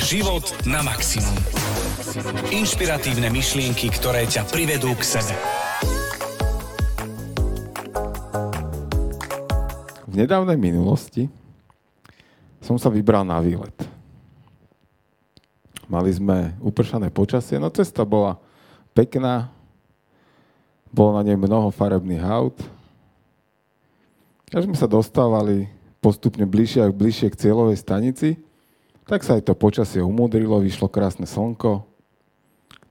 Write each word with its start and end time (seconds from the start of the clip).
Život 0.00 0.64
na 0.64 0.80
maximum. 0.80 1.36
Inšpiratívne 2.48 3.28
myšlienky, 3.28 3.92
ktoré 3.92 4.24
ťa 4.24 4.48
privedú 4.48 4.96
k 4.96 5.04
sebe. 5.04 5.36
V 10.08 10.14
nedávnej 10.16 10.56
minulosti 10.56 11.28
som 12.64 12.80
sa 12.80 12.88
vybral 12.88 13.28
na 13.28 13.44
výlet. 13.44 13.76
Mali 15.84 16.10
sme 16.16 16.56
upršané 16.64 17.12
počasie, 17.12 17.60
no 17.60 17.68
cesta 17.68 18.00
bola 18.08 18.40
pekná, 18.96 19.52
bolo 20.88 21.20
na 21.20 21.28
nej 21.28 21.36
mnoho 21.36 21.68
farebných 21.68 22.24
aut. 22.24 22.56
Keď 24.48 24.64
sme 24.64 24.76
sa 24.80 24.88
dostávali 24.88 25.68
postupne 26.00 26.48
bližšie 26.48 26.88
a 26.88 26.88
bližšie 26.88 27.28
k 27.28 27.40
cieľovej 27.46 27.76
stanici, 27.76 28.48
tak 29.10 29.26
sa 29.26 29.34
aj 29.34 29.42
to 29.42 29.58
počasie 29.58 29.98
umudrilo, 29.98 30.62
vyšlo 30.62 30.86
krásne 30.86 31.26
slnko, 31.26 31.82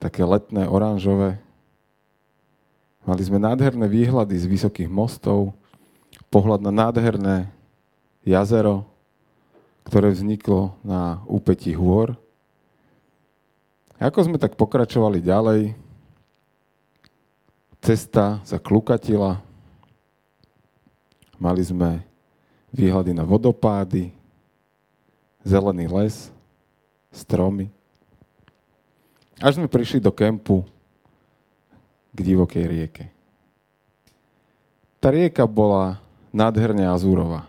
také 0.03 0.27
letné, 0.27 0.67
oranžové. 0.67 1.39
Mali 3.07 3.23
sme 3.23 3.39
nádherné 3.39 3.87
výhľady 3.87 4.35
z 4.35 4.43
vysokých 4.51 4.91
mostov, 4.91 5.55
pohľad 6.27 6.59
na 6.59 6.75
nádherné 6.75 7.47
jazero, 8.27 8.83
ktoré 9.87 10.11
vzniklo 10.11 10.75
na 10.83 11.23
úpetí 11.23 11.71
hôr. 11.71 12.11
Ako 13.95 14.27
sme 14.27 14.35
tak 14.35 14.59
pokračovali 14.59 15.23
ďalej, 15.23 15.71
cesta 17.79 18.43
sa 18.43 18.59
klukatila, 18.59 19.39
mali 21.39 21.63
sme 21.63 22.03
výhľady 22.75 23.15
na 23.15 23.23
vodopády, 23.23 24.18
zelený 25.43 25.87
les, 25.87 26.31
stromy. 27.11 27.71
Až 29.39 29.55
sme 29.55 29.71
prišli 29.71 30.03
do 30.03 30.11
kempu 30.11 30.67
k 32.11 32.19
divokej 32.19 32.65
rieke. 32.67 33.05
Tá 34.99 35.15
rieka 35.15 35.47
bola 35.47 36.03
nádherne 36.35 36.83
azúrová. 36.91 37.47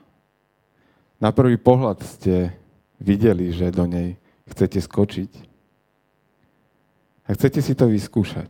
Na 1.19 1.35
prvý 1.35 1.59
pohľad 1.59 2.01
ste 2.07 2.55
videli, 3.03 3.51
že 3.51 3.75
do 3.75 3.85
nej 3.91 4.17
chcete 4.47 4.79
skočiť 4.79 5.31
a 7.27 7.35
chcete 7.35 7.61
si 7.61 7.75
to 7.75 7.91
vyskúšať. 7.91 8.49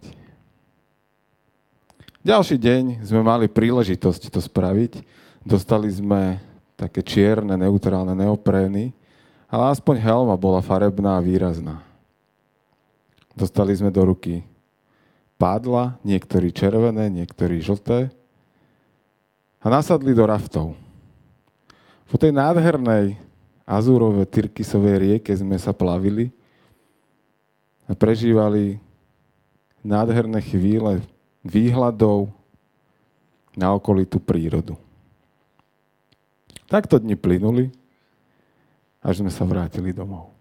Ďalší 2.21 2.61
deň 2.61 2.83
sme 3.09 3.25
mali 3.25 3.49
príležitosť 3.49 4.29
to 4.29 4.45
spraviť. 4.45 5.01
Dostali 5.41 5.89
sme 5.89 6.37
také 6.77 7.01
čierne, 7.01 7.57
neutrálne 7.57 8.13
neoprény, 8.13 8.93
ale 9.51 9.75
aspoň 9.75 9.99
helma 9.99 10.39
bola 10.39 10.63
farebná 10.63 11.19
a 11.19 11.25
výrazná. 11.25 11.83
Dostali 13.35 13.75
sme 13.75 13.91
do 13.91 14.07
ruky 14.07 14.47
pádla, 15.35 15.99
niektorí 16.07 16.55
červené, 16.55 17.11
niektorí 17.11 17.59
žlté 17.59 18.15
a 19.59 19.67
nasadli 19.67 20.15
do 20.15 20.23
raftov. 20.23 20.79
Po 22.07 22.17
tej 22.19 22.31
nádhernej 22.31 23.19
azúrovej 23.67 24.27
Tyrkisovej 24.31 24.97
rieke 24.99 25.33
sme 25.35 25.59
sa 25.59 25.75
plavili 25.75 26.31
a 27.91 27.95
prežívali 27.95 28.79
nádherné 29.83 30.43
chvíle 30.43 31.03
výhľadov 31.43 32.31
na 33.57 33.75
okolitú 33.75 34.21
prírodu. 34.23 34.79
Takto 36.71 37.03
dni 37.03 37.19
plynuli, 37.19 37.75
až 39.01 39.25
sme 39.25 39.33
sa 39.33 39.49
vrátili 39.49 39.97
domov. 39.97 40.37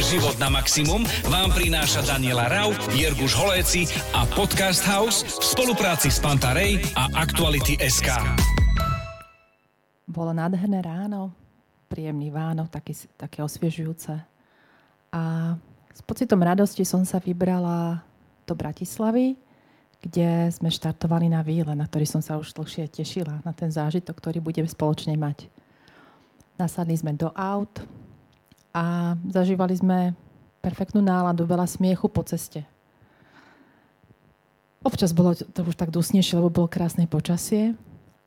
Život 0.00 0.40
na 0.42 0.48
maximum 0.50 1.04
vám 1.28 1.52
prináša 1.54 2.02
Daniela 2.02 2.48
Rau, 2.48 2.72
Jirguš 2.96 3.36
Holéci 3.36 3.86
a 4.16 4.24
Podcast 4.26 4.82
House 4.88 5.22
v 5.22 5.44
spolupráci 5.44 6.08
s 6.08 6.18
Pantarej 6.18 6.82
a 6.96 7.06
Aktuality 7.20 7.78
SK. 7.78 8.18
Bolo 10.10 10.34
nádherné 10.34 10.82
ráno, 10.82 11.30
príjemný 11.86 12.32
Vánok, 12.32 12.72
taký, 12.72 12.96
také 13.14 13.44
osviežujúce. 13.44 14.16
A 15.14 15.22
s 15.94 16.00
pocitom 16.02 16.40
radosti 16.42 16.82
som 16.82 17.04
sa 17.06 17.22
vybrala 17.22 18.02
do 18.48 18.56
Bratislavy, 18.56 19.38
kde 20.00 20.48
sme 20.50 20.72
štartovali 20.72 21.28
na 21.28 21.44
výle, 21.44 21.70
na 21.76 21.86
ktorý 21.86 22.08
som 22.08 22.24
sa 22.24 22.40
už 22.40 22.56
dlhšie 22.56 22.88
tešila, 22.88 23.44
na 23.46 23.52
ten 23.52 23.68
zážitok, 23.68 24.16
ktorý 24.16 24.40
budeme 24.42 24.66
spoločne 24.66 25.14
mať. 25.14 25.59
Nasadli 26.60 26.92
sme 26.92 27.16
do 27.16 27.32
aut 27.32 27.80
a 28.76 29.16
zažívali 29.32 29.72
sme 29.80 30.12
perfektnú 30.60 31.00
náladu, 31.00 31.48
veľa 31.48 31.64
smiechu 31.64 32.04
po 32.12 32.20
ceste. 32.20 32.68
Občas 34.84 35.16
bolo 35.16 35.32
to 35.32 35.64
už 35.64 35.76
tak 35.76 35.88
dusnejšie, 35.88 36.36
lebo 36.36 36.52
bolo 36.52 36.68
krásne 36.68 37.08
počasie, 37.08 37.72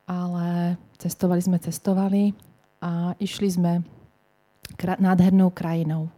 ale 0.09 0.77
cestovali 0.97 1.45
sme, 1.45 1.61
cestovali 1.61 2.33
a 2.81 3.13
išli 3.21 3.49
sme 3.53 3.85
nádhernou 4.81 5.53
krajinou 5.53 6.09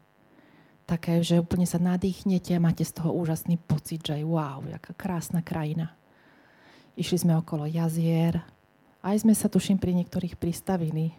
také, 0.85 1.19
že 1.19 1.41
úplne 1.41 1.65
sa 1.67 1.81
nadýchnete 1.81 2.53
a 2.55 2.63
máte 2.63 2.85
z 2.85 2.95
toho 2.95 3.11
úžasný 3.11 3.57
pocit, 3.57 4.05
že 4.05 4.21
wow, 4.21 4.63
jaká 4.69 4.93
krásna 4.93 5.41
krajina. 5.41 5.91
Išli 6.95 7.27
sme 7.27 7.33
okolo 7.35 7.67
jazier, 7.67 8.39
aj 9.03 9.25
sme 9.25 9.33
sa 9.35 9.51
tuším 9.51 9.81
pri 9.81 9.91
niektorých 9.97 10.39
pristavili 10.39 11.11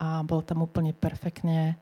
a 0.00 0.24
bolo 0.24 0.40
tam 0.40 0.64
úplne 0.64 0.96
perfektne 0.96 1.76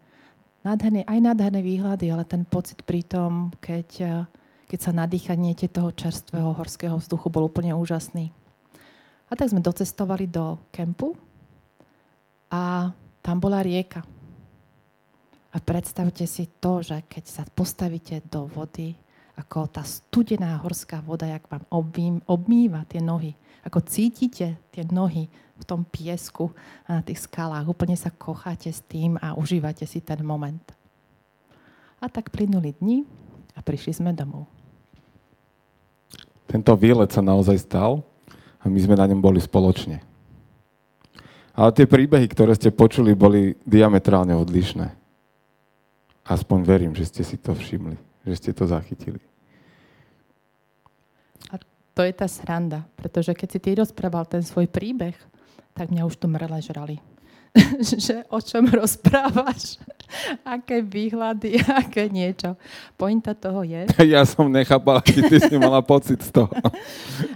nádherné, 0.66 1.06
aj 1.06 1.18
nádherné 1.22 1.62
výhľady, 1.62 2.10
ale 2.10 2.26
ten 2.26 2.42
pocit 2.42 2.82
pri 2.82 3.06
tom, 3.06 3.54
keď, 3.62 4.26
keď 4.66 4.78
sa 4.82 4.90
nadýchnete 4.90 5.70
toho 5.70 5.94
čerstvého 5.94 6.50
horského 6.50 6.98
vzduchu, 6.98 7.30
bol 7.30 7.46
úplne 7.46 7.78
úžasný. 7.78 8.34
A 9.30 9.38
tak 9.38 9.54
sme 9.54 9.62
docestovali 9.62 10.26
do 10.26 10.58
kempu 10.74 11.14
a 12.50 12.90
tam 13.22 13.36
bola 13.38 13.62
rieka. 13.62 14.02
A 15.52 15.56
predstavte 15.62 16.26
si 16.26 16.50
to, 16.60 16.82
že 16.82 17.06
keď 17.06 17.24
sa 17.24 17.42
postavíte 17.46 18.24
do 18.26 18.50
vody, 18.50 18.98
ako 19.38 19.70
tá 19.70 19.86
studená 19.86 20.58
horská 20.58 20.98
voda, 20.98 21.28
jak 21.28 21.46
vám 21.46 21.62
obmýva 22.26 22.82
tie 22.90 22.98
nohy. 22.98 23.38
Ako 23.66 23.82
cítite 23.82 24.60
tie 24.70 24.84
nohy 24.90 25.26
v 25.58 25.64
tom 25.66 25.82
piesku 25.82 26.54
a 26.86 26.98
na 26.98 27.02
tých 27.02 27.26
skalách. 27.26 27.66
Úplne 27.66 27.98
sa 27.98 28.14
kocháte 28.14 28.70
s 28.70 28.84
tým 28.86 29.18
a 29.18 29.34
užívate 29.34 29.82
si 29.84 29.98
ten 29.98 30.22
moment. 30.22 30.62
A 31.98 32.06
tak 32.06 32.30
plynuli 32.30 32.78
dni 32.78 33.02
a 33.58 33.60
prišli 33.62 33.98
sme 33.98 34.14
domov. 34.14 34.46
Tento 36.48 36.72
výlet 36.78 37.10
sa 37.10 37.20
naozaj 37.20 37.66
stal 37.66 38.06
a 38.62 38.70
my 38.70 38.78
sme 38.78 38.96
na 38.96 39.04
ňom 39.10 39.20
boli 39.20 39.42
spoločne. 39.42 40.00
Ale 41.58 41.74
tie 41.74 41.90
príbehy, 41.90 42.30
ktoré 42.30 42.54
ste 42.54 42.70
počuli, 42.70 43.18
boli 43.18 43.58
diametrálne 43.66 44.30
odlišné. 44.38 44.94
Aspoň 46.22 46.58
verím, 46.62 46.92
že 46.94 47.10
ste 47.10 47.26
si 47.26 47.34
to 47.34 47.50
všimli, 47.50 47.98
že 48.22 48.34
ste 48.38 48.50
to 48.54 48.62
zachytili. 48.70 49.18
A 51.50 51.58
to 51.98 52.06
je 52.06 52.14
tá 52.14 52.30
sranda, 52.30 52.86
pretože 52.94 53.34
keď 53.34 53.48
si 53.50 53.58
ty 53.58 53.74
rozprával 53.74 54.22
ten 54.22 54.38
svoj 54.46 54.70
príbeh, 54.70 55.18
tak 55.74 55.90
mňa 55.90 56.06
už 56.06 56.14
tu 56.14 56.30
mrele 56.30 56.62
žrali. 56.62 57.02
že 58.06 58.22
o 58.30 58.38
čom 58.38 58.70
rozprávaš, 58.70 59.82
aké 60.46 60.78
výhľady, 60.78 61.58
aké 61.82 62.06
niečo. 62.06 62.54
Pointa 62.94 63.34
toho 63.34 63.66
je... 63.66 63.90
Ja 64.06 64.22
som 64.22 64.46
nechápala, 64.46 65.02
aký 65.02 65.26
ty 65.26 65.42
si 65.42 65.58
mala 65.58 65.82
pocit 65.82 66.22
z 66.22 66.30
toho. 66.30 66.54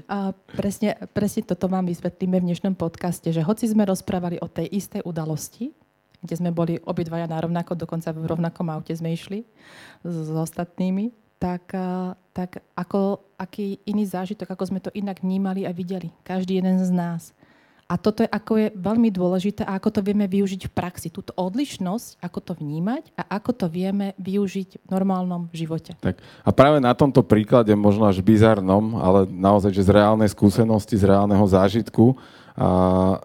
A 0.07 0.31
presne, 0.55 0.95
presne 1.11 1.43
toto 1.43 1.67
vám 1.67 1.91
vysvetlíme 1.91 2.39
v 2.39 2.55
dnešnom 2.55 2.79
podcaste, 2.79 3.35
že 3.35 3.43
hoci 3.43 3.67
sme 3.67 3.83
rozprávali 3.83 4.39
o 4.39 4.47
tej 4.47 4.71
istej 4.71 5.03
udalosti, 5.03 5.75
kde 6.23 6.35
sme 6.39 6.55
boli 6.55 6.79
obidvaja 6.87 7.27
na 7.27 7.43
rovnako, 7.43 7.75
dokonca 7.75 8.15
v 8.15 8.31
rovnakom 8.31 8.71
aute 8.71 8.95
sme 8.95 9.11
išli 9.11 9.43
s, 10.07 10.15
s 10.15 10.31
ostatnými, 10.31 11.11
tak, 11.43 11.75
tak 12.31 12.63
ako, 12.79 13.19
aký 13.35 13.83
iný 13.83 14.07
zážitok, 14.07 14.55
ako 14.55 14.71
sme 14.71 14.79
to 14.79 14.95
inak 14.95 15.19
vnímali 15.27 15.67
a 15.67 15.75
videli. 15.75 16.15
Každý 16.23 16.63
jeden 16.63 16.79
z 16.79 16.95
nás. 16.95 17.35
A 17.91 18.01
toto 18.01 18.25
je, 18.25 18.31
ako 18.31 18.53
je 18.57 18.69
veľmi 18.73 19.13
dôležité 19.13 19.69
a 19.69 19.77
ako 19.77 19.99
to 19.99 20.01
vieme 20.01 20.25
využiť 20.25 20.65
v 20.65 20.73
praxi. 20.73 21.13
Túto 21.13 21.37
odlišnosť, 21.37 22.25
ako 22.25 22.39
to 22.41 22.53
vnímať 22.57 23.13
a 23.21 23.37
ako 23.37 23.53
to 23.53 23.67
vieme 23.69 24.17
využiť 24.17 24.81
v 24.81 24.89
normálnom 24.89 25.53
živote. 25.53 25.93
Tak. 26.01 26.17
A 26.41 26.51
práve 26.57 26.81
na 26.81 26.97
tomto 26.97 27.21
príklade, 27.21 27.75
možno 27.77 28.09
až 28.09 28.25
bizarnom, 28.25 28.97
ale 28.97 29.29
naozaj, 29.29 29.77
že 29.77 29.85
z 29.85 29.93
reálnej 29.93 30.31
skúsenosti, 30.33 30.97
z 30.97 31.05
reálneho 31.05 31.45
zážitku, 31.45 32.17
a 32.53 33.21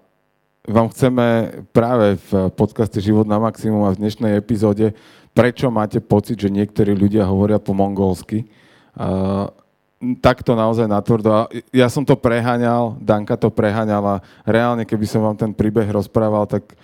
vám 0.67 0.91
chceme 0.91 1.55
práve 1.71 2.19
v 2.27 2.51
podcaste 2.51 2.99
Život 2.99 3.23
na 3.23 3.39
maximum 3.39 3.87
a 3.87 3.95
v 3.95 4.03
dnešnej 4.03 4.35
epizóde, 4.35 4.91
prečo 5.31 5.71
máte 5.71 6.03
pocit, 6.03 6.35
že 6.35 6.51
niektorí 6.51 6.91
ľudia 6.91 7.23
hovoria 7.23 7.55
po 7.55 7.71
mongolsky. 7.71 8.51
Uh, 8.91 9.47
takto 10.19 10.59
naozaj 10.59 10.91
natvrdo. 10.91 11.47
Ja 11.71 11.87
som 11.87 12.03
to 12.03 12.19
preháňal, 12.19 12.99
Danka 12.99 13.39
to 13.39 13.47
preháňala. 13.47 14.19
Reálne, 14.43 14.83
keby 14.83 15.07
som 15.07 15.23
vám 15.23 15.39
ten 15.39 15.55
príbeh 15.55 15.87
rozprával, 15.87 16.43
tak 16.45 16.75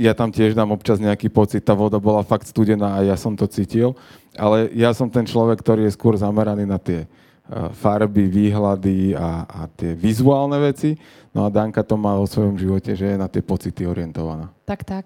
ja 0.00 0.16
tam 0.16 0.32
tiež 0.32 0.56
dám 0.56 0.72
občas 0.72 0.96
nejaký 0.96 1.28
pocit, 1.28 1.60
tá 1.60 1.76
voda 1.76 2.00
bola 2.00 2.24
fakt 2.24 2.48
studená 2.48 3.00
a 3.00 3.04
ja 3.04 3.16
som 3.20 3.36
to 3.36 3.44
cítil, 3.48 3.96
ale 4.36 4.72
ja 4.76 4.92
som 4.96 5.08
ten 5.12 5.24
človek, 5.24 5.60
ktorý 5.60 5.88
je 5.88 5.96
skôr 5.96 6.16
zameraný 6.16 6.68
na 6.68 6.76
tie 6.76 7.04
uh, 7.04 7.25
farby, 7.74 8.26
výhľady 8.26 9.14
a, 9.14 9.46
a 9.46 9.60
tie 9.70 9.94
vizuálne 9.94 10.58
veci. 10.58 10.98
No 11.30 11.46
a 11.46 11.52
Danka 11.52 11.86
to 11.86 11.94
má 11.94 12.16
vo 12.18 12.26
svojom 12.26 12.58
živote, 12.58 12.96
že 12.96 13.14
je 13.14 13.16
na 13.20 13.30
tie 13.30 13.44
pocity 13.44 13.86
orientovaná. 13.86 14.50
Tak, 14.66 14.82
tak. 14.82 15.04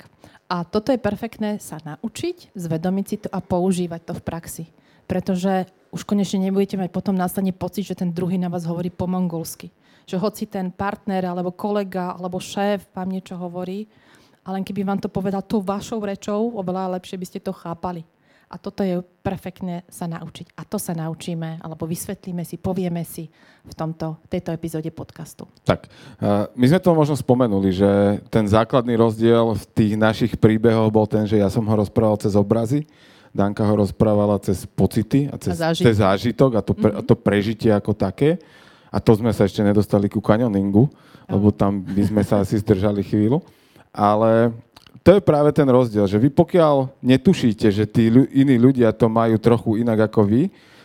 A 0.50 0.66
toto 0.66 0.90
je 0.90 0.98
perfektné 0.98 1.62
sa 1.62 1.78
naučiť, 1.84 2.56
zvedomiť 2.58 3.04
si 3.06 3.16
to 3.22 3.28
a 3.30 3.38
používať 3.38 4.00
to 4.10 4.12
v 4.18 4.22
praxi. 4.24 4.64
Pretože 5.06 5.66
už 5.90 6.06
konečne 6.06 6.42
nebudete 6.42 6.78
mať 6.78 6.90
potom 6.90 7.14
následne 7.14 7.54
pocit, 7.54 7.86
že 7.86 7.98
ten 7.98 8.14
druhý 8.14 8.38
na 8.38 8.50
vás 8.50 8.66
hovorí 8.66 8.90
po 8.90 9.10
mongolsky. 9.10 9.70
Že 10.06 10.16
hoci 10.18 10.44
ten 10.46 10.70
partner, 10.74 11.30
alebo 11.30 11.54
kolega, 11.54 12.18
alebo 12.18 12.42
šéf 12.42 12.86
vám 12.94 13.10
niečo 13.14 13.38
hovorí, 13.38 13.86
ale 14.42 14.64
keby 14.64 14.82
vám 14.82 14.98
to 15.02 15.12
povedal 15.12 15.44
tou 15.44 15.60
vašou 15.60 16.02
rečou, 16.02 16.50
oveľa 16.56 16.98
lepšie 16.98 17.20
by 17.20 17.26
ste 17.26 17.40
to 17.42 17.52
chápali. 17.54 18.02
A 18.50 18.58
toto 18.58 18.82
je 18.82 18.98
perfektné 19.22 19.86
sa 19.86 20.10
naučiť. 20.10 20.58
A 20.58 20.66
to 20.66 20.74
sa 20.74 20.90
naučíme, 20.90 21.62
alebo 21.62 21.86
vysvetlíme 21.86 22.42
si, 22.42 22.58
povieme 22.58 23.06
si 23.06 23.30
v 23.62 23.74
tomto, 23.78 24.18
tejto 24.26 24.50
epizóde 24.50 24.90
podcastu. 24.90 25.46
Tak, 25.62 25.86
my 26.58 26.66
sme 26.66 26.82
to 26.82 26.90
možno 26.90 27.14
spomenuli, 27.14 27.70
že 27.70 28.18
ten 28.26 28.50
základný 28.50 28.98
rozdiel 28.98 29.54
v 29.54 29.64
tých 29.70 29.94
našich 29.94 30.32
príbehoch 30.34 30.90
bol 30.90 31.06
ten, 31.06 31.30
že 31.30 31.38
ja 31.38 31.46
som 31.46 31.62
ho 31.62 31.74
rozprával 31.78 32.18
cez 32.18 32.34
obrazy, 32.34 32.90
Danka 33.30 33.62
ho 33.62 33.74
rozprávala 33.78 34.42
cez 34.42 34.66
pocity 34.66 35.30
a 35.30 35.38
cez, 35.38 35.54
a 35.54 35.70
zážitok. 35.70 35.86
cez 35.86 35.96
zážitok 36.02 36.50
a 36.58 36.60
to, 36.66 36.72
pre, 36.74 36.90
mm-hmm. 36.90 37.06
to 37.06 37.14
prežitie 37.14 37.70
ako 37.70 37.94
také. 37.94 38.42
A 38.90 38.98
to 38.98 39.14
sme 39.14 39.30
sa 39.30 39.46
ešte 39.46 39.62
nedostali 39.62 40.10
ku 40.10 40.18
kanioningu, 40.18 40.90
lebo 41.30 41.54
tam 41.54 41.78
by 41.78 42.02
sme 42.10 42.22
sa 42.26 42.42
asi 42.42 42.58
zdržali 42.58 43.06
chvíľu. 43.06 43.38
Ale 43.94 44.50
to 45.00 45.16
je 45.16 45.20
práve 45.24 45.50
ten 45.56 45.64
rozdiel, 45.64 46.04
že 46.04 46.20
vy 46.20 46.28
pokiaľ 46.28 47.00
netušíte, 47.00 47.72
že 47.72 47.88
tí 47.88 48.12
iní 48.12 48.60
ľudia 48.60 48.92
to 48.92 49.08
majú 49.08 49.40
trochu 49.40 49.80
inak 49.80 50.12
ako 50.12 50.28
vy, 50.28 50.42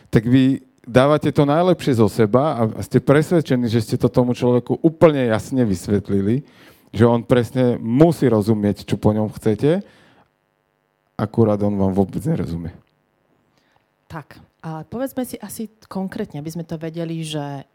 tak 0.08 0.24
vy 0.24 0.64
dávate 0.88 1.34
to 1.34 1.44
najlepšie 1.44 2.00
zo 2.00 2.08
seba 2.08 2.56
a 2.56 2.62
ste 2.86 3.04
presvedčení, 3.04 3.68
že 3.68 3.84
ste 3.84 3.96
to 4.00 4.08
tomu 4.08 4.32
človeku 4.32 4.80
úplne 4.80 5.28
jasne 5.28 5.66
vysvetlili, 5.68 6.46
že 6.96 7.04
on 7.04 7.28
presne 7.28 7.76
musí 7.82 8.30
rozumieť, 8.32 8.88
čo 8.88 8.96
po 8.96 9.12
ňom 9.12 9.28
chcete, 9.36 9.84
akurát 11.20 11.60
on 11.60 11.76
vám 11.76 11.92
vôbec 11.92 12.24
nerozumie. 12.24 12.72
Tak, 14.08 14.40
ale 14.64 14.88
povedzme 14.88 15.28
si 15.28 15.36
asi 15.42 15.68
konkrétne, 15.92 16.40
aby 16.40 16.54
sme 16.54 16.64
to 16.64 16.80
vedeli, 16.80 17.20
že 17.20 17.68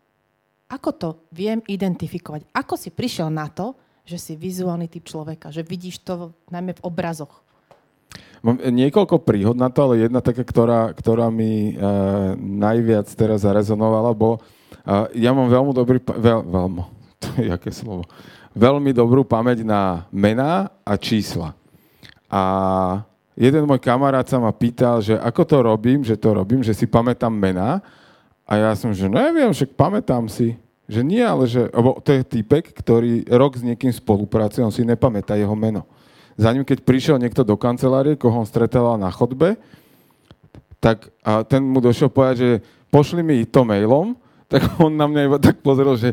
ako 0.71 0.91
to 0.95 1.09
viem 1.35 1.61
identifikovať. 1.67 2.47
Ako 2.55 2.79
si 2.79 2.95
prišiel 2.95 3.29
na 3.29 3.51
to, 3.51 3.75
že 4.11 4.19
si 4.19 4.35
vizuálny 4.35 4.91
typ 4.91 5.07
človeka, 5.07 5.55
že 5.55 5.63
vidíš 5.63 6.03
to 6.03 6.35
najmä 6.51 6.75
v 6.75 6.83
obrazoch. 6.83 7.47
Mám 8.43 8.59
niekoľko 8.59 9.23
príhod 9.23 9.55
na 9.55 9.71
to, 9.71 9.87
ale 9.87 10.11
jedna 10.11 10.19
taká, 10.19 10.43
ktorá, 10.43 10.91
ktorá 10.97 11.31
mi 11.31 11.77
uh, 11.77 12.35
najviac 12.35 13.07
teraz 13.15 13.47
zarezonovala, 13.47 14.11
bo 14.17 14.41
uh, 14.41 15.07
ja 15.15 15.31
mám 15.31 15.47
veľmi 15.47 15.71
dobrý, 15.71 16.03
veľ, 16.03 16.41
veľmo, 16.43 16.83
to 17.23 17.29
je 17.39 17.49
aké 17.53 17.71
slovo, 17.71 18.09
veľmi 18.57 18.91
dobrú 18.91 19.23
pamäť 19.23 19.63
na 19.63 20.11
mená 20.11 20.73
a 20.83 20.99
čísla. 20.99 21.55
A 22.27 22.43
jeden 23.39 23.67
môj 23.67 23.79
kamarát 23.79 24.27
sa 24.27 24.43
ma 24.43 24.51
pýtal, 24.51 25.05
že 25.05 25.15
ako 25.19 25.43
to 25.47 25.57
robím, 25.63 26.01
že 26.03 26.19
to 26.19 26.35
robím, 26.35 26.65
že 26.67 26.75
si 26.75 26.89
pamätám 26.89 27.31
mená. 27.31 27.83
A 28.51 28.59
ja 28.59 28.71
som, 28.75 28.91
že 28.91 29.07
neviem, 29.07 29.51
však 29.55 29.79
pamätám 29.79 30.27
si. 30.27 30.59
Že 30.91 31.07
nie, 31.07 31.23
ale 31.23 31.47
že... 31.47 31.71
Lebo 31.71 32.03
to 32.03 32.11
je 32.11 32.27
typek, 32.27 32.75
ktorý 32.75 33.23
rok 33.31 33.55
s 33.55 33.63
niekým 33.63 33.95
spolupracuje, 33.95 34.67
on 34.67 34.75
si 34.75 34.83
nepamätá 34.83 35.39
jeho 35.39 35.55
meno. 35.55 35.87
Za 36.35 36.51
ním, 36.51 36.67
keď 36.67 36.83
prišiel 36.83 37.23
niekto 37.23 37.47
do 37.47 37.55
kancelárie, 37.55 38.19
koho 38.19 38.43
on 38.43 38.49
stretával 38.49 38.99
na 38.99 39.07
chodbe, 39.15 39.55
tak 40.83 41.13
a 41.23 41.47
ten 41.47 41.63
mu 41.63 41.79
došiel 41.79 42.11
povedať, 42.11 42.37
že 42.41 42.51
pošli 42.91 43.23
mi 43.23 43.47
to 43.47 43.63
mailom, 43.63 44.19
tak 44.51 44.67
on 44.85 44.91
na 44.91 45.07
mňa 45.07 45.21
iba 45.31 45.39
tak 45.39 45.63
pozrel, 45.63 45.95
že 45.95 46.11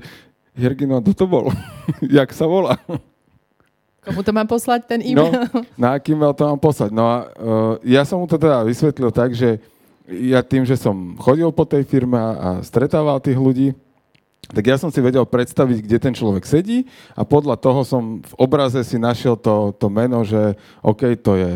Jergino, 0.54 1.02
kto 1.02 1.14
to 1.14 1.26
bol? 1.26 1.50
Jak 2.06 2.30
sa 2.38 2.46
volá? 2.46 2.78
Komu 4.06 4.24
to 4.24 4.32
mám 4.32 4.48
poslať, 4.48 4.88
ten 4.88 5.00
no, 5.12 5.28
e-mail? 5.28 5.32
No, 5.34 5.66
na 5.82 5.88
aký 5.98 6.14
mail 6.14 6.38
to 6.38 6.46
mám 6.46 6.62
poslať? 6.62 6.94
No 6.94 7.04
a 7.10 7.18
uh, 7.28 7.74
ja 7.82 8.06
som 8.06 8.22
mu 8.22 8.30
to 8.30 8.38
teda 8.38 8.62
vysvetlil 8.64 9.10
tak, 9.10 9.34
že 9.34 9.58
ja 10.08 10.40
tým, 10.40 10.64
že 10.64 10.80
som 10.80 11.20
chodil 11.20 11.50
po 11.52 11.68
tej 11.68 11.84
firme 11.84 12.16
a, 12.16 12.30
a 12.32 12.50
stretával 12.64 13.20
tých 13.20 13.36
ľudí, 13.36 13.76
tak 14.48 14.64
ja 14.64 14.80
som 14.80 14.88
si 14.88 15.04
vedel 15.04 15.28
predstaviť, 15.28 15.78
kde 15.84 15.98
ten 16.00 16.14
človek 16.16 16.48
sedí 16.48 16.88
a 17.20 17.28
podľa 17.28 17.60
toho 17.60 17.84
som 17.84 18.24
v 18.24 18.34
obraze 18.40 18.80
si 18.88 18.96
našiel 18.96 19.36
to, 19.36 19.76
to 19.76 19.92
meno, 19.92 20.24
že 20.24 20.56
OK, 20.80 21.20
to 21.20 21.36
je 21.36 21.54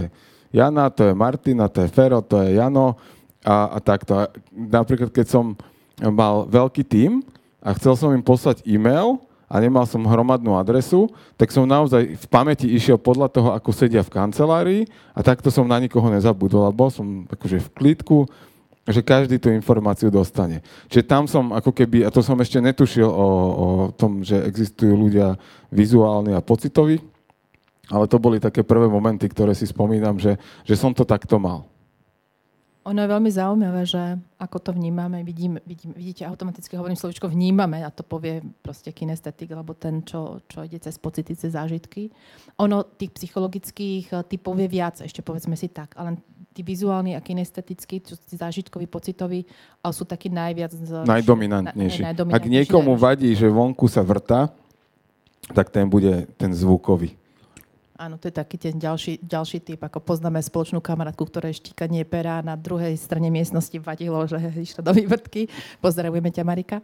Jana, 0.51 0.91
to 0.91 1.07
je 1.07 1.13
Martina, 1.15 1.71
to 1.71 1.87
je 1.87 1.89
Fero, 1.89 2.19
to 2.19 2.43
je 2.43 2.59
Jano 2.59 2.99
a, 3.47 3.71
a 3.71 3.77
takto. 3.79 4.19
A 4.19 4.27
napríklad, 4.51 5.07
keď 5.07 5.27
som 5.31 5.55
mal 6.03 6.43
veľký 6.51 6.83
tím 6.83 7.23
a 7.63 7.71
chcel 7.79 7.95
som 7.95 8.11
im 8.11 8.19
poslať 8.19 8.59
e-mail 8.67 9.23
a 9.47 9.59
nemal 9.63 9.87
som 9.87 10.03
hromadnú 10.03 10.59
adresu, 10.59 11.07
tak 11.39 11.51
som 11.55 11.63
naozaj 11.63 12.19
v 12.19 12.25
pamäti 12.27 12.67
išiel 12.71 12.99
podľa 12.99 13.31
toho, 13.31 13.49
ako 13.55 13.71
sedia 13.71 14.03
v 14.03 14.11
kancelárii 14.11 14.81
a 15.15 15.19
takto 15.23 15.47
som 15.47 15.63
na 15.63 15.79
nikoho 15.79 16.07
nezabudol. 16.11 16.67
Bol 16.75 16.91
som 16.91 17.23
akože 17.27 17.59
v 17.59 17.69
klidku, 17.71 18.27
že 18.91 19.01
každý 19.01 19.39
tú 19.39 19.49
informáciu 19.49 20.11
dostane. 20.13 20.61
Čiže 20.91 21.03
tam 21.07 21.23
som 21.25 21.55
ako 21.55 21.71
keby, 21.71 22.05
a 22.05 22.13
to 22.13 22.21
som 22.21 22.37
ešte 22.39 22.59
netušil 22.59 23.07
o, 23.07 23.27
o 23.55 23.67
tom, 23.95 24.21
že 24.21 24.39
existujú 24.43 24.93
ľudia 24.93 25.35
vizuálni 25.71 26.35
a 26.35 26.43
pocitoví, 26.43 26.99
ale 27.91 28.05
to 28.07 28.21
boli 28.21 28.39
také 28.39 28.63
prvé 28.63 28.87
momenty, 28.87 29.27
ktoré 29.27 29.51
si 29.51 29.67
spomínam, 29.67 30.15
že, 30.15 30.39
že 30.63 30.75
som 30.79 30.95
to 30.95 31.03
takto 31.03 31.35
mal. 31.41 31.67
Ono 32.81 32.97
je 32.97 33.13
veľmi 33.13 33.29
zaujímavé, 33.29 33.85
že 33.85 34.17
ako 34.41 34.57
to 34.57 34.71
vnímame, 34.73 35.21
vidím, 35.21 35.61
vidím, 35.69 35.93
vidíte, 35.93 36.25
automaticky 36.25 36.73
hovorím 36.73 36.97
slovičko 36.97 37.29
vnímame 37.29 37.85
a 37.85 37.93
to 37.93 38.01
povie 38.01 38.41
proste 38.65 38.89
kinestetik, 38.89 39.53
alebo 39.53 39.77
ten, 39.77 40.01
čo, 40.01 40.41
čo 40.49 40.65
ide 40.65 40.81
cez 40.81 40.97
pocity, 40.97 41.37
cez 41.37 41.53
zážitky. 41.53 42.09
Ono 42.57 42.81
tých 42.97 43.13
psychologických 43.13 44.25
typov 44.25 44.57
je 44.57 44.65
viac, 44.65 44.97
ešte 44.97 45.21
povedzme 45.21 45.53
si 45.53 45.69
tak, 45.69 45.93
ale 45.93 46.17
tí 46.51 46.61
vizuálni 46.61 47.15
a 47.15 47.23
kinestetickí, 47.23 48.03
čo 48.03 48.19
zážitkoví, 48.27 48.85
pocitoví, 48.87 49.47
ale 49.79 49.93
sú 49.95 50.03
takí 50.03 50.27
najviac... 50.27 50.75
Najdominantnejší. 51.07 52.01
Na, 52.03 52.11
najdominantnejší. 52.11 52.35
Ak 52.35 52.45
niekomu 52.51 52.99
vadí, 52.99 53.31
že 53.33 53.47
vonku 53.47 53.87
sa 53.87 54.03
vrta, 54.03 54.51
tak 55.55 55.71
ten 55.71 55.87
bude 55.87 56.27
ten 56.35 56.51
zvukový. 56.51 57.15
Áno, 58.01 58.17
to 58.17 58.33
je 58.33 58.35
taký 58.35 58.57
ten 58.57 58.81
ďalší, 58.81 59.21
ďalší 59.21 59.61
typ, 59.61 59.77
ako 59.77 60.01
poznáme 60.01 60.41
spoločnú 60.41 60.81
kamarátku, 60.81 61.21
ktoré 61.21 61.53
štíkanie 61.53 62.01
pera 62.01 62.41
na 62.41 62.57
druhej 62.57 62.97
strane 62.97 63.29
miestnosti 63.29 63.77
vadilo, 63.77 64.25
že 64.25 64.41
išla 64.41 64.81
do 64.81 64.89
vývrtky. 64.89 65.45
Pozdravujeme 65.85 66.33
ťa, 66.33 66.41
Marika. 66.41 66.81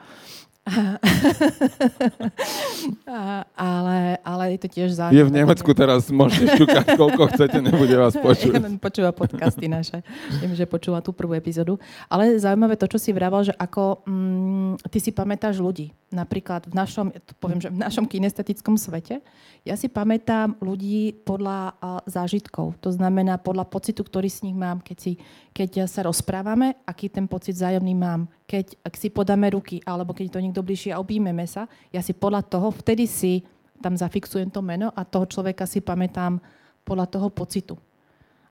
Ale, 3.55 4.19
ale 4.19 4.43
je 4.55 4.59
to 4.59 4.67
tiež 4.67 4.89
zaujímavé. 4.99 5.17
Je 5.17 5.23
v 5.23 5.31
Nemecku 5.31 5.69
teraz, 5.71 6.11
môžete 6.11 6.59
šťukať, 6.59 6.85
koľko 6.99 7.23
chcete, 7.33 7.57
nebude 7.63 7.95
vás 7.95 8.13
počuť. 8.27 8.51
počúva 8.83 9.15
podcasty 9.15 9.71
naše. 9.71 10.03
Viem, 10.43 10.53
že 10.53 10.67
počúva 10.67 10.99
tú 10.99 11.15
prvú 11.15 11.33
epizódu. 11.39 11.79
Ale 12.11 12.35
zaujímavé 12.35 12.75
to, 12.75 12.87
čo 12.91 12.99
si 12.99 13.15
vravel, 13.15 13.47
že 13.47 13.55
ako 13.55 14.03
mm, 14.03 14.91
ty 14.91 14.99
si 14.99 15.11
pamätáš 15.15 15.63
ľudí. 15.63 15.95
Napríklad 16.07 16.71
v 16.71 16.75
našom, 16.75 17.11
poviem, 17.39 17.59
že 17.59 17.71
v 17.71 17.79
našom 17.79 18.07
kinestetickom 18.07 18.79
svete, 18.79 19.19
ja 19.67 19.75
si 19.75 19.91
pamätám 19.91 20.55
ľudí 20.63 21.11
podľa 21.27 21.75
uh, 21.75 21.99
zážitkov. 22.07 22.79
To 22.79 22.89
znamená 22.95 23.35
podľa 23.35 23.67
pocitu, 23.67 24.07
ktorý 24.07 24.31
s 24.31 24.39
nich 24.43 24.55
mám, 24.55 24.79
keď, 24.79 24.97
si, 24.99 25.11
keď 25.51 25.83
sa 25.91 26.07
rozprávame, 26.07 26.79
aký 26.87 27.11
ten 27.11 27.27
pocit 27.27 27.59
zájomný 27.59 27.91
mám 27.91 28.31
keď 28.47 28.79
ak 28.79 28.95
si 28.95 29.11
podáme 29.11 29.51
ruky, 29.51 29.83
alebo 29.83 30.15
keď 30.15 30.31
to 30.31 30.39
niekto 30.39 30.63
bližšie 30.63 30.95
a 30.95 31.03
objímeme 31.03 31.43
sa, 31.43 31.67
ja 31.91 31.99
si 31.99 32.15
podľa 32.15 32.47
toho, 32.47 32.71
vtedy 32.71 33.03
si 33.03 33.43
tam 33.83 33.93
zafixujem 33.93 34.47
to 34.49 34.63
meno 34.63 34.89
a 34.95 35.03
toho 35.03 35.27
človeka 35.27 35.67
si 35.67 35.83
pamätám 35.83 36.39
podľa 36.87 37.05
toho 37.11 37.27
pocitu. 37.27 37.75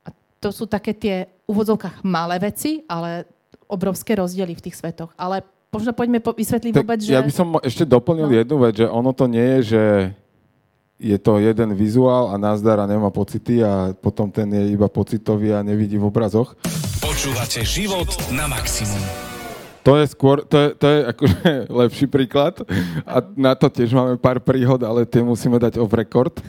A 0.04 0.12
to 0.38 0.52
sú 0.52 0.68
také 0.68 0.92
tie 0.92 1.26
v 1.48 1.56
úvodzovkách 1.56 2.04
malé 2.04 2.36
veci, 2.38 2.84
ale 2.86 3.24
obrovské 3.66 4.14
rozdiely 4.14 4.54
v 4.54 4.64
tých 4.68 4.78
svetoch. 4.78 5.16
Ale 5.16 5.42
možno 5.72 5.96
poďme 5.96 6.20
po- 6.20 6.36
vysvetliť 6.36 6.72
tak 6.76 6.84
vôbec, 6.84 7.00
že... 7.00 7.16
Ja 7.16 7.24
by 7.24 7.32
som 7.32 7.56
ešte 7.64 7.88
doplnil 7.88 8.28
no. 8.28 8.36
jednu 8.36 8.56
vec, 8.62 8.74
že 8.78 8.86
ono 8.86 9.10
to 9.16 9.24
nie 9.26 9.58
je, 9.58 9.60
že 9.74 9.82
je 10.96 11.16
to 11.20 11.40
jeden 11.40 11.72
vizuál 11.76 12.32
a 12.32 12.36
nazdar 12.36 12.80
a 12.80 12.88
nemá 12.88 13.08
pocity 13.08 13.64
a 13.64 13.92
potom 13.96 14.28
ten 14.28 14.48
je 14.48 14.76
iba 14.76 14.88
pocitový 14.88 15.56
a 15.56 15.64
nevidí 15.64 15.96
v 15.96 16.08
obrazoch. 16.08 16.56
Počúvate 17.00 17.64
život 17.64 18.08
na 18.32 18.48
maximum. 18.48 19.25
To 19.86 19.94
je 19.94 20.06
skôr, 20.10 20.42
to 20.42 20.56
je, 20.58 20.68
to 20.74 20.86
je 20.90 20.98
akože 21.14 21.42
lepší 21.86 22.06
príklad 22.10 22.58
a 23.06 23.22
na 23.38 23.54
to 23.54 23.70
tiež 23.70 23.94
máme 23.94 24.18
pár 24.18 24.42
príhod, 24.42 24.82
ale 24.82 25.06
tie 25.06 25.22
musíme 25.22 25.62
dať 25.62 25.78
off 25.78 25.94
record. 25.94 26.42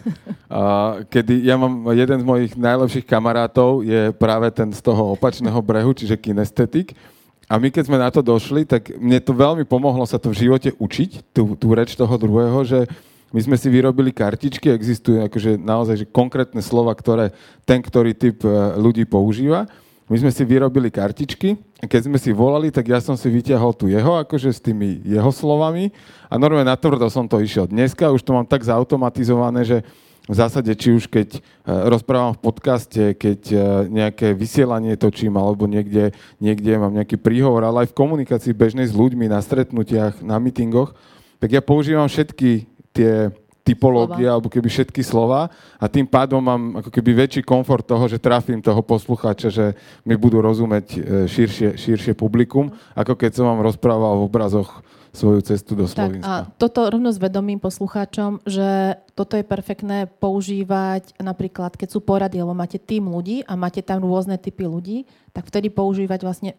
A 0.50 0.98
kedy 1.06 1.46
ja 1.46 1.54
mám 1.54 1.86
jeden 1.94 2.18
z 2.18 2.26
mojich 2.26 2.58
najlepších 2.58 3.06
kamarátov 3.06 3.86
je 3.86 4.10
práve 4.18 4.50
ten 4.50 4.74
z 4.74 4.82
toho 4.82 5.14
opačného 5.14 5.62
brehu, 5.62 5.94
čiže 5.94 6.18
kinestetik. 6.18 6.98
A 7.46 7.62
my 7.62 7.70
keď 7.70 7.84
sme 7.86 8.02
na 8.02 8.10
to 8.10 8.26
došli, 8.26 8.66
tak 8.66 8.90
mne 8.98 9.22
to 9.22 9.38
veľmi 9.38 9.70
pomohlo 9.70 10.02
sa 10.10 10.18
to 10.18 10.34
v 10.34 10.50
živote 10.50 10.74
učiť, 10.74 11.30
tú, 11.30 11.54
tú 11.54 11.78
reč 11.78 11.94
toho 11.94 12.18
druhého, 12.18 12.66
že 12.66 12.90
My 13.36 13.44
sme 13.44 13.60
si 13.60 13.68
vyrobili 13.68 14.16
kartičky, 14.16 14.72
existujú 14.72 15.20
akože 15.28 15.60
naozaj 15.60 15.96
že 16.00 16.08
konkrétne 16.08 16.64
slova, 16.64 16.96
ktoré 16.96 17.36
ten, 17.68 17.84
ktorý 17.84 18.16
typ 18.16 18.40
e, 18.48 18.80
ľudí 18.80 19.04
používa. 19.04 19.68
My 20.08 20.16
sme 20.16 20.32
si 20.32 20.48
vyrobili 20.48 20.88
kartičky 20.88 21.60
keď 21.86 22.10
sme 22.10 22.18
si 22.18 22.34
volali, 22.34 22.74
tak 22.74 22.90
ja 22.90 22.98
som 22.98 23.14
si 23.14 23.30
vyťahol 23.30 23.78
tu 23.78 23.86
jeho, 23.86 24.18
akože 24.18 24.50
s 24.50 24.58
tými 24.58 24.98
jeho 25.06 25.30
slovami 25.30 25.94
a 26.26 26.42
normálne 26.42 26.74
natvrdo 26.74 27.06
som 27.14 27.30
to 27.30 27.38
išiel. 27.38 27.70
Dneska 27.70 28.10
už 28.10 28.26
to 28.26 28.34
mám 28.34 28.50
tak 28.50 28.66
zautomatizované, 28.66 29.62
že 29.62 29.78
v 30.28 30.36
zásade, 30.36 30.74
či 30.76 30.92
už 30.92 31.08
keď 31.08 31.38
e, 31.38 31.40
rozprávam 31.88 32.36
v 32.36 32.44
podcaste, 32.44 33.16
keď 33.16 33.42
e, 33.48 33.58
nejaké 33.88 34.36
vysielanie 34.36 35.00
točím, 35.00 35.40
alebo 35.40 35.70
niekde, 35.70 36.12
niekde 36.44 36.76
mám 36.76 36.92
nejaký 36.92 37.16
príhovor, 37.16 37.64
ale 37.64 37.86
aj 37.86 37.96
v 37.96 37.98
komunikácii 37.98 38.52
bežnej 38.52 38.92
s 38.92 38.98
ľuďmi, 38.98 39.32
na 39.32 39.40
stretnutiach, 39.40 40.20
na 40.20 40.36
mítingoch, 40.36 40.98
tak 41.40 41.56
ja 41.56 41.64
používam 41.64 42.12
všetky 42.12 42.68
tie 42.92 43.32
typológie, 43.68 44.24
slova. 44.24 44.34
alebo 44.40 44.48
keby 44.48 44.68
všetky 44.72 45.02
slova 45.04 45.52
a 45.76 45.86
tým 45.92 46.08
pádom 46.08 46.40
mám 46.40 46.80
ako 46.80 46.88
keby 46.88 47.28
väčší 47.28 47.44
komfort 47.44 47.84
toho, 47.84 48.08
že 48.08 48.24
trafím 48.24 48.64
toho 48.64 48.80
poslucháča, 48.80 49.52
že 49.52 49.66
mi 50.08 50.16
budú 50.16 50.40
rozumieť 50.40 50.88
e, 50.96 51.00
širšie, 51.28 51.76
širšie 51.76 52.14
publikum, 52.16 52.72
ako 52.96 53.20
keď 53.20 53.32
som 53.36 53.46
vám 53.52 53.60
rozprával 53.68 54.24
v 54.24 54.26
obrazoch 54.32 54.72
svoju 55.14 55.40
cestu 55.44 55.76
do 55.78 55.86
Slovenska. 55.86 56.24
Tak, 56.24 56.48
a 56.48 56.50
toto 56.58 56.88
rovno 56.90 57.10
s 57.12 57.20
vedomým 57.22 57.60
poslucháčom, 57.62 58.42
že 58.48 59.00
toto 59.18 59.34
je 59.34 59.46
perfektné 59.46 60.06
používať 60.22 61.18
napríklad, 61.18 61.74
keď 61.74 61.90
sú 61.90 62.00
porady, 62.02 62.38
alebo 62.38 62.54
máte 62.54 62.78
tým 62.78 63.10
ľudí 63.10 63.42
a 63.46 63.58
máte 63.58 63.82
tam 63.82 64.06
rôzne 64.06 64.38
typy 64.38 64.70
ľudí, 64.70 65.10
tak 65.34 65.50
vtedy 65.50 65.70
používať 65.70 66.20
vlastne 66.22 66.52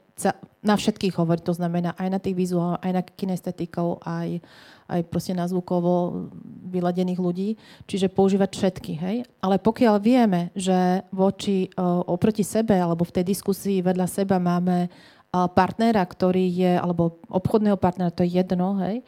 na 0.62 0.74
všetkých 0.74 1.14
hovoriť, 1.14 1.42
to 1.46 1.54
znamená 1.54 1.94
aj 1.94 2.08
na 2.10 2.18
tých 2.18 2.34
vizuálnych, 2.34 2.82
aj 2.82 2.92
na 2.94 3.02
kinestetikov, 3.06 4.02
aj, 4.02 4.42
aj 4.90 5.00
proste 5.06 5.34
na 5.34 5.46
zvukovo 5.46 6.26
vyladených 6.74 7.22
ľudí, 7.22 7.54
čiže 7.86 8.10
používať 8.10 8.50
všetky, 8.54 8.92
hej. 8.98 9.16
Ale 9.38 9.62
pokiaľ 9.62 9.94
vieme, 10.02 10.50
že 10.58 11.06
voči, 11.14 11.70
oproti 12.10 12.42
sebe 12.42 12.74
alebo 12.74 13.06
v 13.06 13.14
tej 13.18 13.24
diskusii 13.30 13.78
vedľa 13.82 14.06
seba 14.10 14.42
máme 14.42 14.90
partnera, 15.32 16.00
ktorý 16.04 16.48
je, 16.48 16.72
alebo 16.80 17.20
obchodného 17.28 17.76
partnera, 17.76 18.14
to 18.14 18.24
je 18.24 18.40
jedno, 18.40 18.80
hej, 18.80 19.04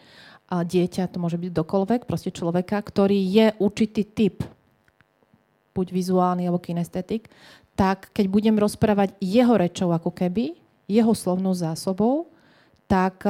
a 0.50 0.66
dieťa, 0.66 1.08
to 1.08 1.22
môže 1.22 1.38
byť 1.38 1.52
dokoľvek, 1.54 2.00
proste 2.10 2.34
človeka, 2.34 2.82
ktorý 2.82 3.16
je 3.16 3.46
určitý 3.62 4.02
typ, 4.02 4.42
buď 5.70 5.86
vizuálny 5.94 6.44
alebo 6.44 6.60
kinestetik, 6.60 7.30
tak 7.78 8.10
keď 8.10 8.26
budem 8.28 8.56
rozprávať 8.58 9.14
jeho 9.22 9.54
rečou 9.56 9.94
ako 9.94 10.10
keby, 10.10 10.58
jeho 10.90 11.14
slovnou 11.14 11.54
zásobou, 11.54 12.28
tak 12.90 13.22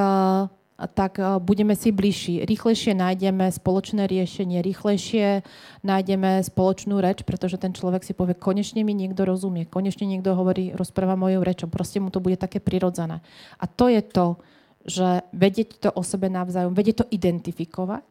tak 0.88 1.20
eh, 1.20 1.37
budeme 1.37 1.76
si 1.76 1.92
bližší. 1.92 2.46
Rýchlejšie 2.49 2.96
nájdeme 2.96 3.52
spoločné 3.52 4.08
riešenie, 4.08 4.64
rýchlejšie 4.64 5.44
nájdeme 5.84 6.40
spoločnú 6.40 7.00
reč, 7.02 7.26
pretože 7.26 7.60
ten 7.60 7.76
človek 7.76 8.06
si 8.06 8.16
povie, 8.16 8.38
konečne 8.38 8.80
mi 8.87 8.96
niekto 8.96 9.28
rozumie, 9.28 9.68
konečne 9.68 10.08
niekto 10.08 10.32
hovorí, 10.32 10.72
rozpráva 10.72 11.20
mojou 11.20 11.44
rečou. 11.44 11.68
Proste 11.68 12.00
mu 12.00 12.08
to 12.08 12.25
bude 12.25 12.40
také 12.40 12.62
prirodzené. 12.62 13.20
A 13.60 13.64
to 13.68 13.92
je 13.92 14.00
to, 14.00 14.40
že 14.88 15.28
vedieť 15.37 15.76
to 15.76 15.90
o 15.92 16.00
sebe 16.00 16.32
navzájom, 16.32 16.72
vedieť 16.72 17.04
to 17.04 17.06
identifikovať 17.12 18.06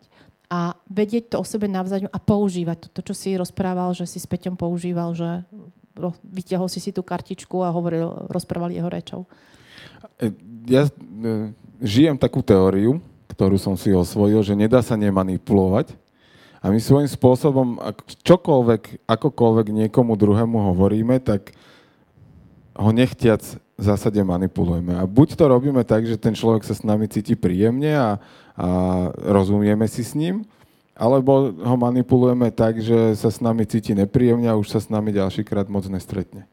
a 0.54 0.78
vedieť 0.90 1.34
to 1.34 1.42
o 1.42 1.46
sebe 1.46 1.66
navzájom 1.66 2.10
a 2.10 2.20
používať 2.22 2.78
to, 2.86 2.88
to 3.02 3.02
čo 3.10 3.14
si 3.18 3.30
rozprával, 3.34 3.94
že 3.98 4.06
si 4.06 4.22
s 4.22 4.30
Peťom 4.30 4.54
používal, 4.58 5.18
že 5.18 5.46
vytiahol 6.26 6.70
si 6.70 6.80
si 6.80 6.94
tú 6.94 7.02
kartičku 7.02 7.60
a 7.66 7.74
hovoril, 7.74 8.30
rozprával 8.30 8.72
jeho 8.72 8.90
rečou. 8.90 9.26
Ja 10.68 10.88
e, 10.88 10.92
žijem 11.80 12.16
takú 12.20 12.44
teóriu, 12.44 13.00
ktorú 13.32 13.56
som 13.56 13.76
si 13.80 13.96
osvojil, 13.96 14.44
že 14.44 14.58
nedá 14.58 14.84
sa 14.84 15.00
nemanipulovať. 15.00 15.96
A 16.60 16.68
my 16.68 16.80
svojím 16.80 17.08
spôsobom, 17.08 17.80
čokoľvek, 18.28 19.08
akokoľvek 19.08 19.68
niekomu 19.72 20.20
druhému 20.20 20.60
hovoríme, 20.76 21.24
tak 21.24 21.56
ho 22.76 22.92
nechtiac 22.92 23.40
v 23.80 23.84
zásade 23.84 24.20
manipulujeme. 24.20 24.92
A 25.00 25.08
buď 25.08 25.40
to 25.40 25.48
robíme 25.48 25.80
tak, 25.88 26.04
že 26.04 26.20
ten 26.20 26.36
človek 26.36 26.68
sa 26.68 26.76
s 26.76 26.84
nami 26.84 27.08
cíti 27.08 27.40
príjemne 27.40 27.96
a, 27.96 28.10
a 28.60 28.68
rozumieme 29.16 29.88
si 29.88 30.04
s 30.04 30.12
ním, 30.20 30.44
alebo 31.00 31.56
ho 31.56 31.76
manipulujeme 31.80 32.52
tak, 32.52 32.84
že 32.84 33.16
sa 33.16 33.32
s 33.32 33.40
nami 33.40 33.64
cíti 33.64 33.96
nepríjemne 33.96 34.52
a 34.52 34.60
už 34.60 34.68
sa 34.68 34.84
s 34.84 34.92
nami 34.92 35.16
ďalšíkrát 35.16 35.72
moc 35.72 35.88
nestretne. 35.88 36.44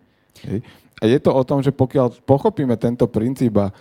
A 1.03 1.05
je 1.11 1.19
to 1.19 1.35
o 1.35 1.43
tom, 1.43 1.67
že 1.67 1.75
pokiaľ 1.75 2.23
pochopíme 2.23 2.79
tento 2.79 3.11
princíp 3.11 3.59
a 3.59 3.75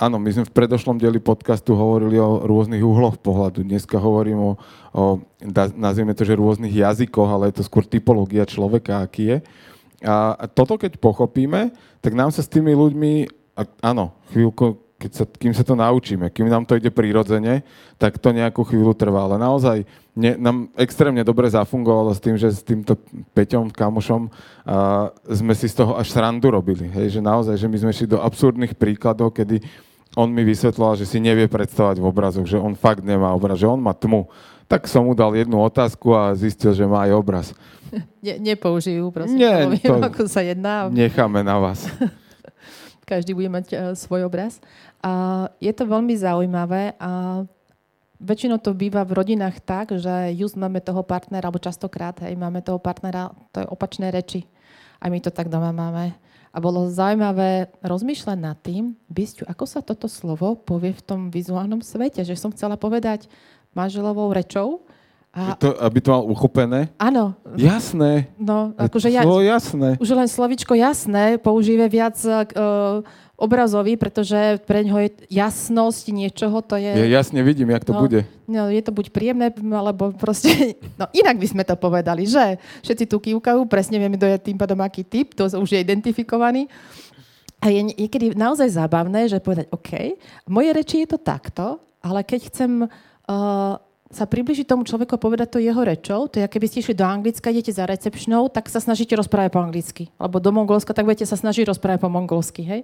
Áno, 0.00 0.16
my 0.16 0.32
sme 0.32 0.48
v 0.48 0.56
predošlom 0.56 0.96
dieli 0.96 1.20
podcastu 1.20 1.76
hovorili 1.76 2.16
o 2.16 2.40
rôznych 2.40 2.80
uhloch 2.80 3.20
pohľadu. 3.20 3.60
Dneska 3.60 4.00
hovorím 4.00 4.40
o, 4.40 4.52
o 4.96 5.20
nazvieme 5.76 6.16
to, 6.16 6.24
že 6.24 6.40
rôznych 6.40 6.72
jazykoch, 6.72 7.28
ale 7.28 7.52
je 7.52 7.60
to 7.60 7.68
skôr 7.68 7.84
typológia 7.84 8.48
človeka, 8.48 9.04
aký 9.04 9.28
je. 9.28 9.38
A 10.00 10.48
toto 10.48 10.80
keď 10.80 10.96
pochopíme, 10.96 11.76
tak 12.00 12.16
nám 12.16 12.32
sa 12.32 12.40
s 12.40 12.48
tými 12.48 12.72
ľuďmi, 12.72 13.28
áno, 13.84 14.16
chvíľku, 14.32 14.80
keď 14.96 15.10
sa, 15.12 15.24
kým 15.28 15.52
sa 15.52 15.68
to 15.68 15.76
naučíme, 15.76 16.32
kým 16.32 16.48
nám 16.48 16.64
to 16.64 16.80
ide 16.80 16.88
prirodzene, 16.88 17.60
tak 18.00 18.16
to 18.16 18.32
nejakú 18.32 18.64
chvíľu 18.64 18.96
trvá. 18.96 19.28
Ale 19.28 19.36
naozaj 19.36 19.84
ne, 20.16 20.32
nám 20.40 20.72
extrémne 20.80 21.20
dobre 21.20 21.44
zafungovalo 21.52 22.16
s 22.16 22.24
tým, 22.24 22.40
že 22.40 22.48
s 22.48 22.64
týmto 22.64 22.96
Peťom, 23.36 23.68
kamošom, 23.68 24.32
a 24.64 25.12
sme 25.28 25.52
si 25.52 25.68
z 25.68 25.84
toho 25.84 26.00
až 26.00 26.08
srandu 26.08 26.48
robili. 26.48 26.88
Hej, 26.88 27.16
že 27.16 27.20
naozaj, 27.20 27.60
že 27.60 27.68
my 27.68 27.76
sme 27.76 27.92
šli 27.92 28.08
do 28.08 28.24
absurdných 28.24 28.72
príkladov, 28.80 29.36
kedy 29.36 29.60
on 30.18 30.28
mi 30.30 30.42
vysvetloval, 30.42 30.98
že 30.98 31.06
si 31.06 31.22
nevie 31.22 31.46
predstavať 31.46 32.02
v 32.02 32.08
obrazoch, 32.08 32.46
že 32.46 32.58
on 32.58 32.74
fakt 32.74 33.06
nemá 33.06 33.30
obraz, 33.30 33.62
že 33.62 33.70
on 33.70 33.78
má 33.78 33.94
tmu. 33.94 34.26
Tak 34.66 34.86
som 34.86 35.06
mu 35.06 35.14
dal 35.14 35.34
jednu 35.34 35.58
otázku 35.58 36.14
a 36.14 36.34
zistil, 36.34 36.74
že 36.74 36.86
má 36.86 37.06
aj 37.06 37.12
obraz. 37.14 37.46
Ne, 38.22 38.38
nepoužijú, 38.38 39.10
prosím. 39.10 39.42
Nie, 39.42 39.66
poviem, 39.66 39.82
to 39.82 39.94
ako 40.14 40.22
sa 40.30 40.46
jedná. 40.46 40.86
Necháme 40.86 41.42
na 41.42 41.58
vás. 41.58 41.90
Každý 43.10 43.34
bude 43.34 43.50
mať 43.50 43.66
uh, 43.74 43.78
svoj 43.98 44.30
obraz. 44.30 44.62
A 45.02 45.50
je 45.58 45.74
to 45.74 45.90
veľmi 45.90 46.14
zaujímavé 46.14 46.94
a 47.02 47.42
väčšinou 48.22 48.62
to 48.62 48.78
býva 48.78 49.02
v 49.02 49.18
rodinách 49.18 49.58
tak, 49.58 49.90
že 49.90 50.30
just 50.38 50.54
máme 50.54 50.78
toho 50.78 51.02
partnera, 51.02 51.50
alebo 51.50 51.58
častokrát, 51.58 52.14
hej, 52.22 52.38
máme 52.38 52.62
toho 52.62 52.78
partnera, 52.78 53.34
to 53.50 53.64
je 53.64 53.66
opačné 53.66 54.14
reči. 54.14 54.46
A 55.02 55.10
my 55.10 55.18
to 55.18 55.34
tak 55.34 55.50
doma 55.50 55.74
máme 55.74 56.14
a 56.50 56.58
bolo 56.58 56.90
zaujímavé 56.90 57.70
rozmýšľať 57.78 58.38
nad 58.38 58.58
tým, 58.58 58.98
Bysťu, 59.06 59.46
ako 59.46 59.64
sa 59.70 59.80
toto 59.80 60.10
slovo 60.10 60.58
povie 60.58 60.90
v 60.90 61.02
tom 61.02 61.20
vizuálnom 61.30 61.78
svete. 61.78 62.26
Že 62.26 62.34
som 62.34 62.50
chcela 62.50 62.74
povedať 62.74 63.30
manželovou 63.70 64.34
rečou. 64.34 64.82
A... 65.30 65.54
To, 65.62 65.78
aby 65.78 66.02
to 66.02 66.10
mal 66.10 66.26
uchopené? 66.26 66.90
Áno. 66.98 67.38
Jasné. 67.54 68.34
No, 68.34 68.74
akože 68.74 69.14
ja, 69.14 69.22
jasné. 69.22 69.94
Už 70.02 70.10
len 70.10 70.26
slovičko 70.26 70.74
jasné 70.74 71.38
používe 71.38 71.86
viac 71.86 72.18
uh, 72.26 72.42
obrazový, 73.40 73.96
pretože 73.96 74.60
pre 74.68 74.84
ňoho 74.84 75.00
je 75.08 75.10
jasnosť 75.32 76.12
niečoho, 76.12 76.60
to 76.60 76.76
je... 76.76 76.92
Ja 76.92 77.24
jasne 77.24 77.40
vidím, 77.40 77.72
jak 77.72 77.88
to 77.88 77.96
no, 77.96 78.04
bude. 78.04 78.28
No, 78.44 78.68
je 78.68 78.82
to 78.84 78.92
buď 78.92 79.08
príjemné, 79.08 79.48
alebo 79.72 80.12
proste... 80.12 80.76
No 81.00 81.08
inak 81.16 81.40
by 81.40 81.46
sme 81.48 81.64
to 81.64 81.80
povedali, 81.80 82.28
že? 82.28 82.60
Všetci 82.84 83.08
tu 83.08 83.16
kývkajú, 83.16 83.64
presne 83.64 83.96
vieme, 83.96 84.20
kto 84.20 84.28
je 84.28 84.52
tým 84.52 84.60
pádom 84.60 84.76
aký 84.84 85.00
typ, 85.00 85.32
to 85.32 85.48
už 85.48 85.72
je 85.72 85.80
identifikovaný. 85.80 86.68
A 87.64 87.72
je 87.72 87.80
niekedy 87.96 88.36
naozaj 88.36 88.76
zábavné, 88.76 89.32
že 89.32 89.40
povedať, 89.40 89.72
OK, 89.72 90.20
v 90.20 90.50
mojej 90.52 90.72
reči 90.76 90.96
je 91.04 91.16
to 91.16 91.18
takto, 91.20 91.80
ale 92.04 92.20
keď 92.20 92.52
chcem 92.52 92.84
uh, 92.84 93.80
sa 94.10 94.26
približiť 94.26 94.66
tomu 94.66 94.82
človeku 94.82 95.14
a 95.14 95.22
povedať 95.22 95.54
to 95.54 95.58
jeho 95.62 95.78
rečou, 95.86 96.26
to 96.26 96.42
je, 96.42 96.50
keby 96.50 96.66
ste 96.66 96.82
išli 96.82 96.98
do 96.98 97.06
Anglicka, 97.06 97.54
idete 97.54 97.70
za 97.70 97.86
recepčnou, 97.86 98.50
tak 98.50 98.66
sa 98.66 98.82
snažíte 98.82 99.14
rozprávať 99.14 99.50
po 99.54 99.62
anglicky. 99.62 100.10
Alebo 100.18 100.42
do 100.42 100.50
Mongolska, 100.50 100.90
tak 100.90 101.06
budete 101.06 101.30
sa 101.30 101.38
snažiť 101.38 101.70
rozprávať 101.70 102.02
po 102.02 102.10
mongolsky. 102.10 102.66
Hej? 102.66 102.80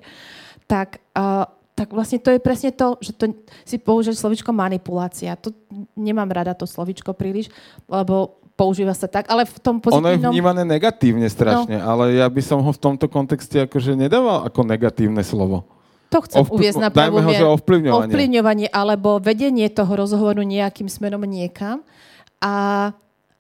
Tak, 0.71 1.03
uh, 1.19 1.51
tak 1.75 1.91
vlastne 1.91 2.23
to 2.23 2.31
je 2.31 2.39
presne 2.39 2.71
to, 2.71 2.95
že 3.03 3.11
to 3.19 3.35
si 3.67 3.77
použiť 3.83 4.15
slovičko 4.15 4.55
manipulácia. 4.55 5.35
To 5.43 5.51
nemám 5.99 6.31
rada 6.31 6.55
to 6.55 6.63
slovičko 6.63 7.11
príliš, 7.11 7.51
lebo 7.91 8.39
používa 8.57 8.95
sa 8.95 9.11
tak, 9.11 9.27
ale 9.27 9.45
v 9.45 9.59
tom 9.61 9.83
pozitívnom... 9.83 10.07
Ono 10.07 10.15
je 10.15 10.33
vnímané 10.33 10.63
negatívne 10.65 11.27
strašne, 11.27 11.77
no. 11.77 11.85
ale 11.85 12.23
ja 12.23 12.31
by 12.31 12.41
som 12.41 12.63
ho 12.63 12.71
v 12.71 12.81
tomto 12.81 13.11
kontexte 13.11 13.69
akože 13.69 13.99
nedával 13.99 14.47
ako 14.47 14.63
negatívne 14.63 15.21
slovo. 15.27 15.69
To 16.17 16.25
chcem 16.25 16.41
Ovpl- 16.49 16.57
uviezť 16.57 16.81
na 16.81 16.89
pravú 16.89 17.21
ho, 17.21 17.29
že 17.29 17.45
ovplyvňovanie. 17.45 18.09
ovplyvňovanie. 18.09 18.67
alebo 18.73 19.21
vedenie 19.21 19.69
toho 19.69 19.93
rozhovoru 19.93 20.41
nejakým 20.41 20.89
smerom 20.89 21.21
niekam. 21.29 21.85
A, 22.41 22.97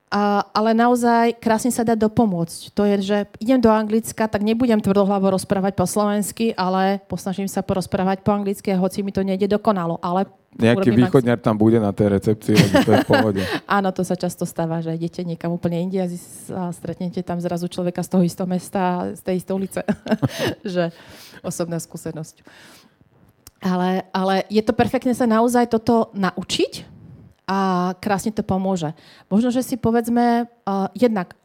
a, 0.06 0.46
ale 0.54 0.70
naozaj 0.70 1.34
krásne 1.42 1.74
sa 1.74 1.82
dá 1.82 1.98
dopomôcť. 1.98 2.70
To 2.78 2.86
je, 2.86 2.96
že 3.02 3.18
idem 3.42 3.58
do 3.58 3.66
Anglicka, 3.66 4.30
tak 4.30 4.46
nebudem 4.46 4.78
tvrdohlavo 4.78 5.34
rozprávať 5.34 5.74
po 5.74 5.82
slovensky, 5.82 6.54
ale 6.54 7.02
posnažím 7.10 7.50
sa 7.50 7.66
porozprávať 7.66 8.22
po 8.22 8.30
anglicky, 8.30 8.70
hoci 8.78 9.02
mi 9.02 9.10
to 9.10 9.26
nejde 9.26 9.50
dokonalo. 9.50 9.98
Ale 9.98 10.30
Nejaký 10.56 10.94
východňar 10.94 11.42
tam 11.42 11.58
bude 11.58 11.82
na 11.82 11.90
tej 11.90 12.16
recepcii, 12.16 12.56
to 12.86 12.90
je 12.94 12.98
v 13.02 13.08
pohode. 13.10 13.42
Áno, 13.76 13.90
to 13.90 14.06
sa 14.06 14.14
často 14.14 14.46
stáva, 14.46 14.78
že 14.78 14.94
idete 14.94 15.26
niekam 15.26 15.50
úplne 15.50 15.82
inde 15.82 16.00
a 16.54 16.70
stretnete 16.70 17.20
tam 17.26 17.42
zrazu 17.42 17.66
človeka 17.66 18.00
z 18.06 18.08
toho 18.14 18.22
istého 18.22 18.48
mesta, 18.48 19.10
z 19.10 19.20
tej 19.26 19.42
istej 19.42 19.54
ulice. 19.58 19.80
že 20.64 20.94
osobná 21.42 21.82
skúsenosť. 21.82 22.46
Ale, 23.58 24.06
ale 24.14 24.46
je 24.48 24.62
to 24.62 24.70
perfektne 24.70 25.12
sa 25.12 25.26
naozaj 25.26 25.66
toto 25.66 26.14
naučiť 26.14 26.95
a 27.46 27.90
krásne 28.02 28.34
to 28.34 28.42
pomôže. 28.42 28.90
Možno, 29.30 29.54
že 29.54 29.62
si 29.62 29.78
povedzme 29.78 30.50
uh, 30.50 30.90
jednak, 30.92 31.38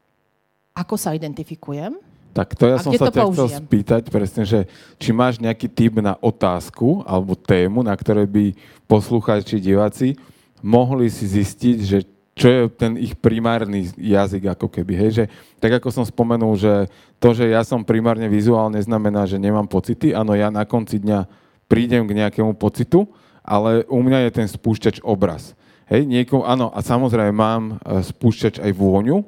ako 0.74 0.98
sa 0.98 1.14
identifikujem, 1.14 1.96
tak 2.32 2.56
to 2.56 2.64
ja 2.64 2.80
som 2.80 2.96
sa 2.96 3.12
ťa 3.12 3.28
chcel 3.28 3.50
spýtať 3.60 4.08
presne, 4.08 4.48
že 4.48 4.64
či 4.96 5.12
máš 5.12 5.36
nejaký 5.36 5.68
typ 5.68 6.00
na 6.00 6.16
otázku 6.16 7.04
alebo 7.04 7.36
tému, 7.36 7.84
na 7.84 7.92
ktoré 7.92 8.24
by 8.24 8.56
poslucháči, 8.88 9.60
diváci 9.60 10.16
mohli 10.64 11.10
si 11.10 11.28
zistiť, 11.28 11.78
že 11.82 12.00
čo 12.32 12.48
je 12.48 12.62
ten 12.72 12.96
ich 12.96 13.12
primárny 13.20 13.92
jazyk 14.00 14.56
ako 14.56 14.72
keby, 14.72 14.94
hej, 14.96 15.12
že 15.12 15.24
tak 15.60 15.78
ako 15.78 15.92
som 15.92 16.06
spomenul, 16.08 16.56
že 16.56 16.88
to, 17.20 17.36
že 17.36 17.52
ja 17.52 17.62
som 17.68 17.84
primárne 17.84 18.32
vizuál, 18.32 18.72
neznamená, 18.72 19.28
že 19.28 19.36
nemám 19.36 19.68
pocity, 19.68 20.16
áno, 20.16 20.32
ja 20.32 20.48
na 20.48 20.64
konci 20.64 21.04
dňa 21.04 21.28
prídem 21.68 22.08
k 22.08 22.16
nejakému 22.24 22.56
pocitu, 22.56 23.12
ale 23.44 23.84
u 23.92 24.00
mňa 24.00 24.30
je 24.30 24.32
ten 24.32 24.48
spúšťač 24.48 25.04
obraz. 25.04 25.52
Hej, 25.92 26.08
niekomu, 26.08 26.48
áno, 26.48 26.72
a 26.72 26.80
samozrejme 26.80 27.36
mám 27.36 27.76
e, 27.84 28.00
spúšťač 28.00 28.64
aj 28.64 28.72
vôňu, 28.72 29.28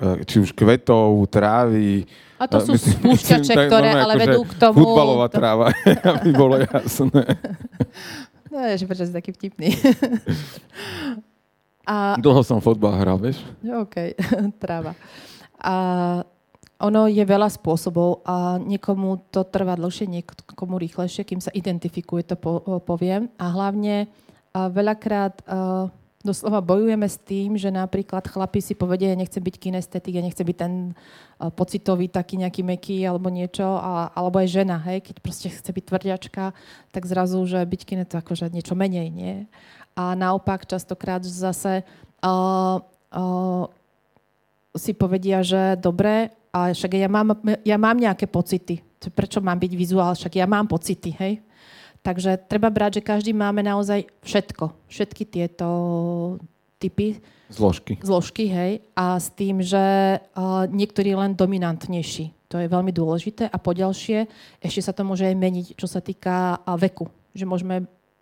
e, 0.00 0.24
či 0.24 0.40
už 0.40 0.56
kvetov, 0.56 1.28
trávy. 1.28 2.08
A 2.40 2.48
to 2.48 2.56
e, 2.56 2.64
sú 2.64 2.72
spúšťače, 2.80 3.52
tak 3.52 3.68
ktoré 3.68 3.92
ale 3.92 4.16
akože 4.16 4.22
vedú 4.24 4.40
k 4.48 4.52
tomu- 4.56 4.80
Futbalová 4.80 5.28
tráva, 5.28 5.68
aby 6.24 6.30
bolo 6.32 6.56
jasné. 6.56 7.20
No, 8.48 8.64
že 8.64 8.88
prečo 8.88 9.04
si 9.04 9.12
taký 9.12 9.36
vtipný. 9.36 9.76
A, 11.84 12.16
Dlho 12.16 12.40
som 12.40 12.64
fotbal 12.64 12.96
hral, 12.96 13.20
vieš? 13.20 13.44
OK, 13.60 14.16
tráva. 14.56 14.96
A 15.60 15.76
ono 16.80 17.12
je 17.12 17.20
veľa 17.28 17.52
spôsobov 17.52 18.24
a 18.24 18.56
niekomu 18.56 19.20
to 19.28 19.44
trvá 19.44 19.76
dlhšie, 19.76 20.08
niekomu 20.08 20.80
rýchlejšie, 20.80 21.28
kým 21.28 21.44
sa 21.44 21.52
identifikuje, 21.52 22.24
to 22.24 22.40
po, 22.40 22.64
poviem. 22.88 23.28
A 23.36 23.52
hlavne 23.52 24.08
a 24.58 24.66
veľakrát 24.66 25.46
a, 25.46 25.86
doslova 26.18 26.58
bojujeme 26.58 27.06
s 27.06 27.14
tým, 27.22 27.54
že 27.54 27.70
napríklad 27.70 28.26
chlapi 28.26 28.58
si 28.58 28.74
povedia, 28.74 29.14
ja 29.14 29.18
nechcem 29.22 29.38
byť 29.38 29.54
kinestetik, 29.54 30.18
ja 30.18 30.24
nechcem 30.26 30.42
byť 30.42 30.58
ten 30.58 30.74
a, 31.38 31.54
pocitový 31.54 32.10
taký 32.10 32.42
nejaký 32.42 32.66
meký 32.66 33.06
alebo 33.06 33.30
niečo, 33.30 33.78
a, 33.78 34.10
alebo 34.10 34.42
aj 34.42 34.50
žena, 34.50 34.82
hej, 34.90 35.06
keď 35.06 35.16
proste 35.22 35.48
chce 35.54 35.70
byť 35.70 35.84
tvrďačka, 35.86 36.44
tak 36.90 37.02
zrazu, 37.06 37.38
že 37.46 37.62
byť 37.62 37.80
kineto 37.86 38.18
akože 38.18 38.50
niečo 38.50 38.74
menej, 38.74 39.14
nie? 39.14 39.46
A 39.94 40.18
naopak 40.18 40.66
častokrát 40.66 41.22
zase 41.22 41.82
uh, 42.22 42.78
uh, 43.14 43.64
si 44.78 44.94
povedia, 44.94 45.42
že 45.42 45.74
dobre, 45.74 46.30
a 46.54 46.72
však 46.72 46.96
ja 46.96 47.10
mám, 47.10 47.34
ja 47.44 47.76
mám 47.76 47.98
nejaké 47.98 48.24
pocity. 48.26 48.80
Prečo 49.12 49.38
mám 49.38 49.60
byť 49.60 49.72
vizuál? 49.78 50.16
Však 50.16 50.38
ja 50.38 50.46
mám 50.48 50.66
pocity, 50.66 51.14
hej? 51.14 51.38
Takže 52.02 52.40
treba 52.48 52.70
brať, 52.72 53.00
že 53.00 53.06
každý 53.06 53.32
máme 53.34 53.60
naozaj 53.60 54.08
všetko. 54.22 54.72
Všetky 54.88 55.22
tieto 55.28 55.66
typy 56.78 57.18
Zložky. 57.50 57.98
zložky, 58.04 58.44
hej, 58.46 58.72
a 58.94 59.18
s 59.18 59.32
tým, 59.34 59.64
že 59.64 60.18
uh, 60.20 60.68
niektorý 60.68 61.16
je 61.16 61.18
len 61.18 61.32
dominantnejší. 61.34 62.36
To 62.48 62.56
je 62.60 62.68
veľmi 62.68 62.92
dôležité. 62.94 63.48
A 63.48 63.56
poďalšie, 63.60 64.28
ešte 64.62 64.80
sa 64.80 64.92
to 64.92 65.04
môže 65.04 65.26
aj 65.26 65.36
meniť, 65.36 65.66
čo 65.74 65.88
sa 65.88 65.98
týka 66.04 66.60
uh, 66.60 66.76
veku. 66.78 67.10
Že 67.32 67.44
môžeme, 67.48 67.76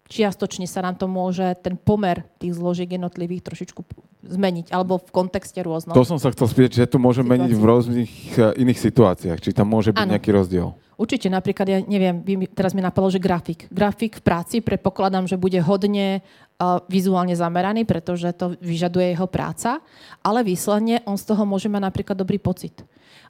čiastočne 0.06 0.66
sa 0.70 0.82
nám 0.82 0.96
to 0.96 1.10
môže, 1.10 1.58
ten 1.62 1.74
pomer 1.74 2.22
tých 2.38 2.54
zložiek 2.54 2.86
jednotlivých 2.86 3.44
trošičku 3.50 3.82
zmeniť, 4.26 4.74
alebo 4.74 4.98
v 4.98 5.10
kontexte 5.14 5.62
rôznom. 5.62 5.94
To 5.94 6.06
som 6.06 6.18
sa 6.18 6.34
chcel 6.34 6.50
spýtať, 6.50 6.70
že 6.82 6.90
to 6.90 6.98
môže 6.98 7.22
meniť 7.22 7.50
v 7.54 7.62
rôznych 7.62 8.12
e, 8.34 8.58
iných 8.58 8.78
situáciách. 8.82 9.38
Či 9.38 9.54
tam 9.54 9.70
môže 9.70 9.94
byť 9.94 10.02
Áno. 10.02 10.12
nejaký 10.18 10.30
rozdiel. 10.34 10.74
Určite, 10.96 11.28
napríklad, 11.28 11.68
ja 11.68 11.78
neviem, 11.84 12.24
vy 12.24 12.48
teraz 12.48 12.72
mi 12.72 12.80
napadlo, 12.80 13.12
že 13.12 13.20
grafik. 13.20 13.68
Grafik 13.68 14.16
v 14.16 14.24
práci 14.24 14.64
predpokladám, 14.64 15.28
že 15.28 15.36
bude 15.36 15.60
hodne 15.60 16.24
uh, 16.24 16.80
vizuálne 16.88 17.36
zameraný, 17.36 17.84
pretože 17.84 18.32
to 18.32 18.56
vyžaduje 18.64 19.12
jeho 19.12 19.28
práca, 19.28 19.84
ale 20.24 20.40
výsledne 20.40 21.04
on 21.04 21.20
z 21.20 21.28
toho 21.28 21.44
môže 21.44 21.68
mať 21.68 21.82
napríklad 21.84 22.16
dobrý 22.16 22.40
pocit. 22.40 22.80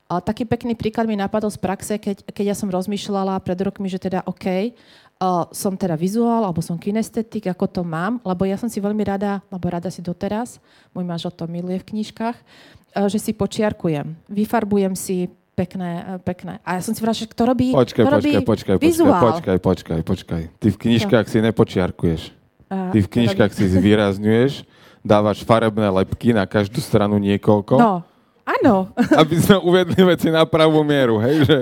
A 0.06 0.22
taký 0.22 0.46
pekný 0.46 0.78
príklad 0.78 1.10
mi 1.10 1.18
napadol 1.18 1.50
z 1.50 1.58
praxe, 1.58 1.98
keď, 1.98 2.22
keď 2.30 2.54
ja 2.54 2.56
som 2.56 2.70
rozmýšľala 2.70 3.42
pred 3.42 3.58
rokmi, 3.58 3.90
že 3.90 3.98
teda 3.98 4.22
OK, 4.30 4.46
uh, 4.46 5.50
som 5.50 5.74
teda 5.74 5.98
vizuál, 5.98 6.46
alebo 6.46 6.62
som 6.62 6.78
kinestetik, 6.78 7.50
ako 7.50 7.66
to 7.66 7.82
mám, 7.82 8.22
lebo 8.22 8.46
ja 8.46 8.54
som 8.54 8.70
si 8.70 8.78
veľmi 8.78 9.02
rada, 9.02 9.42
alebo 9.50 9.66
rada 9.74 9.90
si 9.90 10.06
doteraz, 10.06 10.62
môj 10.94 11.02
manžel 11.02 11.34
to 11.34 11.50
miluje 11.50 11.82
v 11.82 11.88
knižkách, 11.98 12.36
uh, 12.38 13.10
že 13.10 13.18
si 13.18 13.34
počiarkujem, 13.34 14.14
vyfarbujem 14.30 14.94
si 14.94 15.26
pekné, 15.56 15.90
uh, 16.04 16.20
pekné. 16.20 16.60
A 16.62 16.76
ja 16.76 16.80
som 16.84 16.92
si 16.92 17.00
vrala, 17.00 17.16
že 17.16 17.24
kto 17.24 17.42
robí, 17.48 17.72
Počkaj, 17.72 18.04
kto 18.04 18.10
robí 18.12 18.32
počkaj, 18.44 18.44
počkaj, 18.44 18.76
vizuál. 18.76 19.20
počkaj, 19.24 19.58
počkaj, 19.58 20.00
počkaj. 20.04 20.42
Ty 20.60 20.66
v 20.68 20.76
knižkách 20.76 21.26
si 21.26 21.38
nepočiarkuješ. 21.40 22.22
A 22.68 22.92
Ty 22.92 22.98
v 23.00 23.08
knižkách 23.08 23.52
si 23.56 23.64
zvýrazňuješ, 23.72 24.52
dávaš 25.00 25.40
farebné 25.42 25.88
lepky 25.88 26.36
na 26.36 26.44
každú 26.44 26.84
stranu 26.84 27.16
niekoľko, 27.16 27.74
No, 27.80 28.04
áno. 28.46 28.94
aby 29.20 29.34
sme 29.42 29.58
uviedli 29.58 30.00
veci 30.06 30.30
na 30.30 30.46
pravú 30.46 30.86
mieru, 30.86 31.18
hej? 31.18 31.42
Že, 31.42 31.56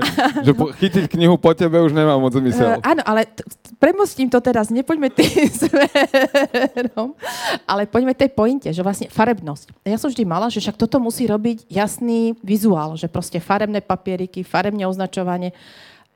že 0.45 0.53
po, 0.53 0.69
chytiť 0.71 1.05
knihu 1.09 1.41
po 1.41 1.57
tebe 1.57 1.81
už 1.81 1.97
nemá 1.97 2.21
moc 2.21 2.37
zmysel. 2.37 2.77
Uh, 2.77 2.85
áno, 2.85 3.03
ale 3.09 3.25
t- 3.25 3.41
premostím 3.81 4.29
to 4.29 4.37
teraz, 4.45 4.69
nepoďme 4.69 5.09
tým 5.09 5.49
smerom, 5.65 7.17
ale 7.65 7.89
poďme 7.89 8.13
tej 8.13 8.31
pointe, 8.31 8.69
že 8.69 8.85
vlastne 8.85 9.09
farebnosť. 9.09 9.73
Ja 9.89 9.97
som 9.97 10.13
vždy 10.13 10.25
mala, 10.29 10.53
že 10.53 10.61
však 10.61 10.77
toto 10.77 11.01
musí 11.01 11.25
robiť 11.25 11.67
jasný 11.73 12.37
vizuál, 12.45 13.01
že 13.01 13.09
proste 13.09 13.41
farebné 13.41 13.81
papieriky, 13.81 14.45
farebne 14.45 14.85
označovanie. 14.85 15.57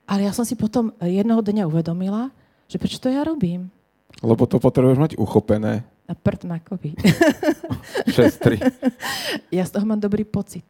Ale 0.09 0.25
ja 0.29 0.33
som 0.33 0.45
si 0.45 0.57
potom 0.57 0.93
jednoho 1.01 1.41
dňa 1.41 1.69
uvedomila, 1.69 2.33
že 2.69 2.77
prečo 2.77 3.01
to 3.01 3.13
ja 3.13 3.25
robím? 3.25 3.73
Lebo 4.21 4.49
to 4.49 4.61
potrebuješ 4.61 4.99
mať 5.01 5.13
uchopené. 5.21 5.85
Na 6.09 6.17
prd 6.17 6.49
makovi. 6.49 6.97
6-3. 8.09 8.65
ja 9.53 9.63
z 9.69 9.71
toho 9.77 9.85
mám 9.85 10.01
dobrý 10.01 10.25
pocit. 10.25 10.65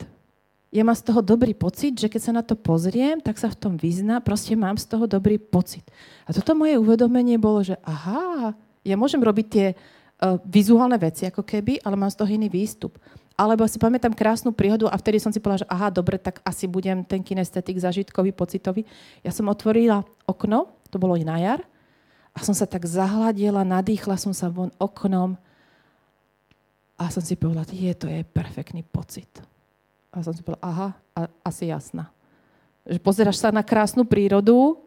Ja 0.69 0.85
mám 0.85 0.99
z 0.99 1.07
toho 1.09 1.25
dobrý 1.25 1.57
pocit, 1.57 1.97
že 1.97 2.13
keď 2.13 2.21
sa 2.21 2.33
na 2.35 2.43
to 2.45 2.53
pozriem, 2.53 3.25
tak 3.25 3.41
sa 3.41 3.49
v 3.49 3.57
tom 3.57 3.75
vyzná, 3.81 4.21
proste 4.21 4.53
mám 4.53 4.77
z 4.77 4.85
toho 4.85 5.09
dobrý 5.09 5.41
pocit. 5.41 5.87
A 6.29 6.37
toto 6.37 6.53
moje 6.53 6.77
uvedomenie 6.77 7.41
bolo, 7.41 7.65
že 7.65 7.81
aha, 7.87 8.53
ja 8.85 8.97
môžem 9.01 9.23
robiť 9.23 9.47
tie 9.49 9.67
uh, 9.73 10.37
vizuálne 10.45 11.01
veci 11.01 11.25
ako 11.25 11.41
keby, 11.41 11.81
ale 11.87 11.97
mám 11.97 12.13
z 12.13 12.21
toho 12.21 12.29
iný 12.29 12.53
výstup. 12.53 13.01
Alebo 13.39 13.65
si 13.65 13.79
pamätám 13.81 14.13
krásnu 14.13 14.51
príhodu 14.51 14.91
a 14.91 14.99
vtedy 14.99 15.23
som 15.23 15.31
si 15.33 15.39
povedala, 15.41 15.63
že 15.63 15.71
aha, 15.73 15.89
dobre, 15.89 16.19
tak 16.21 16.43
asi 16.45 16.67
budem 16.69 17.01
ten 17.07 17.23
kinestetik 17.23 17.79
zažitkový, 17.79 18.35
pocitový. 18.35 18.85
Ja 19.25 19.31
som 19.31 19.49
otvorila 19.49 20.05
okno, 20.29 20.69
to 20.91 20.99
bolo 21.01 21.15
i 21.15 21.25
na 21.25 21.39
jar, 21.41 21.63
a 22.39 22.47
som 22.47 22.55
sa 22.55 22.71
tak 22.71 22.87
zahladila, 22.87 23.67
nadýchla 23.67 24.15
som 24.15 24.31
sa 24.31 24.47
von 24.47 24.71
oknom 24.79 25.35
a 26.95 27.11
som 27.11 27.19
si 27.19 27.35
povedala, 27.35 27.67
je, 27.67 27.91
to 27.99 28.07
je 28.07 28.23
perfektný 28.23 28.87
pocit. 28.87 29.27
A 30.15 30.23
som 30.23 30.31
si 30.31 30.47
povedala, 30.47 30.63
aha, 30.63 30.89
a, 31.19 31.21
asi 31.43 31.67
jasná. 31.75 32.15
Že 32.87 33.03
pozeráš 33.03 33.43
sa 33.43 33.51
na 33.51 33.67
krásnu 33.67 34.07
prírodu, 34.07 34.79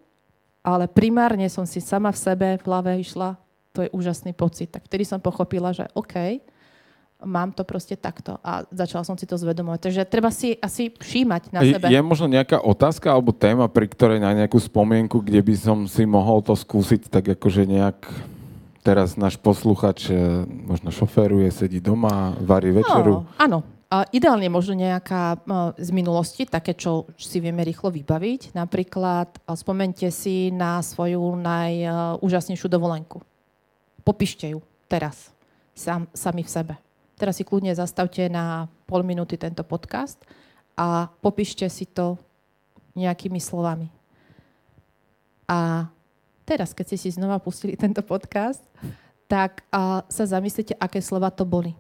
ale 0.64 0.88
primárne 0.88 1.44
som 1.52 1.68
si 1.68 1.84
sama 1.84 2.16
v 2.16 2.24
sebe 2.24 2.48
v 2.56 2.64
hlave 2.64 3.04
išla, 3.04 3.36
to 3.76 3.84
je 3.84 3.90
úžasný 3.92 4.32
pocit. 4.32 4.72
Tak 4.72 4.88
vtedy 4.88 5.04
som 5.04 5.20
pochopila, 5.20 5.76
že 5.76 5.92
OK, 5.92 6.40
mám 7.26 7.54
to 7.54 7.62
proste 7.62 7.98
takto. 7.98 8.38
A 8.42 8.66
začala 8.74 9.06
som 9.06 9.16
si 9.16 9.30
to 9.30 9.38
zvedomovať. 9.38 9.80
Takže 9.90 10.02
treba 10.10 10.30
si 10.34 10.58
asi 10.58 10.90
všímať 10.92 11.54
na 11.54 11.60
Je, 11.62 11.74
sebe. 11.78 11.86
je 11.90 12.02
možno 12.02 12.28
nejaká 12.30 12.60
otázka 12.62 13.14
alebo 13.14 13.32
téma, 13.32 13.70
pri 13.70 13.88
ktorej 13.90 14.20
na 14.20 14.34
nejakú 14.34 14.58
spomienku, 14.58 15.22
kde 15.22 15.42
by 15.42 15.56
som 15.56 15.78
si 15.86 16.04
mohol 16.06 16.42
to 16.42 16.58
skúsiť 16.58 17.08
tak 17.08 17.34
akože 17.38 17.70
nejak 17.70 17.98
teraz 18.82 19.14
náš 19.14 19.38
posluchač 19.38 20.10
e, 20.10 20.18
možno 20.46 20.90
šoféruje, 20.90 21.54
sedí 21.54 21.78
doma, 21.78 22.34
varí 22.42 22.74
večeru. 22.74 23.26
No, 23.26 23.38
áno. 23.38 23.60
A 23.92 24.08
ideálne 24.16 24.48
možno 24.48 24.72
nejaká 24.72 25.36
uh, 25.36 25.76
z 25.76 25.92
minulosti, 25.92 26.48
také, 26.48 26.72
čo 26.72 27.12
si 27.20 27.44
vieme 27.44 27.60
rýchlo 27.60 27.92
vybaviť. 27.92 28.56
Napríklad 28.56 29.44
uh, 29.44 29.52
spomente 29.52 30.08
si 30.16 30.48
na 30.48 30.80
svoju 30.80 31.36
najúžasnejšiu 31.36 32.72
dovolenku. 32.72 33.20
Popíšte 34.08 34.48
ju 34.48 34.64
teraz, 34.88 35.36
sám, 35.76 36.08
sami 36.16 36.48
v 36.48 36.52
sebe. 36.56 36.74
Teraz 37.22 37.38
si 37.38 37.46
kľudne 37.46 37.70
zastavte 37.78 38.26
na 38.26 38.66
pol 38.90 39.06
minúty 39.06 39.38
tento 39.38 39.62
podcast 39.62 40.18
a 40.74 41.06
popíšte 41.22 41.70
si 41.70 41.86
to 41.86 42.18
nejakými 42.98 43.38
slovami. 43.38 43.94
A 45.46 45.86
teraz, 46.50 46.74
keď 46.74 46.86
ste 46.90 46.98
si 46.98 47.10
znova 47.14 47.38
pustili 47.38 47.78
tento 47.78 48.02
podcast, 48.02 48.66
tak 49.30 49.62
sa 50.10 50.24
zamyslite, 50.26 50.74
aké 50.82 50.98
slova 50.98 51.30
to 51.30 51.46
boli. 51.46 51.78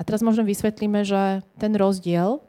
A 0.00 0.08
teraz 0.08 0.24
možno 0.24 0.42
vysvetlíme, 0.42 1.04
že 1.04 1.44
ten 1.60 1.76
rozdiel, 1.76 2.40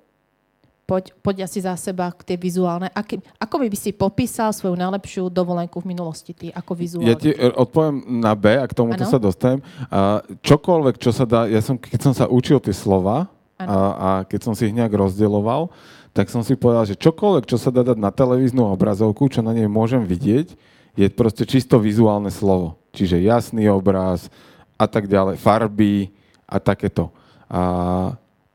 poď, 0.93 1.09
poď 1.25 1.35
asi 1.49 1.57
za 1.57 1.73
seba 1.73 2.13
k 2.13 2.21
tie 2.21 2.37
vizuálne. 2.37 2.93
Aký, 2.93 3.17
ako 3.41 3.65
by 3.65 3.73
si 3.73 3.89
popísal 3.89 4.53
svoju 4.53 4.77
najlepšiu 4.77 5.33
dovolenku 5.33 5.81
v 5.81 5.89
minulosti, 5.89 6.37
ty 6.37 6.53
ako 6.53 6.77
vizuálne? 6.77 7.09
Ja 7.09 7.17
ti 7.17 7.33
odpoviem 7.33 8.21
na 8.21 8.37
B 8.37 8.53
a 8.53 8.69
k 8.69 8.77
tomuto 8.77 9.01
sa 9.09 9.17
dostanem. 9.17 9.65
A 9.89 10.21
čokoľvek, 10.45 11.01
čo 11.01 11.09
sa 11.09 11.25
dá, 11.25 11.49
ja 11.49 11.65
som, 11.65 11.81
keď 11.81 11.99
som 12.05 12.13
sa 12.13 12.29
učil 12.29 12.61
tie 12.61 12.77
slova 12.77 13.25
a, 13.57 13.65
a 13.65 14.09
keď 14.29 14.39
som 14.45 14.53
si 14.53 14.69
ich 14.69 14.77
nejak 14.77 14.93
rozdieloval, 14.93 15.73
tak 16.13 16.29
som 16.29 16.45
si 16.45 16.53
povedal, 16.53 16.85
že 16.85 16.93
čokoľvek, 16.93 17.49
čo 17.49 17.57
sa 17.57 17.73
dá 17.73 17.81
dať 17.81 17.97
na 17.97 18.13
televíznu 18.13 18.69
obrazovku, 18.69 19.33
čo 19.33 19.41
na 19.41 19.49
nej 19.49 19.65
môžem 19.65 20.05
vidieť, 20.05 20.53
je 20.93 21.09
proste 21.09 21.41
čisto 21.49 21.81
vizuálne 21.81 22.29
slovo. 22.29 22.77
Čiže 22.93 23.17
jasný 23.17 23.65
obraz, 23.65 24.29
a 24.77 24.85
tak 24.85 25.09
ďalej, 25.09 25.41
farby 25.41 26.13
a 26.45 26.61
takéto. 26.61 27.09
A, 27.49 28.13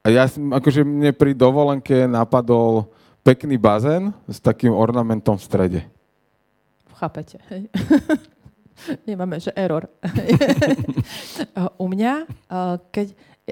a 0.09 0.25
ja 0.25 0.25
akože 0.25 0.89
mne 0.89 1.13
pri 1.13 1.37
dovolenke 1.37 2.09
napadol 2.09 2.89
pekný 3.21 3.61
bazén 3.61 4.17
s 4.25 4.41
takým 4.41 4.73
ornamentom 4.73 5.37
v 5.37 5.45
strede. 5.45 5.81
Chápete, 6.97 7.37
hej. 7.53 7.69
Nemáme, 9.09 9.37
že 9.37 9.53
error. 9.53 9.85
U 11.83 11.93
mňa, 11.93 12.25
keď, 12.89 13.07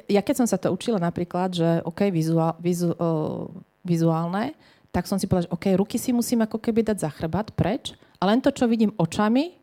ja 0.09 0.25
keď 0.25 0.35
som 0.40 0.49
sa 0.49 0.57
to 0.57 0.73
učila 0.73 0.97
napríklad, 0.97 1.53
že 1.53 1.69
OK, 1.85 2.09
vizuál, 2.09 2.57
vizu, 2.57 2.97
uh, 2.97 3.45
vizuálne, 3.85 4.57
tak 4.88 5.05
som 5.05 5.21
si 5.21 5.29
povedala, 5.29 5.53
že 5.53 5.53
OK, 5.53 5.66
ruky 5.77 6.01
si 6.01 6.09
musím 6.16 6.40
ako 6.40 6.57
keby 6.57 6.88
dať 6.88 7.05
za 7.05 7.11
chrbát 7.12 7.53
preč 7.53 7.92
a 8.16 8.25
len 8.25 8.40
to, 8.40 8.49
čo 8.49 8.64
vidím 8.64 8.97
očami, 8.97 9.61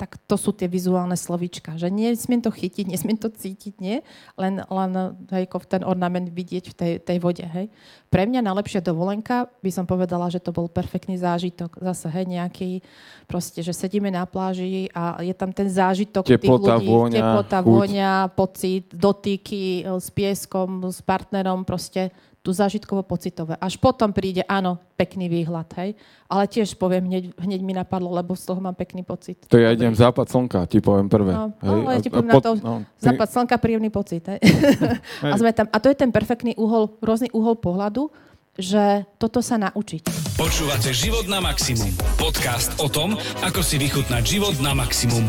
tak 0.00 0.16
to 0.24 0.40
sú 0.40 0.56
tie 0.56 0.64
vizuálne 0.64 1.12
slovíčka. 1.12 1.76
Že 1.76 1.92
nesmiem 1.92 2.40
to 2.40 2.48
chytiť, 2.48 2.88
nesmiem 2.88 3.20
to 3.20 3.28
cítiť, 3.28 3.76
nie? 3.84 4.00
Len, 4.40 4.64
len 4.64 4.90
hej, 5.28 5.44
ten 5.68 5.84
ornament 5.84 6.32
vidieť 6.32 6.72
v 6.72 6.74
tej, 6.74 6.92
tej 7.04 7.18
vode. 7.20 7.44
Hej. 7.44 7.68
Pre 8.08 8.24
mňa 8.24 8.40
najlepšia 8.40 8.80
dovolenka 8.80 9.52
by 9.60 9.68
som 9.68 9.84
povedala, 9.84 10.32
že 10.32 10.40
to 10.40 10.56
bol 10.56 10.72
perfektný 10.72 11.20
zážitok. 11.20 11.84
Zase 11.84 12.08
hej, 12.08 12.32
nejaký, 12.32 12.80
proste, 13.28 13.60
že 13.60 13.76
sedíme 13.76 14.08
na 14.08 14.24
pláži 14.24 14.88
a 14.96 15.20
je 15.20 15.36
tam 15.36 15.52
ten 15.52 15.68
zážitok 15.68 16.24
teplota, 16.24 16.80
tých 16.80 16.88
ľudí. 16.88 16.88
Vôňa, 16.88 17.20
teplota, 17.20 17.58
chuť. 17.60 17.68
vôňa, 17.68 18.12
pocit, 18.32 18.84
dotyky 18.96 19.84
s 19.84 20.08
pieskom, 20.08 20.88
s 20.88 21.04
partnerom, 21.04 21.68
proste 21.68 22.08
tu 22.40 22.56
zážitkovo-pocitové. 22.56 23.60
Až 23.60 23.76
potom 23.76 24.16
príde, 24.16 24.40
áno, 24.48 24.80
pekný 24.96 25.28
výhľad, 25.28 25.68
hej. 25.76 25.92
Ale 26.24 26.48
tiež 26.48 26.72
poviem, 26.74 27.04
hneď, 27.04 27.36
hneď 27.36 27.60
mi 27.60 27.76
napadlo, 27.76 28.08
lebo 28.08 28.32
z 28.32 28.48
toho 28.48 28.60
mám 28.60 28.72
pekný 28.72 29.04
pocit. 29.04 29.44
To 29.44 29.60
ja 29.60 29.76
idem 29.76 29.92
západ 29.92 30.24
slnka, 30.24 30.64
ti 30.64 30.80
poviem 30.80 31.04
prvé. 31.04 31.36
No, 31.36 31.52
hej? 31.60 31.80
no, 31.84 31.90
ja 31.92 32.00
ti 32.00 32.08
A- 32.08 32.12
a 32.12 32.16
poviem 32.16 32.30
pot- 32.32 32.40
na 32.40 32.48
to, 32.48 32.52
no, 32.58 32.74
ty- 32.96 33.04
západ 33.04 33.28
slnka, 33.28 33.54
príjemný 33.60 33.90
pocit, 33.92 34.24
hej. 34.24 34.40
a, 35.32 35.36
sme 35.36 35.52
tam, 35.52 35.68
a 35.68 35.76
to 35.76 35.92
je 35.92 35.96
ten 35.96 36.08
perfektný 36.08 36.56
uhol, 36.56 36.96
rôzny 37.04 37.28
uhol 37.30 37.60
pohľadu, 37.60 38.08
že 38.56 39.04
toto 39.16 39.44
sa 39.44 39.60
naučiť. 39.60 40.34
Počúvate 40.36 40.90
Život 40.90 41.28
na 41.28 41.44
maximum. 41.44 41.92
Podcast 42.16 42.72
o 42.80 42.88
tom, 42.88 43.16
ako 43.44 43.60
si 43.60 43.76
vychutnať 43.76 44.22
život 44.26 44.56
na 44.60 44.72
maximum. 44.72 45.22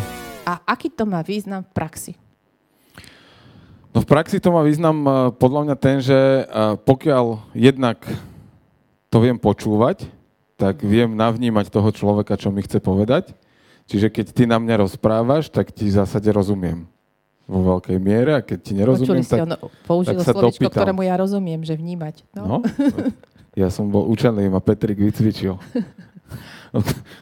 A 0.44 0.58
aký 0.66 0.88
to 0.88 1.04
má 1.04 1.22
význam 1.22 1.62
v 1.62 1.72
praxi? 1.72 2.12
No 3.92 4.00
v 4.00 4.08
praxi 4.08 4.40
to 4.40 4.56
má 4.56 4.64
význam 4.64 4.98
eh, 5.04 5.12
podľa 5.36 5.62
mňa 5.68 5.76
ten, 5.76 5.98
že 6.00 6.16
eh, 6.16 6.46
pokiaľ 6.80 7.54
jednak 7.56 8.00
to 9.12 9.18
viem 9.20 9.36
počúvať, 9.36 10.08
tak 10.56 10.80
viem 10.86 11.12
navnímať 11.12 11.68
toho 11.68 11.92
človeka, 11.92 12.40
čo 12.40 12.54
mi 12.54 12.64
chce 12.64 12.80
povedať. 12.80 13.36
Čiže 13.92 14.08
keď 14.08 14.26
ty 14.32 14.44
na 14.48 14.56
mňa 14.56 14.88
rozprávaš, 14.88 15.52
tak 15.52 15.76
ti 15.76 15.92
v 15.92 16.00
zásade 16.00 16.32
rozumiem 16.32 16.88
vo 17.44 17.76
veľkej 17.76 17.98
miere 18.00 18.40
a 18.40 18.42
keď 18.46 18.60
ti 18.64 18.72
Počuli 18.72 18.80
nerozumiem, 18.80 19.26
si, 19.28 19.32
tak... 19.36 19.44
on 19.44 19.52
použil 19.84 20.16
tak 20.16 20.24
sa 20.24 20.32
slovičko, 20.32 20.64
dopýtam. 20.64 20.80
ktorému 20.80 21.02
ja 21.04 21.16
rozumiem, 21.20 21.60
že 21.68 21.76
vnímať. 21.76 22.24
No. 22.32 22.44
No, 22.48 22.58
ja 23.52 23.68
som 23.68 23.92
bol 23.92 24.08
učený, 24.08 24.48
ma 24.48 24.64
Petrik 24.64 24.96
vycvičil. 24.96 25.60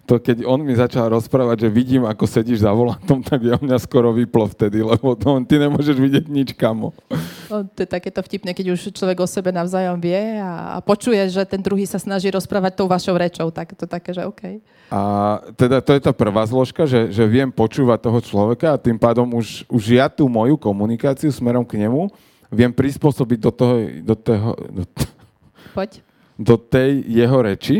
To 0.10 0.22
keď 0.22 0.46
on 0.46 0.62
mi 0.62 0.78
začal 0.78 1.10
rozprávať, 1.10 1.66
že 1.66 1.70
vidím, 1.74 2.06
ako 2.06 2.26
sedíš 2.30 2.62
za 2.62 2.74
volantom, 2.74 3.22
tak 3.26 3.42
ja 3.42 3.58
mňa 3.58 3.78
skoro 3.82 4.14
vyplo 4.14 4.46
vtedy, 4.46 4.86
lebo 4.86 5.18
to, 5.18 5.42
ty 5.46 5.58
nemôžeš 5.58 5.98
vidieť 5.98 6.26
nič, 6.30 6.50
kamo. 6.54 6.94
No, 7.50 7.66
to 7.66 7.80
je 7.82 7.90
takéto 7.90 8.22
vtipné, 8.22 8.54
keď 8.54 8.78
už 8.78 8.94
človek 8.94 9.18
o 9.22 9.28
sebe 9.30 9.50
navzájom 9.50 9.98
vie 9.98 10.38
a, 10.38 10.78
a 10.78 10.86
počuje, 10.86 11.18
že 11.30 11.42
ten 11.50 11.62
druhý 11.62 11.90
sa 11.90 11.98
snaží 11.98 12.30
rozprávať 12.30 12.78
tou 12.78 12.86
vašou 12.86 13.18
rečou, 13.18 13.50
tak 13.50 13.74
to 13.74 13.90
také, 13.90 14.14
že 14.14 14.26
OK. 14.26 14.62
A 14.90 15.00
teda 15.54 15.82
to 15.82 15.94
je 15.98 16.02
tá 16.02 16.14
prvá 16.14 16.46
zložka, 16.46 16.86
že, 16.86 17.10
že 17.10 17.26
viem 17.26 17.50
počúvať 17.50 18.06
toho 18.06 18.20
človeka 18.22 18.74
a 18.74 18.82
tým 18.82 18.98
pádom 18.98 19.38
už, 19.38 19.66
už 19.70 19.84
ja 19.98 20.10
tú 20.10 20.26
moju 20.26 20.58
komunikáciu 20.58 21.30
smerom 21.30 21.66
k 21.66 21.78
nemu 21.82 22.10
viem 22.50 22.74
prispôsobiť 22.74 23.40
do, 23.40 23.52
toho, 23.54 23.76
do, 24.02 24.16
toho, 24.18 24.50
do, 24.58 24.84
Poď. 25.78 26.02
do 26.34 26.56
tej 26.58 27.06
jeho 27.06 27.38
reči, 27.46 27.76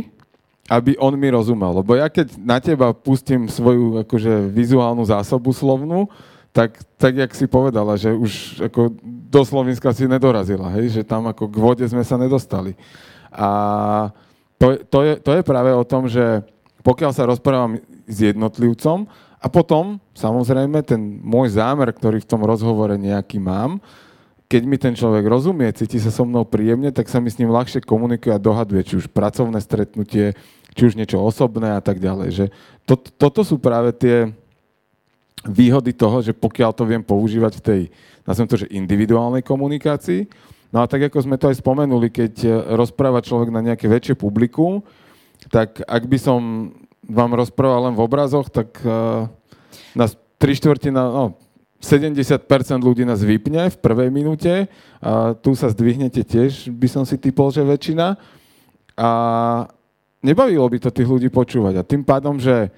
aby 0.70 0.94
on 1.02 1.18
mi 1.18 1.34
rozumel. 1.34 1.82
Lebo 1.82 1.98
ja 1.98 2.06
keď 2.08 2.38
na 2.38 2.62
teba 2.62 2.94
pustím 2.94 3.50
svoju 3.50 4.06
akože, 4.06 4.54
vizuálnu 4.54 5.02
zásobu 5.02 5.50
slovnú, 5.50 6.06
tak, 6.54 6.78
tak 6.98 7.18
jak 7.18 7.32
si 7.34 7.46
povedala, 7.50 7.98
že 7.98 8.14
už 8.14 8.64
ako 8.70 8.94
do 9.04 9.42
Slovenska 9.46 9.94
si 9.94 10.06
nedorazila, 10.06 10.70
hej? 10.78 10.94
že 10.94 11.02
tam 11.06 11.30
ako 11.30 11.50
k 11.50 11.56
vode 11.58 11.86
sme 11.90 12.06
sa 12.06 12.18
nedostali. 12.18 12.78
A 13.34 13.50
to, 14.58 14.78
to, 14.90 15.00
je, 15.06 15.14
to 15.22 15.32
je 15.34 15.42
práve 15.46 15.70
o 15.74 15.86
tom, 15.86 16.10
že 16.10 16.42
pokiaľ 16.82 17.12
sa 17.14 17.30
rozprávam 17.30 17.78
s 18.10 18.18
jednotlivcom 18.18 19.06
a 19.40 19.48
potom, 19.48 20.02
samozrejme, 20.18 20.82
ten 20.82 21.22
môj 21.22 21.54
zámer, 21.56 21.94
ktorý 21.94 22.22
v 22.22 22.30
tom 22.30 22.42
rozhovore 22.42 22.98
nejaký 22.98 23.38
mám, 23.38 23.78
keď 24.50 24.62
mi 24.66 24.78
ten 24.82 24.98
človek 24.98 25.30
rozumie, 25.30 25.70
cíti 25.78 26.02
sa 26.02 26.10
so 26.10 26.26
mnou 26.26 26.42
príjemne, 26.42 26.90
tak 26.90 27.06
sa 27.06 27.22
mi 27.22 27.30
s 27.30 27.38
ním 27.38 27.54
ľahšie 27.54 27.86
komunikuje 27.86 28.34
a 28.34 28.42
dohaduje, 28.42 28.82
či 28.82 28.94
už 28.98 29.14
pracovné 29.14 29.62
stretnutie, 29.62 30.34
či 30.74 30.90
už 30.90 30.98
niečo 30.98 31.22
osobné 31.22 31.74
a 31.74 31.82
tak 31.82 31.98
ďalej. 32.02 32.30
Že 32.32 32.46
to, 32.86 32.94
toto 32.98 33.42
sú 33.46 33.58
práve 33.58 33.94
tie 33.96 34.30
výhody 35.48 35.96
toho, 35.96 36.20
že 36.20 36.36
pokiaľ 36.36 36.72
to 36.76 36.84
viem 36.84 37.04
používať 37.04 37.54
v 37.60 37.64
tej, 37.64 37.82
nazvem 38.28 38.48
to, 38.50 38.60
že 38.60 38.72
individuálnej 38.76 39.46
komunikácii. 39.46 40.28
No 40.70 40.84
a 40.84 40.86
tak, 40.86 41.10
ako 41.10 41.26
sme 41.26 41.40
to 41.40 41.50
aj 41.50 41.64
spomenuli, 41.64 42.12
keď 42.12 42.34
eh, 42.46 42.52
rozpráva 42.76 43.24
človek 43.24 43.50
na 43.50 43.64
nejaké 43.64 43.88
väčšie 43.88 44.20
publikum, 44.20 44.84
tak 45.48 45.80
ak 45.88 46.04
by 46.04 46.18
som 46.20 46.40
vám 47.08 47.32
rozprával 47.34 47.90
len 47.90 47.96
v 47.96 48.04
obrazoch, 48.04 48.52
tak 48.52 48.76
uh, 48.84 49.26
nás 49.96 50.14
tri 50.36 50.54
štvrtina, 50.54 51.00
no, 51.10 51.40
70% 51.80 52.44
ľudí 52.84 53.08
nás 53.08 53.24
vypne 53.24 53.72
v 53.72 53.78
prvej 53.80 54.12
minúte 54.12 54.68
a 55.00 55.32
tu 55.32 55.56
sa 55.56 55.72
zdvihnete 55.72 56.28
tiež, 56.28 56.68
by 56.70 56.88
som 56.92 57.08
si 57.08 57.16
typol, 57.16 57.56
že 57.56 57.64
väčšina. 57.64 58.20
A 59.00 59.10
nebavilo 60.24 60.68
by 60.68 60.78
to 60.80 60.90
tých 60.92 61.10
ľudí 61.10 61.30
počúvať. 61.32 61.74
A 61.80 61.88
tým 61.88 62.04
pádom, 62.04 62.40
že 62.40 62.72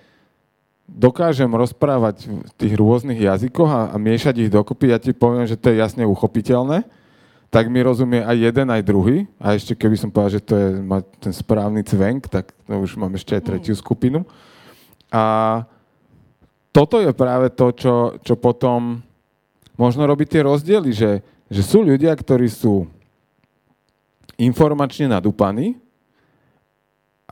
dokážem 0.91 1.47
rozprávať 1.47 2.27
v 2.27 2.51
tých 2.59 2.73
rôznych 2.75 3.19
jazykoch 3.23 3.69
a, 3.69 3.81
a 3.93 3.95
miešať 3.95 4.47
ich 4.47 4.49
dokopy, 4.51 4.91
ja 4.91 4.99
ti 4.99 5.15
poviem, 5.15 5.47
že 5.47 5.55
to 5.55 5.71
je 5.71 5.79
jasne 5.79 6.03
uchopiteľné, 6.03 6.83
tak 7.51 7.67
mi 7.67 7.83
rozumie 7.83 8.23
aj 8.23 8.37
jeden, 8.51 8.67
aj 8.71 8.87
druhý. 8.87 9.27
A 9.35 9.55
ešte 9.55 9.75
keby 9.75 9.95
som 9.99 10.11
povedal, 10.11 10.39
že 10.39 10.43
to 10.43 10.53
je 10.55 10.67
má 10.79 11.03
ten 11.19 11.35
správny 11.35 11.83
cvenk, 11.83 12.31
tak 12.31 12.55
to 12.67 12.75
už 12.79 12.95
mám 12.95 13.11
ešte 13.15 13.35
aj 13.35 13.43
tretiu 13.43 13.75
skupinu. 13.75 14.23
A 15.11 15.23
toto 16.71 17.03
je 17.03 17.11
práve 17.11 17.51
to, 17.51 17.75
čo, 17.75 17.95
čo 18.23 18.39
potom 18.39 19.03
možno 19.75 20.07
robí 20.07 20.23
tie 20.23 20.47
rozdiely, 20.47 20.91
že, 20.95 21.19
že 21.51 21.61
sú 21.63 21.83
ľudia, 21.83 22.15
ktorí 22.15 22.47
sú 22.47 22.87
informačne 24.39 25.11
nadúpaní, 25.11 25.75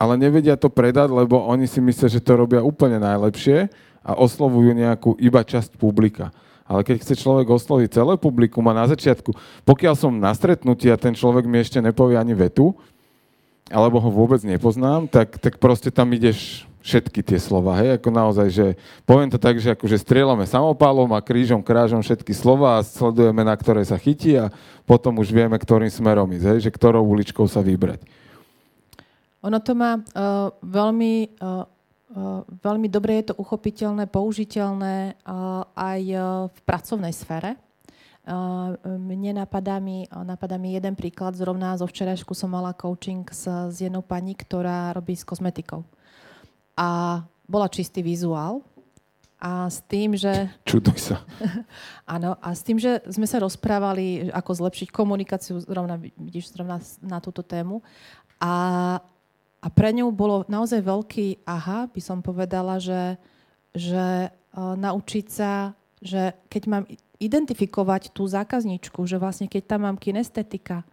ale 0.00 0.16
nevedia 0.16 0.56
to 0.56 0.72
predať, 0.72 1.12
lebo 1.12 1.44
oni 1.44 1.68
si 1.68 1.76
myslia, 1.84 2.08
že 2.08 2.24
to 2.24 2.32
robia 2.40 2.64
úplne 2.64 2.96
najlepšie 2.96 3.68
a 4.00 4.16
oslovujú 4.16 4.72
nejakú 4.72 5.12
iba 5.20 5.44
časť 5.44 5.76
publika. 5.76 6.32
Ale 6.64 6.80
keď 6.80 7.04
chce 7.04 7.20
človek 7.20 7.52
osloviť 7.52 8.00
celé 8.00 8.16
publikum 8.16 8.64
a 8.72 8.78
na 8.80 8.88
začiatku, 8.88 9.36
pokiaľ 9.68 9.94
som 9.98 10.16
na 10.16 10.32
stretnutí 10.32 10.88
a 10.88 10.96
ten 10.96 11.12
človek 11.12 11.44
mi 11.44 11.60
ešte 11.60 11.84
nepovie 11.84 12.16
ani 12.16 12.32
vetu, 12.32 12.72
alebo 13.68 14.00
ho 14.00 14.08
vôbec 14.08 14.40
nepoznám, 14.40 15.04
tak, 15.04 15.36
tak 15.36 15.60
proste 15.60 15.92
tam 15.92 16.08
ideš 16.16 16.64
všetky 16.80 17.20
tie 17.20 17.36
slova, 17.36 17.76
hej, 17.76 18.00
ako 18.00 18.08
naozaj, 18.08 18.48
že 18.48 18.66
poviem 19.04 19.28
to 19.28 19.36
tak, 19.36 19.60
že 19.60 19.76
akože 19.76 20.00
strieľame 20.00 20.48
samopálom 20.48 21.12
a 21.12 21.20
krížom, 21.20 21.60
krážom 21.60 22.00
všetky 22.00 22.32
slova 22.32 22.80
a 22.80 22.86
sledujeme, 22.86 23.44
na 23.44 23.52
ktoré 23.52 23.84
sa 23.84 24.00
chytí 24.00 24.32
a 24.40 24.48
potom 24.88 25.20
už 25.20 25.28
vieme, 25.28 25.60
ktorým 25.60 25.92
smerom 25.92 26.32
ísť, 26.32 26.46
hej, 26.56 26.58
že 26.64 26.70
ktorou 26.72 27.04
uličkou 27.04 27.44
sa 27.44 27.60
vybrať. 27.60 28.00
Ono 29.40 29.58
to 29.64 29.72
má 29.72 29.96
uh, 29.96 30.52
veľmi, 30.60 31.40
uh, 31.40 31.64
uh, 32.12 32.40
veľmi 32.44 32.88
dobre 32.92 33.24
je 33.24 33.32
to 33.32 33.40
uchopiteľné, 33.40 34.04
použiteľné 34.04 35.16
uh, 35.24 35.64
aj 35.72 36.00
uh, 36.12 36.22
v 36.52 36.58
pracovnej 36.68 37.12
sfére. 37.16 37.56
Uh, 38.20 38.76
mne 38.84 39.40
napadá 39.40 39.80
mi, 39.80 40.04
napadá 40.12 40.60
mi 40.60 40.76
jeden 40.76 40.92
príklad. 40.92 41.32
Zrovna 41.32 41.72
zo 41.80 41.88
včerajšku 41.88 42.36
som 42.36 42.52
mala 42.52 42.76
coaching 42.76 43.24
s, 43.32 43.48
s 43.48 43.76
jednou 43.80 44.04
pani, 44.04 44.36
ktorá 44.36 44.92
robí 44.92 45.16
s 45.16 45.24
kozmetikou. 45.24 45.88
A 46.76 47.20
bola 47.48 47.66
čistý 47.72 48.04
vizuál. 48.04 48.60
A 49.40 49.72
s 49.72 49.80
tým, 49.88 50.20
že 50.20 50.52
Čuduj 50.68 51.00
sa. 51.00 51.24
Áno, 52.14 52.36
a 52.44 52.52
s 52.52 52.60
tým, 52.60 52.76
že 52.76 53.00
sme 53.08 53.24
sa 53.24 53.40
rozprávali, 53.40 54.28
ako 54.36 54.52
zlepšiť 54.52 54.92
komunikáciu 54.92 55.56
zrovna, 55.64 55.96
vidíš, 55.96 56.52
zrovna 56.52 56.76
na 57.00 57.24
túto 57.24 57.40
tému. 57.40 57.80
A, 58.36 59.00
a 59.60 59.68
pre 59.68 59.92
ňu 59.92 60.08
bolo 60.12 60.48
naozaj 60.48 60.80
veľký 60.80 61.44
aha, 61.44 61.92
by 61.92 62.00
som 62.00 62.24
povedala, 62.24 62.80
že, 62.80 63.20
že 63.76 64.32
uh, 64.32 64.74
naučiť 64.76 65.26
sa, 65.28 65.76
že 66.00 66.32
keď 66.48 66.62
mám 66.64 66.84
identifikovať 67.20 68.16
tú 68.16 68.24
zákazničku, 68.24 69.04
že 69.04 69.20
vlastne 69.20 69.44
keď 69.44 69.62
tam 69.76 69.84
mám 69.84 70.00
kinestetika, 70.00 70.88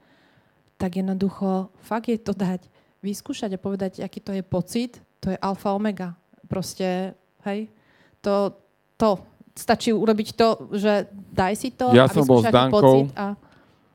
tak 0.76 1.00
jednoducho 1.00 1.72
fakt 1.80 2.12
je 2.12 2.20
to 2.20 2.36
dať, 2.36 2.68
vyskúšať 3.00 3.56
a 3.56 3.64
povedať, 3.64 3.92
aký 4.04 4.20
to 4.20 4.36
je 4.36 4.44
pocit, 4.44 5.00
to 5.24 5.32
je 5.32 5.38
alfa 5.40 5.72
omega. 5.72 6.20
Proste, 6.52 7.16
hej, 7.48 7.72
to, 8.20 8.52
to, 9.00 9.24
stačí 9.56 9.90
urobiť 9.96 10.36
to, 10.36 10.70
že 10.76 11.08
daj 11.12 11.54
si 11.56 11.72
to, 11.74 11.96
Ja 11.96 12.06
aby 12.06 12.14
som 12.14 12.28
bol 12.28 12.44
s 12.44 12.52
Dankou. 12.52 12.78
pocit 12.78 13.10
a... 13.18 13.34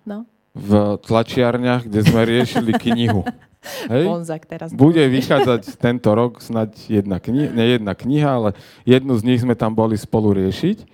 No, 0.03 0.27
v 0.53 1.01
tlačiarniach, 1.01 1.89
kde 1.89 2.01
sme 2.05 2.29
riešili 2.29 2.77
knihu. 2.77 3.25
Hej? 3.93 4.05
Bonzak 4.05 4.43
teraz. 4.45 4.75
Bude 4.75 5.01
vychádzať 5.07 5.79
tento 5.79 6.11
rok 6.13 6.43
snať 6.43 6.91
jedna 6.91 7.23
kniha, 7.23 7.55
nie 7.55 7.67
jedna 7.79 7.95
kniha, 7.95 8.31
ale 8.31 8.51
jednu 8.83 9.15
z 9.17 9.23
nich 9.23 9.41
sme 9.41 9.55
tam 9.55 9.73
boli 9.73 9.95
spolu 9.95 10.35
riešiť. 10.35 10.85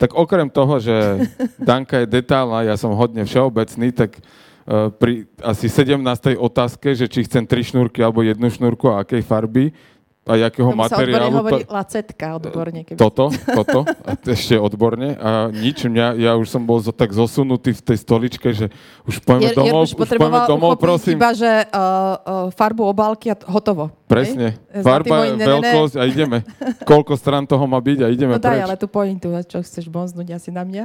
Tak 0.00 0.16
okrem 0.16 0.48
toho, 0.48 0.80
že 0.80 0.96
Danka 1.68 2.04
je 2.04 2.06
detálna, 2.08 2.64
ja 2.64 2.76
som 2.76 2.92
hodne 2.92 3.24
všeobecný, 3.24 3.88
tak 3.96 4.20
uh, 4.20 4.92
pri 4.92 5.26
asi 5.40 5.66
17. 5.72 6.00
otázke, 6.36 6.92
že 6.92 7.08
či 7.08 7.24
chcem 7.24 7.44
tri 7.48 7.64
šnúrky 7.64 8.04
alebo 8.04 8.20
jednu 8.20 8.52
šnúrku 8.52 8.92
a 8.92 9.02
akej 9.02 9.24
farby 9.24 9.72
a 10.22 10.36
jakého 10.38 10.68
Tomu 10.68 10.84
sa 10.84 10.92
materiálu. 10.92 11.32
hovorí 11.34 11.62
to- 11.64 11.72
lacetka 11.72 12.36
odborne. 12.36 12.84
Keby 12.84 12.94
toto, 12.94 13.32
toto, 13.32 13.82
a 13.82 14.10
ešte 14.14 14.54
odborne. 14.54 15.16
A 15.16 15.30
nič, 15.48 15.82
mňa, 15.82 16.14
ja 16.14 16.32
už 16.34 16.46
som 16.46 16.62
bol 16.62 16.78
zo, 16.78 16.90
tak 16.90 17.10
zosunutý 17.10 17.72
v 17.72 17.82
tej 17.82 17.98
stoličke, 17.98 18.48
že 18.50 18.68
už 19.04 19.20
pojeme 19.20 19.48
Jer- 19.48 19.56
domov, 19.56 19.88
už 19.88 19.92
pojeme 19.92 20.02
potreboval 20.20 20.46
domov, 20.46 20.72
prosím. 20.76 21.16
iba, 21.16 21.32
že 21.32 21.48
uh, 21.48 21.66
uh, 21.66 22.14
farbu 22.50 22.82
obálky 22.86 23.28
a 23.28 23.34
t- 23.34 23.44
hotovo. 23.44 23.88
Presne. 24.06 24.60
Hej? 24.68 24.82
Farba, 24.82 25.08
Zlatý 25.08 25.10
môj, 25.10 25.26
ne, 25.26 25.32
ne, 25.32 25.40
ne. 25.40 25.48
veľkosť 25.50 25.94
a 25.96 26.02
ideme. 26.04 26.38
Koľko 26.90 27.12
strán 27.14 27.44
toho 27.44 27.64
má 27.64 27.78
byť 27.78 27.98
a 28.00 28.06
ideme 28.08 28.34
No 28.34 28.38
daj, 28.38 28.54
preč. 28.54 28.62
ale 28.62 28.74
tú 28.76 28.86
pointu, 28.86 29.28
čo 29.42 29.58
chceš 29.58 29.88
bonznúť 29.88 30.36
asi 30.36 30.48
na 30.48 30.62
mňa? 30.62 30.84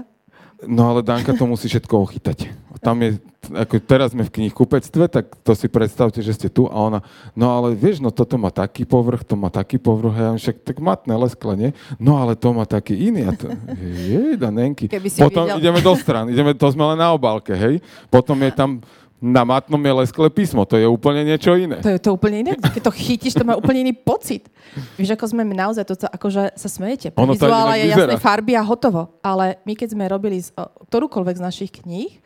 No 0.63 0.89
ale 0.89 1.03
Danka 1.03 1.31
to 1.31 1.43
musí 1.43 1.67
všetko 1.67 1.93
ochytať. 2.01 2.49
Tam 2.85 3.01
je, 3.01 3.17
ako 3.49 3.81
teraz 3.81 4.13
sme 4.13 4.21
v 4.21 4.33
knihkupectve, 4.37 5.09
tak 5.09 5.33
to 5.41 5.57
si 5.57 5.65
predstavte, 5.65 6.21
že 6.21 6.37
ste 6.37 6.53
tu 6.53 6.69
a 6.69 6.77
ona, 6.77 7.01
no 7.33 7.49
ale 7.49 7.73
vieš, 7.73 7.97
no 7.97 8.13
toto 8.13 8.37
má 8.37 8.53
taký 8.53 8.85
povrch, 8.85 9.25
to 9.25 9.33
má 9.33 9.49
taký 9.49 9.81
povrch, 9.81 10.13
a 10.13 10.21
ja 10.21 10.31
však 10.37 10.61
tak 10.61 10.77
matné 10.77 11.17
leskle, 11.17 11.57
nie? 11.57 11.69
No 11.97 12.21
ale 12.21 12.37
to 12.37 12.53
má 12.53 12.69
taký 12.69 12.93
iný. 13.09 13.25
A 13.25 13.33
to, 13.33 13.49
jej, 13.81 14.37
danenky. 14.37 14.85
Keby 14.85 15.09
si 15.09 15.17
Potom 15.17 15.49
videl. 15.49 15.65
ideme 15.65 15.81
do 15.81 15.97
stran, 15.97 16.29
ideme, 16.29 16.53
to 16.53 16.69
sme 16.69 16.93
len 16.93 17.01
na 17.01 17.09
obálke, 17.09 17.57
hej? 17.57 17.81
Potom 18.13 18.37
je 18.37 18.53
tam 18.53 18.85
na 19.25 19.41
matnom 19.41 19.79
je 19.79 19.93
leskle 20.05 20.27
písmo, 20.29 20.67
to 20.67 20.77
je 20.77 20.85
úplne 20.85 21.23
niečo 21.23 21.55
iné. 21.57 21.81
To 21.81 21.89
je 21.89 21.97
to 21.97 22.13
úplne 22.13 22.45
iné. 22.45 22.51
Keď 22.59 22.83
to 22.83 22.93
chytíš, 22.93 23.33
to 23.33 23.47
má 23.47 23.57
úplne 23.57 23.87
iný 23.87 23.93
pocit. 23.95 24.51
Vieš, 24.99 25.17
ako 25.17 25.25
sme 25.31 25.41
naozaj, 25.47 25.87
to, 25.87 25.95
to 25.95 26.05
akože 26.05 26.53
sa 26.53 26.69
smejete. 26.69 27.15
Ono 27.17 27.33
Vizuála 27.33 27.79
je 27.79 27.89
jasné 27.89 28.21
farby 28.21 28.53
a 28.53 28.61
hotovo. 28.61 29.15
Ale 29.23 29.57
my 29.63 29.73
keď 29.73 29.97
sme 29.97 30.05
robili 30.05 30.43
z, 30.43 30.51
ktorúkoľvek 30.91 31.35
z 31.39 31.45
našich 31.47 31.71
kníh, 31.73 32.21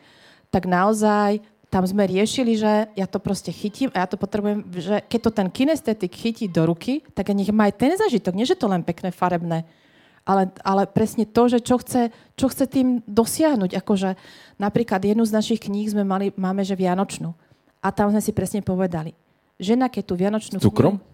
tak 0.50 0.66
naozaj 0.66 1.42
tam 1.70 1.86
sme 1.86 2.02
riešili, 2.02 2.58
že 2.58 2.90
ja 2.98 3.06
to 3.06 3.22
proste 3.22 3.54
chytím 3.54 3.94
a 3.94 4.02
ja 4.02 4.08
to 4.10 4.18
potrebujem, 4.18 4.66
že 4.74 5.06
keď 5.06 5.20
to 5.22 5.30
ten 5.30 5.48
kinestetik 5.48 6.10
chytí 6.10 6.50
do 6.50 6.66
ruky, 6.66 7.06
tak 7.14 7.30
nech 7.30 7.54
má 7.54 7.70
aj 7.70 7.78
ten 7.78 7.94
zažitok. 7.94 8.34
Nie, 8.34 8.42
že 8.42 8.58
to 8.58 8.66
len 8.66 8.82
pekné 8.82 9.14
farebné, 9.14 9.62
ale, 10.26 10.50
ale 10.66 10.90
presne 10.90 11.22
to, 11.22 11.46
že 11.46 11.62
čo 11.62 11.78
chce, 11.78 12.10
čo 12.34 12.50
chce 12.50 12.66
tým 12.66 13.06
dosiahnuť. 13.06 13.78
Akože 13.78 14.18
napríklad 14.58 14.98
jednu 14.98 15.22
z 15.22 15.32
našich 15.32 15.62
kníh 15.62 15.86
sme 15.86 16.02
mali, 16.02 16.34
máme, 16.34 16.66
že 16.66 16.74
Vianočnú. 16.74 17.30
A 17.80 17.94
tam 17.94 18.10
sme 18.10 18.20
si 18.20 18.34
presne 18.34 18.60
povedali, 18.66 19.14
žena, 19.56 19.86
keď 19.86 20.02
tú 20.04 20.14
Vianočnú 20.18 20.58
S 20.58 20.66
cukrom? 20.66 20.98
knihu... 20.98 21.06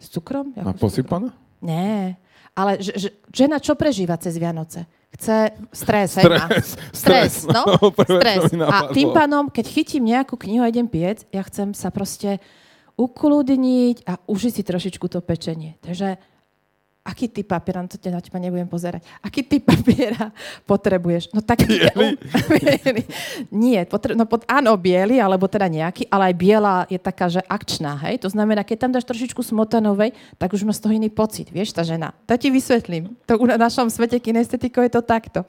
S 0.00 0.06
cukrom? 0.08 0.46
A 0.54 0.70
Ako 0.70 0.86
posypaná? 0.86 1.34
Nie. 1.60 2.16
Ale 2.54 2.78
že, 2.80 2.96
že, 2.96 3.08
žena 3.34 3.60
čo 3.60 3.76
prežíva 3.76 4.16
cez 4.16 4.38
Vianoce? 4.38 4.88
Chce 5.10 5.50
stres, 5.74 6.10
hej, 6.22 6.26
má. 6.30 6.46
Stres. 6.46 6.68
Stres, 6.94 7.32
no. 7.50 7.66
Čo 7.82 7.90
Stres. 8.06 8.54
A 8.54 8.94
tým 8.94 9.10
pádom, 9.10 9.50
keď 9.50 9.66
chytím 9.66 10.06
nejakú 10.06 10.38
knihu 10.38 10.62
a 10.62 10.70
idem 10.70 10.86
piec, 10.86 11.26
ja 11.34 11.42
chcem 11.42 11.74
sa 11.74 11.90
proste 11.90 12.38
ukludniť 12.94 14.06
a 14.06 14.20
užiť 14.28 14.52
si 14.60 14.62
trošičku 14.62 15.06
to 15.08 15.18
pečenie. 15.24 15.80
Takže 15.80 16.20
aký 17.00 17.32
typ 17.32 17.48
papiera, 17.48 17.80
no 17.80 17.88
to 17.88 17.96
te 17.96 18.12
na 18.12 18.20
teba 18.20 18.36
nebudem 18.36 18.68
pozerať, 18.68 19.00
aký 19.24 19.40
typ 19.40 19.64
papiera 19.64 20.28
potrebuješ? 20.68 21.32
No 21.32 21.40
tak... 21.40 21.64
Biely? 21.64 22.20
biely. 22.60 23.02
Nie, 23.48 23.88
potre- 23.88 24.12
no 24.12 24.28
pod, 24.28 24.44
áno, 24.44 24.76
biely, 24.76 25.16
alebo 25.16 25.48
teda 25.48 25.64
nejaký, 25.64 26.04
ale 26.12 26.32
aj 26.32 26.34
biela 26.36 26.74
je 26.92 27.00
taká, 27.00 27.32
že 27.32 27.40
akčná, 27.48 27.96
hej? 28.04 28.20
To 28.20 28.28
znamená, 28.28 28.60
keď 28.60 28.76
tam 28.84 28.92
dáš 28.92 29.08
trošičku 29.08 29.40
smotanovej, 29.40 30.12
tak 30.36 30.52
už 30.52 30.68
má 30.68 30.76
z 30.76 30.84
toho 30.84 30.92
iný 30.92 31.08
pocit, 31.08 31.48
vieš, 31.48 31.72
tá 31.72 31.80
žena. 31.80 32.12
To 32.28 32.36
ti 32.36 32.52
vysvetlím. 32.52 33.16
To 33.24 33.40
u 33.40 33.48
našom 33.48 33.88
svete 33.88 34.20
kinestetikov 34.20 34.84
je 34.84 34.92
to 34.92 35.02
takto. 35.02 35.48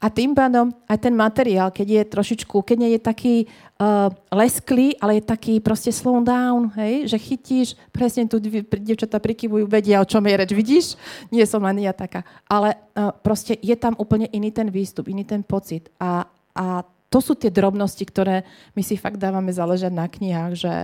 A 0.00 0.12
tým 0.12 0.36
pádom 0.36 0.68
aj 0.84 1.00
ten 1.00 1.16
materiál, 1.16 1.72
keď 1.72 1.88
je 1.88 2.02
trošičku, 2.12 2.60
keď 2.60 2.76
nie 2.76 2.90
je 2.96 3.00
taký 3.00 3.34
uh, 3.80 4.12
lesklý, 4.28 4.94
ale 5.00 5.18
je 5.18 5.24
taký 5.24 5.54
proste 5.58 5.88
slow 5.90 6.20
down, 6.20 6.68
hej? 6.76 7.08
že 7.08 7.16
chytíš, 7.16 7.68
presne 7.90 8.28
tu 8.28 8.36
dievčatá 8.76 9.16
prikyvujú, 9.16 9.64
vedia, 9.64 10.04
o 10.04 10.06
čom 10.06 10.20
je 10.28 10.34
reč, 10.36 10.50
vidíš? 10.52 10.86
Nie 11.32 11.48
som 11.48 11.64
len 11.64 11.80
ja 11.80 11.96
taká. 11.96 12.22
Ale 12.44 12.76
uh, 12.76 13.10
proste 13.24 13.56
je 13.58 13.74
tam 13.74 13.96
úplne 13.96 14.28
iný 14.30 14.52
ten 14.52 14.68
výstup, 14.68 15.08
iný 15.08 15.24
ten 15.24 15.40
pocit. 15.40 15.88
A, 15.96 16.28
a 16.52 16.84
to 17.10 17.18
sú 17.18 17.34
tie 17.34 17.50
drobnosti, 17.50 18.04
ktoré 18.06 18.46
my 18.78 18.82
si 18.86 18.94
fakt 18.94 19.18
dávame 19.18 19.50
záležať 19.50 19.90
na 19.90 20.06
knihách, 20.06 20.52
že 20.54 20.74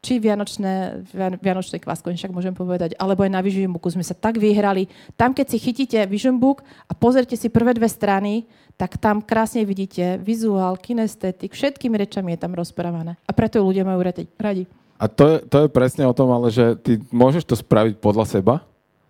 či 0.00 0.16
Vianočné, 0.16 1.04
Vian- 1.12 1.36
Vianočné 1.36 1.76
kvasko, 1.80 2.08
však 2.08 2.32
môžem 2.32 2.56
povedať, 2.56 2.96
alebo 2.96 3.24
aj 3.24 3.32
na 3.32 3.40
Booku 3.44 3.92
sme 3.92 4.04
sa 4.04 4.16
tak 4.16 4.40
vyhrali. 4.40 4.88
Tam, 5.16 5.36
keď 5.36 5.46
si 5.52 5.58
chytíte 5.60 6.00
Book 6.40 6.64
a 6.88 6.92
pozrite 6.96 7.36
si 7.36 7.52
prvé 7.52 7.76
dve 7.76 7.88
strany, 7.88 8.48
tak 8.80 8.96
tam 8.96 9.20
krásne 9.20 9.60
vidíte 9.68 10.16
vizuál, 10.24 10.80
kinestetik, 10.80 11.52
všetkými 11.52 12.00
rečami 12.00 12.32
je 12.32 12.40
tam 12.40 12.56
rozprávané. 12.56 13.20
A 13.28 13.30
preto 13.36 13.60
ľudia 13.60 13.84
majú 13.84 14.00
radi. 14.00 14.64
A 15.00 15.04
to 15.08 15.24
je, 15.28 15.36
to 15.48 15.64
je 15.64 15.68
presne 15.72 16.04
o 16.08 16.16
tom, 16.16 16.32
ale 16.32 16.52
že 16.52 16.76
ty 16.80 17.00
môžeš 17.12 17.44
to 17.44 17.56
spraviť 17.56 18.00
podľa 18.00 18.24
seba, 18.28 18.54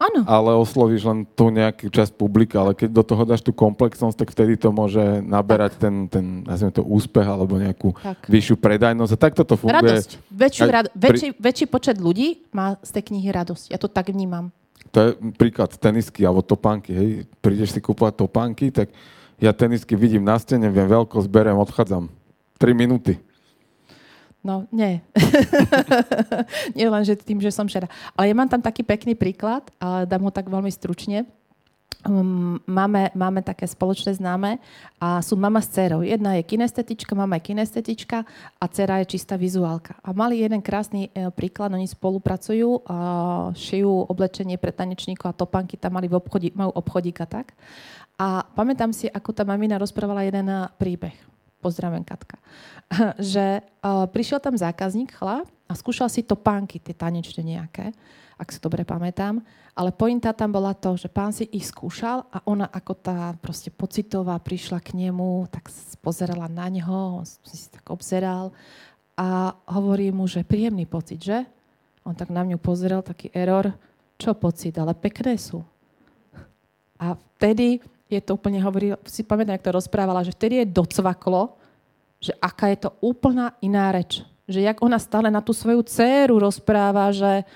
Áno. 0.00 0.24
ale 0.24 0.56
oslovíš 0.56 1.04
len 1.04 1.28
tú 1.36 1.52
nejakú 1.52 1.92
časť 1.92 2.16
publika, 2.16 2.56
ale 2.64 2.72
keď 2.72 2.88
do 2.88 3.04
toho 3.04 3.22
dáš 3.28 3.44
tú 3.44 3.52
komplexnosť, 3.52 4.16
tak 4.16 4.28
vtedy 4.32 4.56
to 4.56 4.72
môže 4.72 5.20
naberať 5.20 5.76
ten, 5.76 6.08
ten 6.08 6.40
nazvime 6.40 6.72
to 6.72 6.80
úspech 6.80 7.28
alebo 7.28 7.60
nejakú 7.60 7.92
Tak. 7.92 8.24
vyššiu 8.24 8.56
predajnosť. 8.56 9.12
A 9.12 9.18
takto 9.20 9.44
to 9.44 9.60
funguje. 9.60 9.76
Radosť. 9.76 10.10
Väčšiu, 10.32 10.64
rado- 10.66 10.88
pri- 10.96 11.04
väčší, 11.04 11.28
väčší 11.36 11.66
počet 11.68 12.00
ľudí 12.00 12.48
má 12.48 12.80
z 12.80 12.96
tej 12.96 13.12
knihy 13.12 13.28
radosť. 13.28 13.68
Ja 13.68 13.76
to 13.76 13.92
tak 13.92 14.08
vnímam. 14.08 14.48
To 14.90 14.98
je 15.04 15.08
príklad 15.36 15.70
tenisky 15.76 16.24
alebo 16.24 16.40
topánky. 16.40 16.90
Hej. 16.90 17.08
Prídeš 17.44 17.76
si 17.76 17.84
kúpovať 17.84 18.24
topánky, 18.24 18.72
tak 18.72 18.88
ja 19.36 19.52
tenisky 19.52 19.94
vidím 19.94 20.24
na 20.24 20.40
stene, 20.40 20.72
viem 20.72 20.88
veľkosť, 20.88 21.28
berem, 21.28 21.60
odchádzam. 21.60 22.08
3 22.56 22.72
minúty. 22.72 23.20
No, 24.40 24.64
nie. 24.72 25.04
nie 26.78 26.88
len, 26.88 27.04
že 27.04 27.12
tým, 27.12 27.44
že 27.44 27.52
som 27.52 27.68
šera. 27.68 27.92
Ale 28.16 28.32
ja 28.32 28.34
mám 28.34 28.48
tam 28.48 28.64
taký 28.64 28.80
pekný 28.80 29.12
príklad, 29.12 29.68
ale 29.76 30.08
dám 30.08 30.24
ho 30.24 30.32
tak 30.32 30.48
veľmi 30.48 30.72
stručne. 30.72 31.28
Um, 32.00 32.56
máme, 32.64 33.12
máme 33.12 33.44
také 33.44 33.68
spoločné 33.68 34.16
známe 34.16 34.56
a 34.96 35.20
sú 35.20 35.36
mama 35.36 35.60
s 35.60 35.68
dcerou. 35.68 36.00
Jedna 36.00 36.40
je 36.40 36.48
kinestetička, 36.48 37.12
mama 37.12 37.36
je 37.36 37.52
kinestetička 37.52 38.24
a 38.56 38.64
dcera 38.64 39.04
je 39.04 39.12
čistá 39.12 39.36
vizuálka. 39.36 40.00
A 40.00 40.16
mali 40.16 40.40
jeden 40.40 40.64
krásny 40.64 41.12
e, 41.12 41.28
príklad, 41.28 41.68
oni 41.76 41.84
spolupracujú, 41.84 42.88
a 42.88 42.96
šijú 43.52 44.08
oblečenie 44.08 44.56
pre 44.56 44.72
tanečníkov 44.72 45.28
a 45.28 45.36
topánky 45.36 45.76
tam 45.76 46.00
mali 46.00 46.08
v 46.08 46.16
obchodí, 46.16 46.56
majú 46.56 46.72
obchodík 46.72 47.20
a 47.20 47.28
tak. 47.28 47.52
A 48.16 48.48
pamätám 48.56 48.96
si, 48.96 49.04
ako 49.12 49.36
tá 49.36 49.44
mamina 49.44 49.76
rozprávala 49.76 50.24
jeden 50.24 50.48
príbeh. 50.80 51.29
Pozdravím 51.60 52.04
Katka. 52.04 52.40
že 53.20 53.62
uh, 53.62 54.08
prišiel 54.10 54.42
tam 54.42 54.58
zákazník, 54.58 55.14
chlap, 55.14 55.46
a 55.70 55.72
skúšal 55.78 56.10
si 56.10 56.26
topánky, 56.26 56.82
tie 56.82 56.90
tanečné 56.90 57.46
nejaké, 57.46 57.94
ak 58.34 58.50
si 58.50 58.58
dobre 58.58 58.82
pamätám. 58.82 59.38
Ale 59.78 59.94
pointa 59.94 60.34
tam 60.34 60.50
bola 60.50 60.74
to, 60.74 60.98
že 60.98 61.06
pán 61.06 61.30
si 61.30 61.46
ich 61.54 61.70
skúšal 61.70 62.26
a 62.26 62.42
ona 62.42 62.66
ako 62.66 62.92
tá 62.98 63.38
proste 63.38 63.70
pocitová 63.70 64.34
prišla 64.42 64.82
k 64.82 64.98
nemu, 64.98 65.46
tak 65.46 65.70
pozerala 66.02 66.50
na 66.50 66.66
neho, 66.66 67.22
on 67.22 67.24
si 67.24 67.70
tak 67.70 67.86
obzeral 67.86 68.50
a 69.14 69.54
hovorí 69.70 70.10
mu, 70.10 70.26
že 70.26 70.42
príjemný 70.42 70.90
pocit, 70.90 71.22
že? 71.22 71.46
On 72.02 72.18
tak 72.18 72.34
na 72.34 72.42
mňu 72.42 72.58
pozeral, 72.58 73.06
taký 73.06 73.30
error. 73.30 73.70
Čo 74.18 74.34
pocit, 74.36 74.74
ale 74.76 74.92
pekné 74.92 75.38
sú. 75.38 75.64
A 77.00 77.16
vtedy 77.36 77.80
je 78.10 78.20
to 78.20 78.34
úplne, 78.34 78.58
hovorí, 78.58 78.92
si 79.06 79.22
pamätám, 79.22 79.54
jak 79.54 79.66
to 79.70 79.78
rozprávala, 79.78 80.26
že 80.26 80.34
vtedy 80.34 80.66
je 80.66 80.74
docvaklo, 80.74 81.54
že 82.18 82.34
aká 82.42 82.68
je 82.74 82.78
to 82.84 82.90
úplná 83.00 83.54
iná 83.62 83.94
reč. 83.94 84.20
Že 84.50 84.66
jak 84.66 84.78
ona 84.82 84.98
stále 84.98 85.30
na 85.30 85.38
tú 85.40 85.54
svoju 85.54 85.86
dceru 85.86 86.42
rozpráva, 86.42 87.14
že 87.14 87.46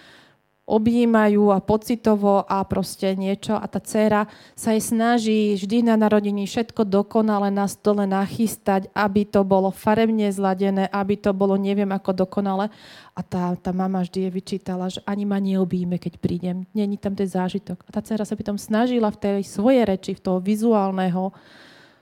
objímajú 0.64 1.52
a 1.52 1.60
pocitovo 1.60 2.40
a 2.48 2.64
proste 2.64 3.12
niečo 3.12 3.52
a 3.52 3.68
tá 3.68 3.84
dcéra 3.84 4.24
sa 4.56 4.72
jej 4.72 4.80
snaží 4.80 5.40
vždy 5.60 5.84
na 5.84 5.94
narodení 6.00 6.48
všetko 6.48 6.88
dokonale 6.88 7.52
na 7.52 7.68
stole 7.68 8.08
nachystať, 8.08 8.88
aby 8.96 9.28
to 9.28 9.44
bolo 9.44 9.68
farebne 9.68 10.24
zladené, 10.32 10.88
aby 10.88 11.20
to 11.20 11.36
bolo 11.36 11.60
neviem 11.60 11.92
ako 11.92 12.16
dokonale. 12.24 12.72
A 13.12 13.20
tá, 13.20 13.52
tá 13.60 13.76
mama 13.76 14.00
vždy 14.02 14.26
je 14.26 14.30
vyčítala, 14.32 14.88
že 14.88 15.04
ani 15.04 15.28
ma 15.28 15.36
neobíme, 15.36 16.00
keď 16.00 16.16
prídem. 16.16 16.64
Není 16.72 16.96
tam 16.96 17.12
ten 17.12 17.28
zážitok. 17.28 17.84
A 17.84 17.90
tá 17.92 18.00
dcera 18.00 18.24
sa 18.24 18.34
potom 18.34 18.56
snažila 18.56 19.12
v 19.12 19.20
tej 19.20 19.40
svojej 19.44 19.84
reči, 19.84 20.16
v 20.16 20.24
toho 20.24 20.40
vizuálneho 20.40 21.30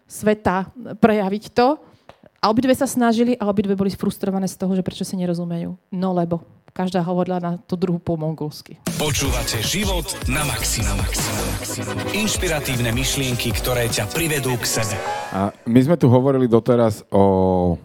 sveta 0.06 0.70
prejaviť 1.02 1.50
to. 1.50 1.82
A 2.42 2.50
obidve 2.50 2.74
sa 2.78 2.86
snažili 2.86 3.34
a 3.38 3.50
obidve 3.50 3.74
boli 3.74 3.90
frustrované 3.90 4.46
z 4.46 4.54
toho, 4.54 4.72
že 4.72 4.86
prečo 4.86 5.02
si 5.02 5.18
nerozumejú. 5.18 5.74
No 5.94 6.10
lebo 6.14 6.61
každá 6.72 7.04
hovorila 7.04 7.38
na 7.38 7.60
tú 7.60 7.76
druhú 7.76 8.00
po 8.00 8.16
mongolsky. 8.16 8.80
Počúvate 8.96 9.60
život 9.60 10.08
na 10.24 10.40
maximum. 10.48 10.96
Inšpiratívne 12.16 12.90
myšlienky, 12.96 13.52
ktoré 13.52 13.92
ťa 13.92 14.08
privedú 14.08 14.56
k 14.56 14.64
sebe. 14.64 14.96
A 15.36 15.52
my 15.68 15.80
sme 15.84 15.96
tu 16.00 16.08
hovorili 16.08 16.48
doteraz 16.48 17.04
o 17.12 17.76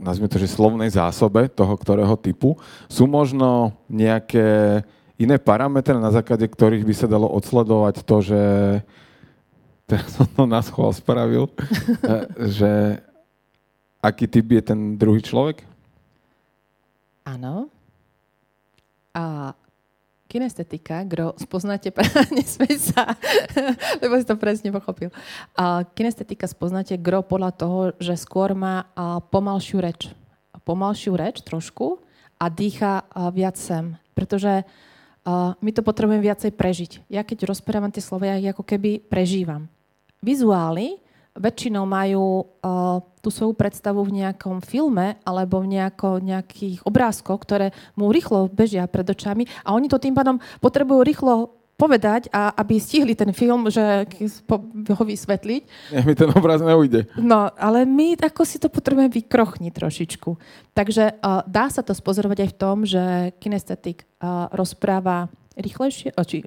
nazvime 0.00 0.28
to, 0.28 0.40
že 0.40 0.50
slovnej 0.50 0.92
zásobe 0.92 1.48
toho, 1.48 1.76
ktorého 1.76 2.16
typu. 2.16 2.56
Sú 2.88 3.08
možno 3.08 3.76
nejaké 3.88 4.80
iné 5.20 5.36
parametre, 5.36 5.96
na 6.00 6.12
základe 6.12 6.48
ktorých 6.48 6.84
by 6.84 6.94
sa 6.96 7.08
dalo 7.08 7.28
odsledovať 7.28 8.04
to, 8.04 8.16
že 8.24 8.42
teraz 9.84 10.08
som 10.16 10.26
to 10.28 10.44
na 10.48 10.60
schvál 10.64 10.92
spravil, 10.96 11.52
že 12.56 13.00
aký 14.00 14.24
typ 14.24 14.46
je 14.48 14.62
ten 14.64 14.96
druhý 14.96 15.20
človek? 15.20 15.64
Áno. 17.28 17.68
A 19.14 19.54
kinestetika, 20.30 21.02
kto 21.02 21.34
spoznáte, 21.42 21.90
nesmej 22.36 22.78
sa, 22.78 23.18
lebo 24.02 24.14
si 24.14 24.26
to 24.26 24.38
presne 24.38 24.70
pochopil. 24.70 25.10
A 25.58 25.82
kinestetika 25.82 26.46
spoznáte 26.46 26.94
gro 26.94 27.26
podľa 27.26 27.50
toho, 27.50 27.80
že 27.98 28.14
skôr 28.14 28.54
má 28.54 28.86
pomalšiu 29.34 29.82
reč. 29.82 30.14
Pomalšiu 30.62 31.18
reč 31.18 31.42
trošku 31.42 31.98
a 32.38 32.46
dýcha 32.46 33.02
viac 33.34 33.58
sem. 33.58 33.98
Pretože 34.14 34.62
my 35.58 35.70
to 35.74 35.82
potrebujeme 35.82 36.22
viacej 36.22 36.54
prežiť. 36.54 36.92
Ja 37.10 37.26
keď 37.26 37.50
rozprávam 37.50 37.90
tie 37.90 38.00
slova, 38.00 38.30
ja 38.30 38.54
ako 38.54 38.62
keby 38.62 39.02
prežívam. 39.10 39.66
Vizuály 40.22 41.00
väčšinou 41.36 41.86
majú 41.86 42.42
uh, 42.42 42.98
tú 43.22 43.28
svoju 43.28 43.54
predstavu 43.54 44.02
v 44.02 44.24
nejakom 44.24 44.64
filme 44.64 45.20
alebo 45.22 45.62
v 45.62 45.78
nejako, 45.78 46.18
nejakých 46.18 46.82
obrázkoch, 46.82 47.40
ktoré 47.44 47.70
mu 47.94 48.10
rýchlo 48.10 48.50
bežia 48.50 48.88
pred 48.90 49.06
očami 49.06 49.46
a 49.62 49.76
oni 49.76 49.86
to 49.86 50.00
tým 50.00 50.16
pádom 50.16 50.42
potrebujú 50.58 51.00
rýchlo 51.06 51.60
povedať, 51.80 52.28
a 52.28 52.52
aby 52.60 52.76
stihli 52.76 53.16
ten 53.16 53.32
film, 53.32 53.72
že 53.72 54.04
ho 54.92 55.00
vysvetliť. 55.00 55.62
Nech 55.96 56.04
mi 56.04 56.12
ten 56.12 56.28
obraz 56.28 56.60
neujde. 56.60 57.08
No, 57.16 57.48
ale 57.56 57.88
my 57.88 58.20
ako 58.20 58.44
si 58.44 58.60
to 58.60 58.68
potrebujeme 58.68 59.08
vykrochniť 59.08 59.72
trošičku. 59.72 60.30
Takže 60.76 61.16
uh, 61.16 61.40
dá 61.48 61.72
sa 61.72 61.80
to 61.80 61.96
spozorovať 61.96 62.38
aj 62.44 62.50
v 62.52 62.58
tom, 62.60 62.76
že 62.84 63.32
kinestetik 63.40 64.04
uh, 64.20 64.52
rozpráva 64.52 65.32
rýchlejšie, 65.60 66.10
či 66.26 66.42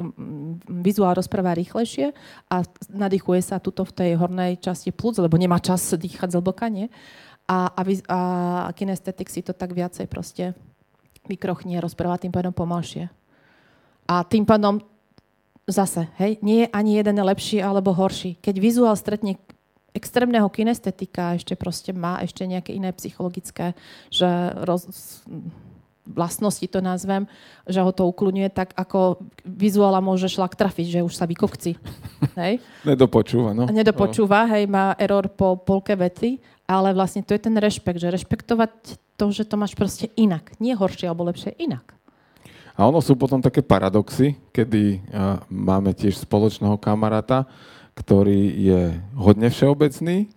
vizuál 0.68 1.14
rozpráva 1.18 1.54
rýchlejšie 1.58 2.12
a 2.50 2.56
nadýchuje 2.90 3.42
sa 3.42 3.62
tuto 3.62 3.86
v 3.86 3.96
tej 3.96 4.12
hornej 4.18 4.60
časti 4.60 4.92
plúc, 4.92 5.22
lebo 5.22 5.38
nemá 5.38 5.62
čas 5.62 5.82
dýchať 5.94 6.36
zhlboka, 6.38 6.68
nie? 6.68 6.90
A, 7.48 7.72
a, 7.72 7.82
a, 7.84 8.20
kinestetik 8.72 9.28
si 9.28 9.44
to 9.44 9.52
tak 9.52 9.76
viacej 9.76 10.08
proste 10.08 10.56
vykrochnie, 11.28 11.80
rozpráva 11.80 12.20
tým 12.20 12.32
pádom 12.32 12.56
pomalšie. 12.56 13.12
A 14.08 14.24
tým 14.28 14.44
pádom 14.44 14.84
zase, 15.68 16.12
hej, 16.20 16.40
nie 16.44 16.68
je 16.68 16.72
ani 16.72 17.00
jeden 17.00 17.18
lepší 17.24 17.64
alebo 17.64 17.96
horší. 17.96 18.36
Keď 18.44 18.56
vizuál 18.60 18.96
stretne 19.00 19.40
extrémneho 19.94 20.50
kinestetika, 20.50 21.38
ešte 21.38 21.56
proste 21.56 21.94
má 21.94 22.20
ešte 22.20 22.44
nejaké 22.44 22.74
iné 22.76 22.92
psychologické, 22.98 23.78
že 24.10 24.28
roz, 24.66 24.90
vlastnosti 26.04 26.64
to 26.68 26.84
nazvem, 26.84 27.24
že 27.64 27.80
ho 27.80 27.92
to 27.96 28.04
ukludňuje, 28.08 28.50
tak 28.52 28.76
ako 28.76 29.24
vizuála 29.48 30.04
môže 30.04 30.28
šlak 30.28 30.56
trafiť, 30.56 31.00
že 31.00 31.06
už 31.06 31.14
sa 31.16 31.24
vykokci. 31.24 31.80
Hej? 32.40 32.60
Nedopočúva, 32.84 33.56
no. 33.56 33.68
Nedopočúva, 33.72 34.48
hej, 34.52 34.68
má 34.68 34.96
error 35.00 35.32
po 35.32 35.56
polke 35.56 35.96
vety, 35.96 36.42
ale 36.68 36.92
vlastne 36.92 37.24
to 37.24 37.36
je 37.36 37.42
ten 37.44 37.56
rešpekt, 37.56 38.00
že 38.00 38.12
rešpektovať 38.12 38.72
to, 39.16 39.26
že 39.32 39.48
to 39.48 39.56
máš 39.56 39.78
proste 39.78 40.10
inak. 40.18 40.56
Nie 40.58 40.74
horšie 40.74 41.08
alebo 41.08 41.28
lepšie, 41.28 41.56
inak. 41.60 41.94
A 42.74 42.90
ono 42.90 42.98
sú 43.06 43.14
potom 43.14 43.38
také 43.38 43.62
paradoxy, 43.62 44.34
kedy 44.50 44.98
uh, 44.98 45.38
máme 45.46 45.94
tiež 45.94 46.18
spoločného 46.26 46.74
kamaráta, 46.82 47.46
ktorý 47.94 48.50
je 48.58 48.82
hodne 49.14 49.54
všeobecný, 49.54 50.34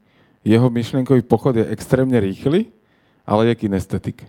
jeho 0.46 0.68
myšlienkový 0.68 1.24
pochod 1.24 1.56
je 1.56 1.64
extrémne 1.72 2.14
rýchly, 2.20 2.70
ale 3.26 3.50
je 3.50 3.66
kinestetik. 3.66 4.22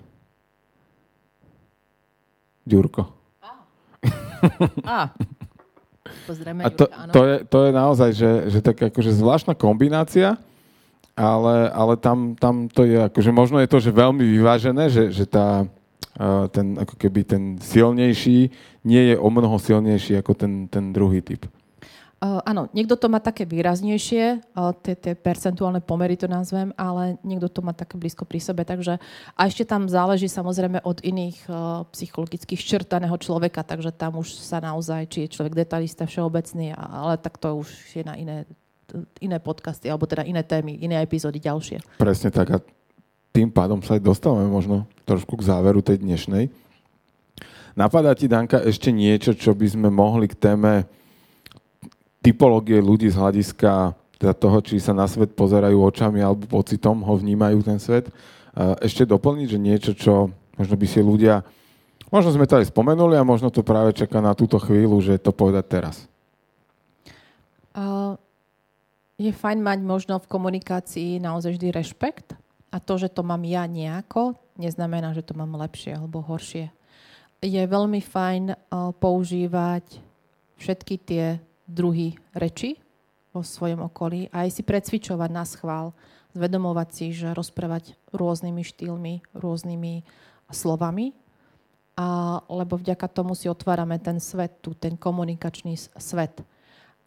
Ďurko. 2.67 3.07
A. 4.83 5.15
A 6.63 6.69
to, 6.71 6.85
to, 7.15 7.21
je, 7.23 7.35
to 7.47 7.57
je 7.67 7.71
naozaj, 7.71 8.09
že, 8.11 8.31
že 8.51 8.59
tak 8.59 8.79
akože 8.79 9.15
zvláštna 9.15 9.55
kombinácia, 9.55 10.35
ale, 11.15 11.71
ale 11.71 11.93
tam, 11.95 12.35
tam 12.35 12.67
to 12.67 12.83
je 12.83 12.99
akože 13.07 13.31
možno 13.31 13.57
je 13.63 13.71
to, 13.71 13.79
že 13.79 13.95
veľmi 13.95 14.21
vyvážené, 14.21 14.91
že, 14.91 15.09
že 15.09 15.25
tá, 15.25 15.65
ten, 16.51 16.77
ako 16.77 16.95
keby 16.99 17.23
ten 17.23 17.43
silnejší 17.57 18.51
nie 18.83 19.03
je 19.11 19.15
o 19.17 19.29
mnoho 19.31 19.57
silnejší 19.57 20.19
ako 20.19 20.31
ten, 20.35 20.53
ten 20.67 20.91
druhý 20.91 21.23
typ. 21.23 21.47
Uh, 22.17 22.41
áno, 22.49 22.65
niekto 22.73 22.97
to 22.97 23.13
má 23.13 23.21
také 23.21 23.45
výraznejšie, 23.45 24.41
uh, 24.57 24.73
tie 24.81 25.13
percentuálne 25.13 25.85
pomery 25.85 26.17
to 26.17 26.25
nazvem, 26.25 26.73
ale 26.73 27.21
niekto 27.21 27.45
to 27.45 27.61
má 27.61 27.77
také 27.77 27.93
blízko 27.93 28.25
pri 28.25 28.41
sebe. 28.41 28.65
Takže, 28.65 28.97
a 29.37 29.41
ešte 29.45 29.61
tam 29.69 29.85
záleží 29.85 30.25
samozrejme 30.25 30.81
od 30.81 30.97
iných 31.05 31.45
uh, 31.45 31.85
psychologických 31.93 32.57
črt 32.57 32.89
daného 32.89 33.13
človeka, 33.21 33.61
takže 33.61 33.93
tam 33.93 34.17
už 34.17 34.33
sa 34.33 34.57
naozaj, 34.57 35.05
či 35.13 35.29
je 35.29 35.33
človek 35.37 35.53
detalista 35.53 36.09
všeobecný, 36.09 36.73
ale 36.73 37.21
tak 37.21 37.37
to 37.37 37.61
už 37.61 37.69
je 37.93 38.01
na 38.01 38.17
iné, 38.17 38.49
iné 39.21 39.37
podcasty, 39.37 39.85
alebo 39.85 40.09
teda 40.09 40.25
iné 40.25 40.41
témy, 40.41 40.73
iné 40.81 40.97
epizódy 41.05 41.37
ďalšie. 41.37 42.01
Presne 42.01 42.33
tak 42.33 42.49
a 42.49 42.57
tým 43.29 43.53
pádom 43.53 43.85
sa 43.85 43.93
aj 43.93 44.01
dostávame 44.01 44.49
možno 44.49 44.89
trošku 45.05 45.37
k 45.37 45.53
záveru 45.53 45.85
tej 45.85 46.01
dnešnej. 46.01 46.49
Napadá 47.77 48.17
ti, 48.17 48.25
Danka, 48.25 48.57
ešte 48.65 48.89
niečo, 48.89 49.37
čo 49.37 49.53
by 49.53 49.69
sme 49.69 49.93
mohli 49.93 50.25
k 50.25 50.33
téme 50.33 50.89
typológie 52.27 52.83
ľudí 52.83 53.07
z 53.07 53.15
hľadiska 53.15 53.95
teda 54.19 54.33
toho, 54.35 54.59
či 54.59 54.83
sa 54.83 54.91
na 54.91 55.07
svet 55.07 55.31
pozerajú 55.31 55.79
očami 55.79 56.19
alebo 56.19 56.59
pocitom, 56.59 56.99
ho 57.07 57.15
vnímajú 57.15 57.63
ten 57.63 57.79
svet. 57.79 58.11
Ešte 58.83 59.07
doplniť, 59.07 59.47
že 59.47 59.59
niečo, 59.61 59.91
čo 59.95 60.33
možno 60.59 60.75
by 60.75 60.87
si 60.89 60.99
ľudia, 60.99 61.45
možno 62.09 62.33
sme 62.33 62.49
to 62.49 62.59
aj 62.59 62.67
spomenuli 62.67 63.15
a 63.15 63.23
možno 63.23 63.53
to 63.53 63.61
práve 63.61 63.93
čaká 63.93 64.19
na 64.19 64.33
túto 64.33 64.57
chvíľu, 64.59 64.99
že 64.99 65.21
to 65.21 65.31
povedať 65.31 65.65
teraz. 65.69 65.95
Uh, 67.77 68.17
je 69.21 69.29
fajn 69.29 69.61
mať 69.61 69.79
možno 69.85 70.17
v 70.17 70.25
komunikácii 70.25 71.21
naozaj 71.21 71.55
vždy 71.55 71.69
rešpekt 71.69 72.33
a 72.73 72.81
to, 72.81 72.97
že 72.97 73.13
to 73.13 73.21
mám 73.21 73.45
ja 73.45 73.69
nejako, 73.69 74.33
neznamená, 74.57 75.13
že 75.13 75.21
to 75.21 75.37
mám 75.37 75.53
lepšie 75.61 75.93
alebo 75.93 76.25
horšie. 76.25 76.73
Je 77.45 77.61
veľmi 77.61 78.01
fajn 78.01 78.43
uh, 78.49 78.89
používať 78.97 80.01
všetky 80.57 80.95
tie 81.05 81.37
druhy 81.67 82.15
reči 82.31 82.79
vo 83.35 83.43
svojom 83.43 83.85
okolí 83.85 84.31
a 84.31 84.47
aj 84.47 84.57
si 84.57 84.63
precvičovať 84.63 85.29
na 85.29 85.43
schvál, 85.43 85.91
zvedomovať 86.33 86.89
si, 86.89 87.05
že 87.13 87.35
rozprávať 87.35 87.99
rôznymi 88.15 88.63
štýlmi, 88.63 89.13
rôznymi 89.35 89.93
slovami, 90.49 91.11
a, 91.97 92.39
lebo 92.47 92.79
vďaka 92.79 93.05
tomu 93.11 93.35
si 93.35 93.51
otvárame 93.51 93.99
ten 93.99 94.21
svet, 94.23 94.63
tu, 94.63 94.71
ten 94.73 94.95
komunikačný 94.95 95.75
svet. 95.99 96.41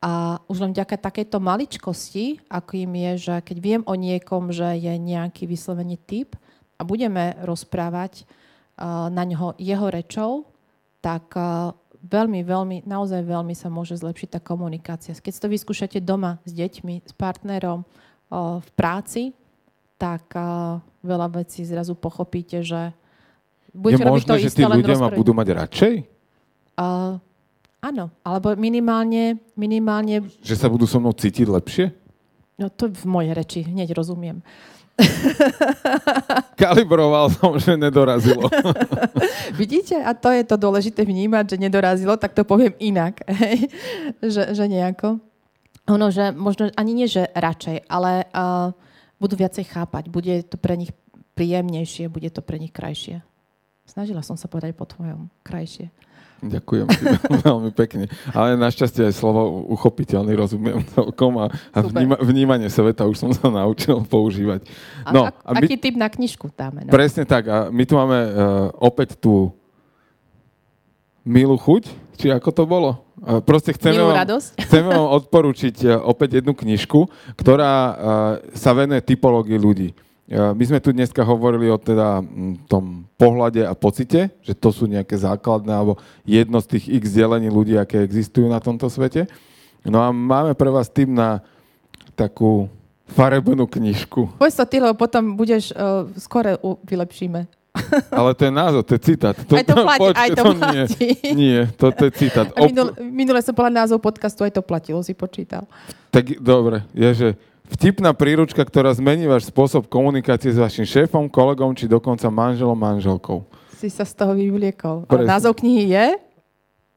A 0.01 0.41
už 0.49 0.65
len 0.65 0.73
vďaka 0.73 0.97
takejto 0.97 1.39
maličkosti, 1.41 2.49
akým 2.49 2.89
je, 2.89 3.13
že 3.31 3.35
keď 3.45 3.57
viem 3.61 3.83
o 3.85 3.93
niekom, 3.93 4.49
že 4.49 4.77
je 4.81 4.97
nejaký 4.97 5.45
vyslovený 5.45 6.01
typ 6.09 6.41
a 6.81 6.83
budeme 6.89 7.37
rozprávať 7.45 8.25
uh, 8.25 9.13
na 9.13 9.29
ňoho 9.29 9.61
jeho 9.61 9.93
rečou, 9.93 10.49
tak 11.05 11.37
uh, 11.37 11.77
veľmi, 12.05 12.41
veľmi, 12.45 12.77
naozaj 12.89 13.21
veľmi 13.25 13.53
sa 13.53 13.69
môže 13.69 13.97
zlepšiť 14.01 14.37
tá 14.37 14.41
komunikácia. 14.41 15.13
Keď 15.13 15.35
to 15.37 15.49
vyskúšate 15.53 15.99
doma 16.01 16.41
s 16.49 16.53
deťmi, 16.57 17.05
s 17.05 17.13
partnerom, 17.13 17.85
v 18.31 18.69
práci, 18.79 19.35
tak 19.99 20.33
veľa 21.03 21.29
vecí 21.43 21.67
zrazu 21.67 21.99
pochopíte, 21.99 22.63
že 22.63 22.95
budete 23.75 24.03
je 24.03 24.09
robiť 24.09 24.23
možné, 24.25 24.31
to 24.31 24.45
že 24.47 24.51
tí 24.55 24.63
ľudia 24.65 24.97
ma 24.97 25.11
budú 25.11 25.33
mať 25.35 25.49
radšej? 25.67 25.95
Uh, 26.81 27.19
áno, 27.83 28.09
alebo 28.25 28.55
minimálne, 28.57 29.37
minimálne... 29.59 30.25
Že 30.41 30.57
sa 30.57 30.71
budú 30.71 30.87
so 30.89 31.03
mnou 31.03 31.13
cítiť 31.13 31.45
lepšie? 31.51 31.85
No 32.57 32.71
to 32.73 32.89
v 32.89 33.05
mojej 33.09 33.33
reči, 33.35 33.61
hneď 33.67 33.93
rozumiem. 33.93 34.41
Kalibroval 36.61 37.33
som, 37.33 37.57
že 37.57 37.77
nedorazilo. 37.77 38.47
Vidíte? 39.61 39.99
A 40.01 40.13
to 40.13 40.31
je 40.31 40.43
to 40.45 40.57
dôležité 40.61 41.03
vnímať, 41.05 41.57
že 41.57 41.63
nedorazilo, 41.63 42.17
tak 42.17 42.37
to 42.37 42.45
poviem 42.45 42.77
inak. 42.79 43.21
že, 44.35 44.53
že 44.53 44.65
nejako. 44.69 45.21
Ono, 45.91 46.07
že 46.13 46.31
možno 46.31 46.71
ani 46.79 46.93
nie, 46.95 47.09
že 47.11 47.27
radšej, 47.35 47.91
ale 47.91 48.29
uh, 48.31 48.71
budú 49.19 49.35
viacej 49.41 49.67
chápať. 49.67 50.07
Bude 50.13 50.45
to 50.47 50.61
pre 50.61 50.79
nich 50.79 50.95
príjemnejšie, 51.35 52.13
bude 52.13 52.29
to 52.31 52.45
pre 52.45 52.61
nich 52.61 52.71
krajšie. 52.71 53.25
Snažila 53.89 54.23
som 54.23 54.39
sa 54.39 54.47
povedať 54.47 54.77
po 54.77 54.87
tvojom. 54.87 55.33
Krajšie. 55.43 55.91
Ďakujem 56.41 56.87
veľmi 57.47 57.71
pekne. 57.77 58.09
Ale 58.33 58.57
našťastie 58.57 59.13
aj 59.13 59.15
slovo 59.15 59.69
uchopiteľný 59.73 60.33
rozumiem 60.33 60.81
celkom 60.97 61.37
a, 61.37 61.53
a 61.73 61.79
vníma, 61.85 62.17
vnímanie 62.21 62.69
sveta 62.73 63.05
už 63.05 63.17
som 63.21 63.31
sa 63.33 63.53
naučil 63.61 64.01
používať. 64.09 64.65
No, 65.13 65.29
a, 65.29 65.37
a 65.45 65.51
my, 65.61 65.69
aký 65.69 65.77
typ 65.77 65.97
na 66.01 66.09
knižku 66.09 66.49
dáme? 66.57 66.89
No? 66.89 66.91
Presne 66.91 67.29
tak. 67.29 67.45
A 67.49 67.57
my 67.69 67.83
tu 67.85 67.95
máme 68.01 68.19
uh, 68.19 68.33
opäť 68.81 69.21
tú 69.21 69.53
milú 71.25 71.61
chuť, 71.61 71.93
či 72.17 72.33
ako 72.33 72.51
to 72.53 72.65
bolo? 72.69 72.91
E, 73.21 73.41
Proste 73.45 73.77
chceme 73.77 74.01
vám, 74.01 74.41
chceme 74.41 74.89
vám 74.93 75.09
odporučiť 75.21 75.77
e, 75.85 75.89
opäť 75.97 76.41
jednu 76.41 76.53
knižku, 76.57 77.09
ktorá 77.37 77.73
e, 77.73 77.93
sa 78.57 78.73
venuje 78.73 79.01
typológii 79.05 79.57
ľudí. 79.61 79.89
E, 80.31 80.55
My 80.55 80.63
sme 80.63 80.79
tu 80.79 80.95
dneska 80.95 81.27
hovorili 81.27 81.67
o 81.67 81.77
teda 81.77 82.23
tom 82.71 83.03
pohľade 83.19 83.67
a 83.67 83.75
pocite, 83.75 84.31
že 84.41 84.55
to 84.55 84.71
sú 84.71 84.87
nejaké 84.87 85.19
základné 85.19 85.75
alebo 85.75 85.99
jedno 86.23 86.63
z 86.63 86.79
tých 86.79 87.03
x 87.03 87.19
delení 87.19 87.51
ľudí, 87.51 87.75
aké 87.75 87.99
existujú 88.01 88.47
na 88.47 88.63
tomto 88.63 88.87
svete. 88.87 89.27
No 89.83 89.99
a 89.99 90.15
máme 90.15 90.55
pre 90.55 90.71
vás 90.71 90.87
tým 90.87 91.11
na 91.19 91.43
takú 92.15 92.71
farebnú 93.11 93.67
knižku. 93.67 94.39
Povedz 94.39 94.55
to 94.55 94.67
ty, 94.71 94.79
lebo 94.79 94.95
potom 94.95 95.35
budeš, 95.35 95.75
uh, 95.75 96.07
skore 96.15 96.55
u- 96.63 96.79
vylepšíme. 96.87 97.49
Ale 98.15 98.35
to 98.35 98.45
je 98.47 98.53
názov, 98.53 98.83
to 98.87 98.95
je 98.99 99.03
citát. 99.03 99.35
Aj 99.35 99.65
to 99.67 99.75
platí, 99.79 100.01
počkaj, 100.05 100.21
aj 100.21 100.31
to 100.31 100.43
Nie, 100.43 100.55
platí. 100.55 101.09
nie 101.35 101.59
to, 101.75 101.87
to 101.91 102.03
je 102.07 102.13
citát. 102.15 102.47
A 102.57 102.67
minule, 102.67 102.91
minule 103.03 103.41
som 103.43 103.55
povedala 103.55 103.83
názov 103.87 103.99
podcastu, 103.99 104.47
aj 104.47 104.55
to 104.55 104.63
platilo, 104.63 105.03
si 105.03 105.15
počítal. 105.15 105.67
Tak 106.15 106.39
dobre, 106.39 106.87
je, 106.95 107.09
že 107.15 107.29
vtipná 107.71 108.11
príručka, 108.13 108.61
ktorá 108.61 108.91
zmení 108.93 109.31
váš 109.31 109.49
spôsob 109.49 109.87
komunikácie 109.87 110.51
s 110.51 110.59
vašim 110.59 110.85
šéfom, 110.85 111.31
kolegom 111.31 111.73
či 111.73 111.87
dokonca 111.87 112.27
manželom, 112.29 112.77
manželkou. 112.77 113.47
Si 113.79 113.89
sa 113.89 114.05
z 114.05 114.13
toho 114.13 114.37
vyvliekol. 114.37 115.09
Presne. 115.09 115.25
A 115.25 115.31
názov 115.39 115.57
knihy 115.57 115.95
je? 115.95 116.07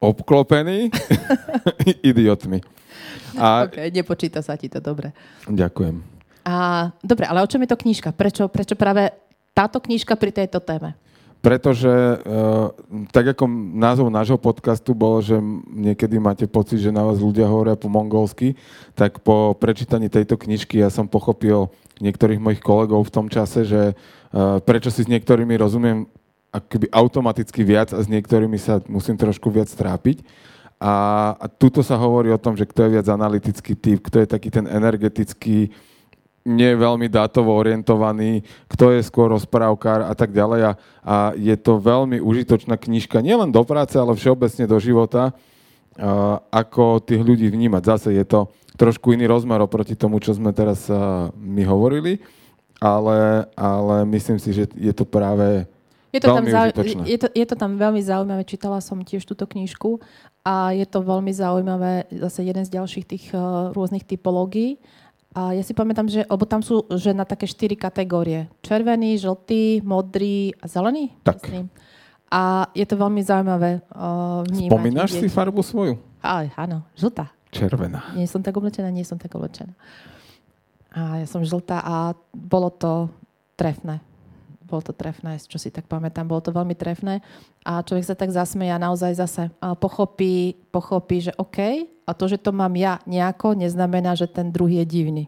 Obklopený 0.04 0.92
idiotmi. 2.10 2.60
A 3.40 3.66
OK, 3.66 3.78
nepočíta 3.90 4.44
sa 4.44 4.54
ti 4.60 4.70
to, 4.70 4.78
dobre. 4.84 5.14
ďakujem. 5.50 6.04
A, 6.44 6.92
dobre, 7.00 7.24
ale 7.24 7.40
o 7.40 7.48
čom 7.48 7.64
je 7.64 7.72
to 7.72 7.80
knižka? 7.80 8.12
Prečo, 8.12 8.52
prečo 8.52 8.76
práve 8.76 9.16
táto 9.56 9.80
knižka 9.80 10.20
pri 10.20 10.36
tejto 10.36 10.60
téme? 10.60 10.94
Pretože 11.44 11.91
uh, 11.91 12.72
tak 13.12 13.36
ako 13.36 13.44
názov 13.76 14.08
nášho 14.08 14.39
podcastu 14.39 14.96
bolo, 14.96 15.20
že 15.20 15.36
niekedy 15.76 16.16
máte 16.16 16.48
pocit, 16.48 16.80
že 16.80 16.96
na 16.96 17.04
vás 17.04 17.20
ľudia 17.20 17.52
hovoria 17.52 17.76
po 17.76 17.91
mongolsky, 17.91 18.56
tak 18.96 19.20
po 19.20 19.52
prečítaní 19.52 20.08
tejto 20.08 20.39
knižky 20.39 20.80
ja 20.80 20.88
som 20.88 21.04
pochopil 21.04 21.68
niektorých 22.00 22.39
mojich 22.39 22.64
kolegov 22.64 23.04
v 23.04 23.12
tom 23.12 23.28
čase, 23.28 23.68
že 23.68 23.91
uh, 23.91 24.64
prečo 24.64 24.88
si 24.88 25.04
s 25.04 25.12
niektorými 25.12 25.60
rozumiem 25.60 26.08
akoby 26.56 26.88
automaticky 26.96 27.68
viac 27.68 27.91
a 27.91 28.00
s 28.00 28.08
niektorými 28.08 28.56
sa 28.56 28.80
musím 28.88 29.20
trošku 29.20 29.52
viac 29.52 29.68
trápiť. 29.68 30.24
A, 30.80 30.94
a 31.36 31.46
tuto 31.52 31.84
sa 31.84 32.00
hovorí 32.00 32.32
o 32.32 32.39
tom, 32.39 32.56
že 32.56 32.64
kto 32.64 32.88
je 32.88 32.94
viac 33.00 33.08
analytický 33.12 33.76
typ, 33.76 34.00
kto 34.00 34.24
je 34.24 34.28
taký 34.32 34.48
ten 34.48 34.64
energetický, 34.64 35.76
nie 36.44 36.76
veľmi 36.76 37.08
dátovo 37.08 37.56
orientovaný, 37.56 38.44
kto 38.68 38.91
je 38.91 39.02
skôr 39.04 39.32
rozprávkár 39.32 40.04
a 40.04 40.14
tak 40.14 40.36
ďalej. 40.36 40.62
A, 40.62 40.72
a 41.04 41.16
je 41.39 41.56
to 41.56 41.80
veľmi 41.80 42.20
užitočná 42.20 42.76
knižka, 42.76 43.24
nielen 43.24 43.52
do 43.52 43.64
práce, 43.64 43.96
ale 43.96 44.16
všeobecne 44.16 44.68
do 44.68 44.78
života, 44.80 45.32
a, 45.32 46.44
ako 46.52 47.00
tých 47.00 47.24
ľudí 47.24 47.48
vnímať. 47.48 47.84
Zase 47.84 48.10
je 48.12 48.26
to 48.28 48.52
trošku 48.76 49.16
iný 49.16 49.30
rozmer 49.30 49.62
oproti 49.64 49.96
tomu, 49.96 50.20
čo 50.20 50.36
sme 50.36 50.52
teraz 50.52 50.91
a, 50.91 51.32
my 51.39 51.64
hovorili, 51.64 52.20
ale, 52.84 53.48
ale 53.56 54.04
myslím 54.12 54.36
si, 54.36 54.52
že 54.52 54.68
je 54.76 54.91
to 54.91 55.08
práve 55.08 55.64
Je 56.12 56.20
to, 56.20 56.28
tam 56.28 56.44
Veľmi 56.44 56.52
zau... 56.52 56.66
užitočné. 56.68 57.04
je, 57.08 57.18
to, 57.24 57.28
je 57.32 57.46
to 57.48 57.56
tam 57.56 57.72
veľmi 57.80 58.02
zaujímavé, 58.04 58.44
čítala 58.44 58.84
som 58.84 59.00
tiež 59.00 59.24
túto 59.24 59.48
knižku 59.48 60.04
a 60.44 60.76
je 60.76 60.84
to 60.84 61.00
veľmi 61.00 61.32
zaujímavé, 61.32 62.12
zase 62.12 62.44
jeden 62.44 62.68
z 62.68 62.76
ďalších 62.76 63.06
tých 63.08 63.26
uh, 63.32 63.72
rôznych 63.72 64.04
typológií. 64.04 64.78
A 65.34 65.58
ja 65.58 65.66
si 65.66 65.74
pamätám, 65.74 66.06
že, 66.06 66.22
lebo 66.30 66.46
tam 66.46 66.62
sú 66.62 66.86
že 66.94 67.10
na 67.10 67.26
také 67.26 67.50
štyri 67.50 67.74
kategórie. 67.74 68.46
Červený, 68.62 69.18
žltý, 69.18 69.82
modrý 69.82 70.54
a 70.62 70.70
zelený. 70.70 71.10
Tak. 71.26 71.42
Myslím. 71.50 71.74
A 72.30 72.70
je 72.74 72.86
to 72.86 72.98
veľmi 72.98 73.22
zaujímavé 73.22 73.82
uh, 73.94 74.46
vnímať. 74.46 74.74
Spomínaš 74.74 75.10
si 75.18 75.30
farbu 75.30 75.62
svoju? 75.62 75.98
Aj, 76.22 76.50
áno, 76.58 76.86
žltá. 76.98 77.30
Červená. 77.54 78.14
Nie 78.18 78.26
som 78.26 78.42
tak 78.42 78.58
oblečená, 78.58 78.90
nie 78.90 79.06
som 79.06 79.22
tak 79.22 79.34
oblečená. 79.34 79.74
A 80.94 81.22
ja 81.22 81.28
som 81.30 81.46
žltá 81.46 81.82
a 81.82 82.14
bolo 82.34 82.70
to 82.74 83.10
trefné. 83.58 84.02
Bolo 84.74 84.90
to 84.90 84.98
trefné, 84.98 85.38
čo 85.38 85.62
si 85.62 85.70
tak 85.70 85.86
pamätám. 85.86 86.26
Bolo 86.26 86.42
to 86.42 86.50
veľmi 86.50 86.74
trefné. 86.74 87.22
A 87.62 87.86
človek 87.86 88.10
sa 88.10 88.18
tak 88.18 88.34
zasmeje 88.34 88.74
a 88.74 88.82
naozaj 88.82 89.14
zase 89.14 89.54
pochopí, 89.78 90.58
pochopí, 90.74 91.30
že 91.30 91.38
OK, 91.38 91.86
a 92.10 92.12
to, 92.18 92.26
že 92.26 92.42
to 92.42 92.50
mám 92.50 92.74
ja 92.74 92.98
nejako, 93.06 93.54
neznamená, 93.54 94.18
že 94.18 94.26
ten 94.26 94.50
druhý 94.50 94.82
je 94.82 94.88
divný. 94.90 95.24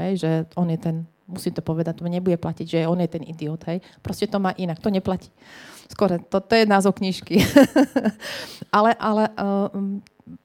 Hej, 0.00 0.12
že 0.24 0.30
on 0.56 0.72
je 0.72 0.80
ten, 0.80 0.96
musím 1.28 1.52
to 1.52 1.60
povedať, 1.60 2.00
to 2.00 2.08
nebude 2.08 2.40
platiť, 2.40 2.66
že 2.66 2.88
on 2.88 2.96
je 3.04 3.10
ten 3.12 3.20
idiot. 3.20 3.60
Hej. 3.68 3.84
Proste 4.00 4.24
to 4.24 4.40
má 4.40 4.56
inak, 4.56 4.80
to 4.80 4.88
neplatí. 4.88 5.28
Skôr, 5.92 6.16
to, 6.16 6.40
to 6.40 6.52
je 6.56 6.64
názov 6.64 6.96
knižky. 6.96 7.44
ale 8.76 8.96
ale 8.96 9.28
uh, 9.36 9.68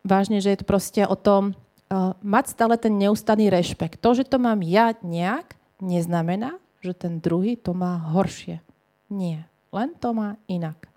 vážne, 0.04 0.44
že 0.44 0.52
je 0.52 0.60
to 0.60 0.66
proste 0.68 1.02
o 1.08 1.16
tom 1.16 1.56
uh, 1.88 2.12
mať 2.20 2.52
stále 2.52 2.76
ten 2.76 2.92
neustály 3.00 3.48
rešpekt. 3.48 4.04
To, 4.04 4.12
že 4.12 4.28
to 4.28 4.42
mám 4.42 4.60
ja 4.60 4.98
nejak, 5.00 5.56
neznamená, 5.80 6.58
že 6.86 6.94
ten 6.94 7.18
druhý 7.18 7.58
to 7.58 7.74
má 7.74 7.98
horšie. 8.14 8.62
Nie. 9.10 9.50
Len 9.74 9.92
to 9.98 10.14
má 10.14 10.38
inak. 10.46 10.88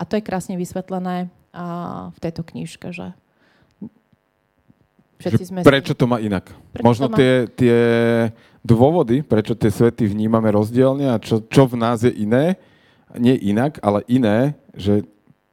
A 0.00 0.08
to 0.08 0.16
je 0.16 0.24
krásne 0.24 0.56
vysvetlené 0.56 1.28
uh, 1.52 2.10
v 2.14 2.18
tejto 2.22 2.42
knižke, 2.46 2.90
že 2.90 3.12
všetci 5.20 5.42
Že 5.44 5.48
sme... 5.50 5.60
prečo 5.66 5.92
to 5.94 6.06
má 6.06 6.22
inak? 6.22 6.50
Prečo 6.72 6.86
Možno 6.86 7.06
má- 7.10 7.18
tie, 7.18 7.50
tie 7.52 7.78
dôvody, 8.62 9.22
prečo 9.26 9.58
tie 9.58 9.70
svety 9.70 10.06
vnímame 10.06 10.48
rozdielne 10.54 11.10
a 11.12 11.16
čo, 11.18 11.42
čo 11.46 11.66
v 11.66 11.74
nás 11.78 12.06
je 12.06 12.12
iné, 12.14 12.58
nie 13.16 13.34
inak, 13.34 13.80
ale 13.80 14.04
iné, 14.06 14.54
že 14.76 15.06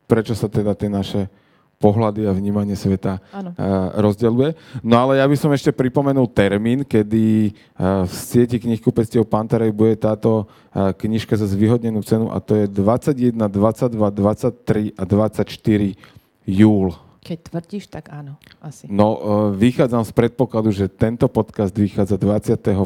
prečo 0.06 0.38
sa 0.38 0.52
teda 0.52 0.78
tie 0.78 0.92
naše 0.92 1.32
pohľady 1.76 2.26
a 2.26 2.32
vnímanie 2.32 2.74
sveta 2.74 3.20
Áno. 3.30 3.52
uh, 3.52 3.94
rozdeľuje. 4.00 4.82
No 4.82 4.96
ale 5.06 5.20
ja 5.20 5.26
by 5.28 5.36
som 5.36 5.52
ešte 5.52 5.76
pripomenul 5.76 6.32
termín, 6.32 6.88
kedy 6.88 7.52
uh, 7.52 8.08
v 8.08 8.14
sieti 8.14 8.58
knihkupectiev 8.58 9.28
Pantarej 9.28 9.76
bude 9.76 10.00
táto 10.00 10.48
uh, 10.48 10.96
knižka 10.96 11.36
za 11.36 11.46
zvýhodnenú 11.46 12.00
cenu 12.02 12.32
a 12.32 12.40
to 12.40 12.56
je 12.56 12.66
21, 12.72 13.36
22, 13.36 13.92
23 13.92 14.96
a 14.96 15.04
24 15.04 16.48
júl. 16.48 16.96
Keď 17.26 17.38
tvrdíš, 17.50 17.90
tak 17.90 18.14
áno, 18.14 18.38
asi. 18.62 18.86
No, 18.86 19.18
vychádzam 19.58 20.06
z 20.06 20.14
predpokladu, 20.14 20.70
že 20.70 20.86
tento 20.86 21.26
podcast 21.26 21.74
vychádza 21.74 22.22
21. 22.22 22.86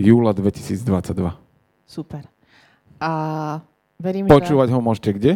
júla 0.00 0.32
2022. 0.32 1.36
Super. 1.84 2.24
A 2.96 3.12
verím, 4.00 4.24
Počúvať 4.24 4.72
ho 4.72 4.80
môžete 4.80 5.10
kde? 5.12 5.32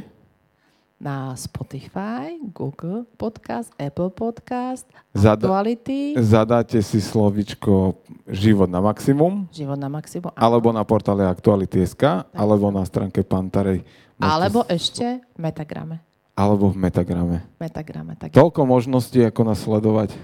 Na 0.97 1.37
Spotify, 1.37 2.41
Google 2.49 3.05
Podcast, 3.15 3.69
Apple 3.75 4.09
Podcast, 4.09 4.89
Zada- 5.13 5.45
Actuality, 5.45 6.17
Zadáte 6.17 6.81
si 6.81 6.99
slovičko 6.99 8.01
Život 8.25 8.67
na 8.67 8.81
maximum, 8.81 9.45
Život 9.51 9.77
na 9.77 9.89
maximum. 9.89 10.31
áno. 10.31 10.41
alebo 10.41 10.69
na 10.71 10.81
portále 10.83 11.23
Aktuality.sk, 11.23 12.01
alebo 12.31 12.69
na 12.71 12.81
stránke 12.83 13.21
Pantarej. 13.21 13.85
Môžete 14.15 14.25
Alebo 14.25 14.59
s- 14.63 14.69
ešte 14.73 15.07
v 15.31 15.39
Metagrame. 15.39 15.97
alebo 16.33 16.69
v 16.69 16.77
Metagrame. 16.79 17.37
Metagrame, 17.57 18.13
tak, 18.15 18.33
Toľko 18.33 18.65
možností, 18.65 19.21
ako 19.21 19.41
nás 19.45 19.61
sledovať. 19.61 20.17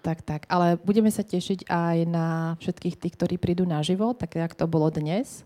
tak, 0.00 0.20
tak. 0.20 0.42
Ale 0.46 0.76
budeme 0.78 1.08
sa 1.08 1.20
tešiť 1.20 1.68
aj 1.68 1.96
na 2.06 2.26
všetkých 2.58 2.96
tých, 2.96 3.14
ktorí 3.14 3.36
prídu 3.36 3.62
na 3.62 3.80
život, 3.80 4.16
tak 4.16 4.34
jak 4.34 4.52
to 4.52 4.64
bolo 4.64 4.88
dnes. 4.88 5.44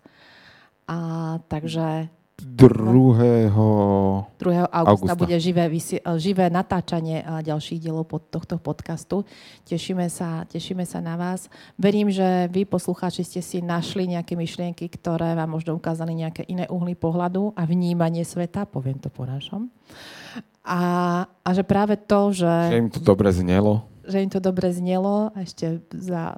A 0.86 0.97
takže 1.44 2.07
2. 2.37 3.49
2. 3.49 4.68
augusta 4.68 4.68
Augusta. 4.68 5.16
bude 5.16 5.37
živé, 5.41 5.72
eh, 5.72 6.01
živé 6.20 6.53
natáčanie 6.53 7.24
eh, 7.24 7.41
ďalších 7.41 7.80
dielov 7.80 8.12
pod 8.12 8.28
tohto 8.28 8.61
podcastu. 8.61 9.24
Tešíme 9.64 10.05
sa, 10.12 10.45
tešíme 10.45 10.84
sa 10.84 11.01
na 11.01 11.16
vás. 11.16 11.49
Verím, 11.80 12.12
že 12.12 12.53
vy, 12.53 12.68
poslucháči, 12.68 13.24
ste 13.24 13.41
si 13.41 13.64
našli 13.64 14.05
nejaké 14.05 14.37
myšlienky, 14.37 14.84
ktoré 14.93 15.32
vám 15.32 15.49
možno 15.49 15.80
ukázali 15.80 16.12
nejaké 16.12 16.45
iné 16.45 16.68
uhly 16.68 16.93
pohľadu 16.93 17.57
a 17.57 17.64
vnímanie 17.64 18.20
sveta, 18.20 18.68
poviem 18.68 19.01
to 19.01 19.09
po 19.09 19.24
našom. 19.24 19.72
A, 20.61 20.80
a 21.41 21.49
že 21.57 21.64
práve 21.64 21.97
to, 21.97 22.37
že, 22.37 22.53
Že 22.68 22.80
im 22.84 22.91
to 22.93 23.01
dobre 23.01 23.32
znelo. 23.32 23.89
že 24.05 24.20
im 24.20 24.28
to 24.28 24.45
dobre 24.45 24.68
znelo 24.76 25.32
a 25.32 25.41
ešte 25.41 25.80
za, 25.89 26.37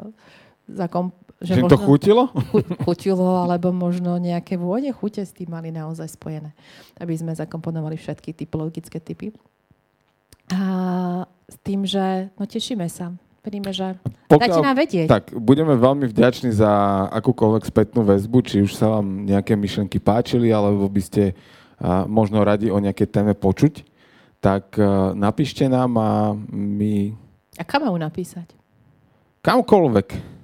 za 0.70 0.86
kom, 0.86 1.10
Že, 1.38 1.54
že 1.54 1.60
im 1.62 1.70
to 1.70 1.78
chutilo? 1.78 2.22
chu- 2.50 2.66
chutilo, 2.82 3.46
alebo 3.46 3.70
možno 3.70 4.18
nejaké 4.18 4.58
vône 4.58 4.90
chute 4.90 5.22
s 5.22 5.30
tým 5.30 5.54
mali 5.54 5.70
naozaj 5.70 6.18
spojené. 6.18 6.50
Aby 6.98 7.14
sme 7.14 7.30
zakomponovali 7.30 7.94
všetky 7.94 8.34
typologické 8.34 8.98
typy. 8.98 9.30
A 10.50 10.60
s 11.46 11.56
tým, 11.62 11.86
že 11.86 12.32
no 12.34 12.42
tešíme 12.42 12.90
sa. 12.90 13.14
Veríme, 13.38 13.70
že 13.70 13.94
dajte 14.28 14.60
nám 14.60 14.76
vedieť. 14.76 15.06
tak, 15.08 15.30
budeme 15.32 15.78
veľmi 15.78 16.10
vďační 16.10 16.52
za 16.52 16.68
akúkoľvek 17.14 17.64
spätnú 17.64 18.02
väzbu, 18.02 18.38
či 18.44 18.56
už 18.66 18.74
sa 18.74 18.98
vám 18.98 19.24
nejaké 19.24 19.54
myšlenky 19.54 20.02
páčili, 20.02 20.50
alebo 20.50 20.84
by 20.90 21.00
ste 21.00 21.22
a, 21.78 22.04
možno 22.04 22.42
radi 22.42 22.68
o 22.68 22.76
nejakej 22.82 23.08
téme 23.08 23.32
počuť, 23.38 23.86
tak 24.42 24.74
a, 24.76 25.14
napíšte 25.14 25.64
nám 25.70 25.96
a 25.96 26.10
my 26.50 27.14
A 27.56 27.64
kam 27.64 27.86
majú 27.86 27.96
napísať? 27.96 28.52
kamkoľvek. 29.40 30.37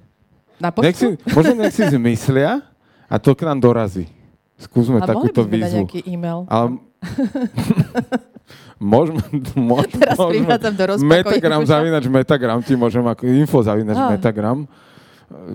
Na 0.65 0.73
Nech 0.73 0.97
si, 0.97 1.07
poštu? 1.13 1.29
možno 1.37 1.53
nech 1.61 1.75
si 1.77 1.85
zmyslia 1.85 2.65
a 3.05 3.15
to 3.21 3.37
k 3.37 3.45
nám 3.45 3.61
dorazí. 3.61 4.09
Skúsme 4.57 4.97
A 4.97 5.05
mohli 5.05 5.29
takúto 5.29 5.45
by 5.45 5.49
sme 5.49 5.53
dať 5.53 5.61
výzvu. 5.61 5.79
nejaký 5.85 6.01
e-mail. 6.09 6.41
Ale 6.49 6.67
Môžeme, 8.81 9.23
môž, 9.55 9.87
Teraz 9.87 10.19
môžeme, 10.19 10.51
do 10.51 10.93
Metagram, 11.07 11.63
ušov. 11.63 11.73
zavinač 11.79 12.05
Metagram, 12.11 12.59
ti 12.61 12.75
môžem 12.75 13.05
ako 13.07 13.23
info 13.31 13.63
zavinač 13.63 13.97
Á. 13.97 14.11
Metagram, 14.13 14.67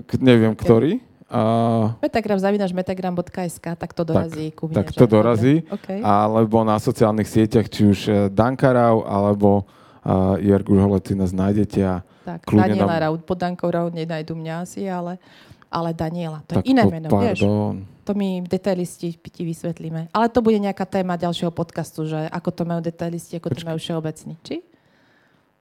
k, 0.08 0.10
neviem 0.18 0.56
ktorý. 0.56 0.98
A, 1.30 1.94
Metagram, 2.02 2.38
zavinaš 2.42 2.72
metagram.sk, 2.74 3.66
tak 3.78 3.90
to 3.94 4.02
dorazí 4.02 4.50
ku 4.50 4.66
mne. 4.66 4.82
tak 4.82 4.90
že? 4.90 4.98
to 4.98 5.06
dorazí. 5.06 5.54
Dobre, 5.62 5.74
okay. 5.78 5.98
alebo 6.02 6.66
na 6.66 6.80
sociálnych 6.80 7.28
sieťach, 7.28 7.70
či 7.70 7.86
už 7.86 7.98
eh, 8.08 8.14
Dankarau, 8.32 9.06
alebo 9.06 9.62
uh, 9.62 10.34
Jergu 10.42 10.74
Žoleci 10.74 11.14
nás 11.14 11.30
nájdete 11.30 11.80
a 11.86 12.02
tak, 12.30 12.46
kľudne 12.46 12.62
Daniela 12.70 12.92
nám- 12.92 13.02
Raud, 13.02 13.20
pod 13.22 13.38
Dankou 13.38 13.68
Raud 13.68 13.92
nenajdu 13.92 14.32
mňa 14.32 14.54
asi, 14.60 14.86
ale, 14.86 15.18
ale 15.66 15.90
Daniela, 15.90 16.42
to 16.44 16.54
tak 16.54 16.62
je 16.62 16.70
iné 16.70 16.82
po- 16.82 16.90
meno, 16.90 17.08
vieš. 17.10 17.40
pardon. 17.40 17.76
To 18.04 18.12
my 18.12 18.42
detailisti 18.42 19.14
ti 19.14 19.42
vysvetlíme. 19.42 20.10
Ale 20.10 20.26
to 20.26 20.40
bude 20.40 20.58
nejaká 20.58 20.82
téma 20.82 21.14
ďalšieho 21.14 21.50
podcastu, 21.50 22.04
že 22.04 22.26
ako 22.28 22.50
to 22.50 22.62
majú 22.64 22.80
detailisti, 22.80 23.38
ako 23.38 23.54
to 23.54 23.62
majú 23.62 23.78
všeobecní. 23.78 24.34
Či? 24.42 24.66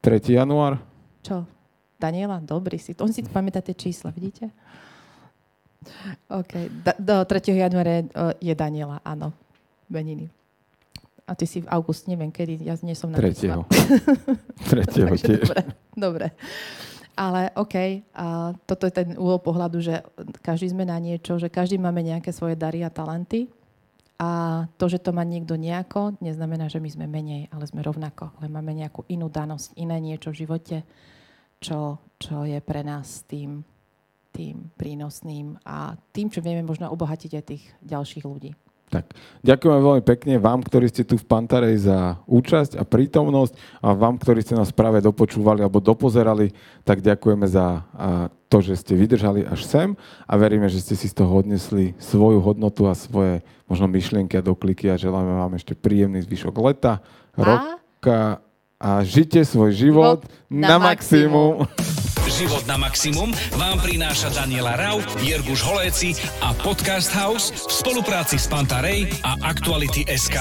3. 0.02 0.34
január? 0.34 0.82
Čo? 1.22 1.46
Daniela? 2.00 2.40
Dobrý 2.40 2.80
si. 2.80 2.96
On 2.98 3.12
si 3.12 3.22
pamätá 3.22 3.60
tie 3.60 3.76
čísla, 3.76 4.10
vidíte? 4.10 4.50
OK. 6.28 6.54
Da, 6.82 6.96
do 6.98 7.16
3. 7.24 7.54
januára 7.54 7.92
je, 7.92 8.04
uh, 8.12 8.34
je 8.40 8.54
Daniela, 8.56 8.98
áno. 9.02 9.36
Beniny. 9.86 10.32
A 11.30 11.38
ty 11.38 11.46
si 11.46 11.62
v 11.62 11.70
august, 11.70 12.10
neviem 12.10 12.34
kedy, 12.34 12.66
ja 12.66 12.74
nie 12.82 12.98
som 12.98 13.14
na 13.14 13.22
3. 13.22 13.30
3. 13.30 13.62
Takže 14.74 15.22
tiež. 15.22 15.46
dobre, 15.46 15.62
dobre. 15.94 16.28
Ale 17.20 17.52
OK, 17.54 17.76
a 18.16 18.56
toto 18.64 18.88
je 18.88 18.94
ten 18.96 19.14
úhol 19.20 19.44
pohľadu, 19.44 19.84
že 19.84 20.00
každý 20.40 20.72
sme 20.72 20.88
na 20.88 20.96
niečo, 20.98 21.36
že 21.36 21.52
každý 21.52 21.76
máme 21.76 22.00
nejaké 22.00 22.32
svoje 22.32 22.56
dary 22.56 22.82
a 22.82 22.90
talenty. 22.90 23.52
A 24.20 24.64
to, 24.76 24.92
že 24.92 25.00
to 25.00 25.12
má 25.12 25.24
niekto 25.24 25.56
nejako, 25.56 26.16
neznamená, 26.20 26.68
že 26.68 26.80
my 26.84 26.90
sme 26.92 27.08
menej, 27.08 27.48
ale 27.52 27.68
sme 27.68 27.84
rovnako. 27.84 28.36
Ale 28.40 28.52
máme 28.52 28.72
nejakú 28.76 29.04
inú 29.12 29.28
danosť, 29.32 29.76
iné 29.80 30.00
niečo 30.00 30.32
v 30.32 30.44
živote, 30.44 30.78
čo, 31.60 32.00
čo 32.20 32.48
je 32.48 32.60
pre 32.64 32.84
nás 32.84 33.24
tým, 33.28 33.64
tým 34.32 34.72
prínosným 34.80 35.60
a 35.68 36.00
tým, 36.16 36.32
čo 36.32 36.40
vieme 36.44 36.64
možno 36.64 36.92
obohatiť 36.92 37.32
aj 37.36 37.44
tých 37.44 37.64
ďalších 37.84 38.24
ľudí. 38.24 38.56
Tak, 38.90 39.14
ďakujeme 39.46 39.80
veľmi 39.86 40.04
pekne 40.04 40.42
vám, 40.42 40.66
ktorí 40.66 40.90
ste 40.90 41.06
tu 41.06 41.14
v 41.14 41.22
Pantarej 41.22 41.86
za 41.86 42.18
účasť 42.26 42.74
a 42.74 42.82
prítomnosť 42.82 43.54
a 43.86 43.94
vám, 43.94 44.18
ktorí 44.18 44.42
ste 44.42 44.58
nás 44.58 44.74
práve 44.74 44.98
dopočúvali 45.06 45.62
alebo 45.62 45.78
dopozerali, 45.78 46.50
tak 46.82 47.06
ďakujeme 47.06 47.46
za 47.46 47.86
to, 48.50 48.66
že 48.66 48.82
ste 48.82 48.98
vydržali 48.98 49.46
až 49.46 49.62
sem 49.62 49.90
a 50.26 50.34
veríme, 50.42 50.66
že 50.66 50.82
ste 50.82 50.98
si 50.98 51.06
z 51.06 51.22
toho 51.22 51.46
odnesli 51.46 51.94
svoju 52.02 52.42
hodnotu 52.42 52.90
a 52.90 52.98
svoje 52.98 53.46
možno 53.70 53.86
myšlienky 53.86 54.42
a 54.42 54.46
dokliky 54.46 54.90
a 54.90 54.98
želáme 54.98 55.38
vám 55.38 55.54
ešte 55.54 55.78
príjemný 55.78 56.26
zvyšok 56.26 56.58
leta, 56.58 57.06
roka 57.38 58.42
a 58.82 58.90
žite 59.06 59.46
svoj 59.46 59.70
život, 59.78 60.26
na, 60.50 60.76
na 60.76 60.78
maximum. 60.82 61.62
Život 62.30 62.70
na 62.70 62.78
maximum 62.78 63.34
vám 63.58 63.82
prináša 63.82 64.30
Daniela 64.30 64.78
Rau, 64.78 65.02
Jirguš 65.18 65.66
Holéci 65.66 66.14
a 66.46 66.54
Podcast 66.54 67.10
House 67.10 67.50
v 67.50 67.72
spolupráci 67.74 68.38
s 68.38 68.46
Pantarej 68.46 69.10
a 69.26 69.34
Aktuality 69.50 70.06
SK. 70.06 70.38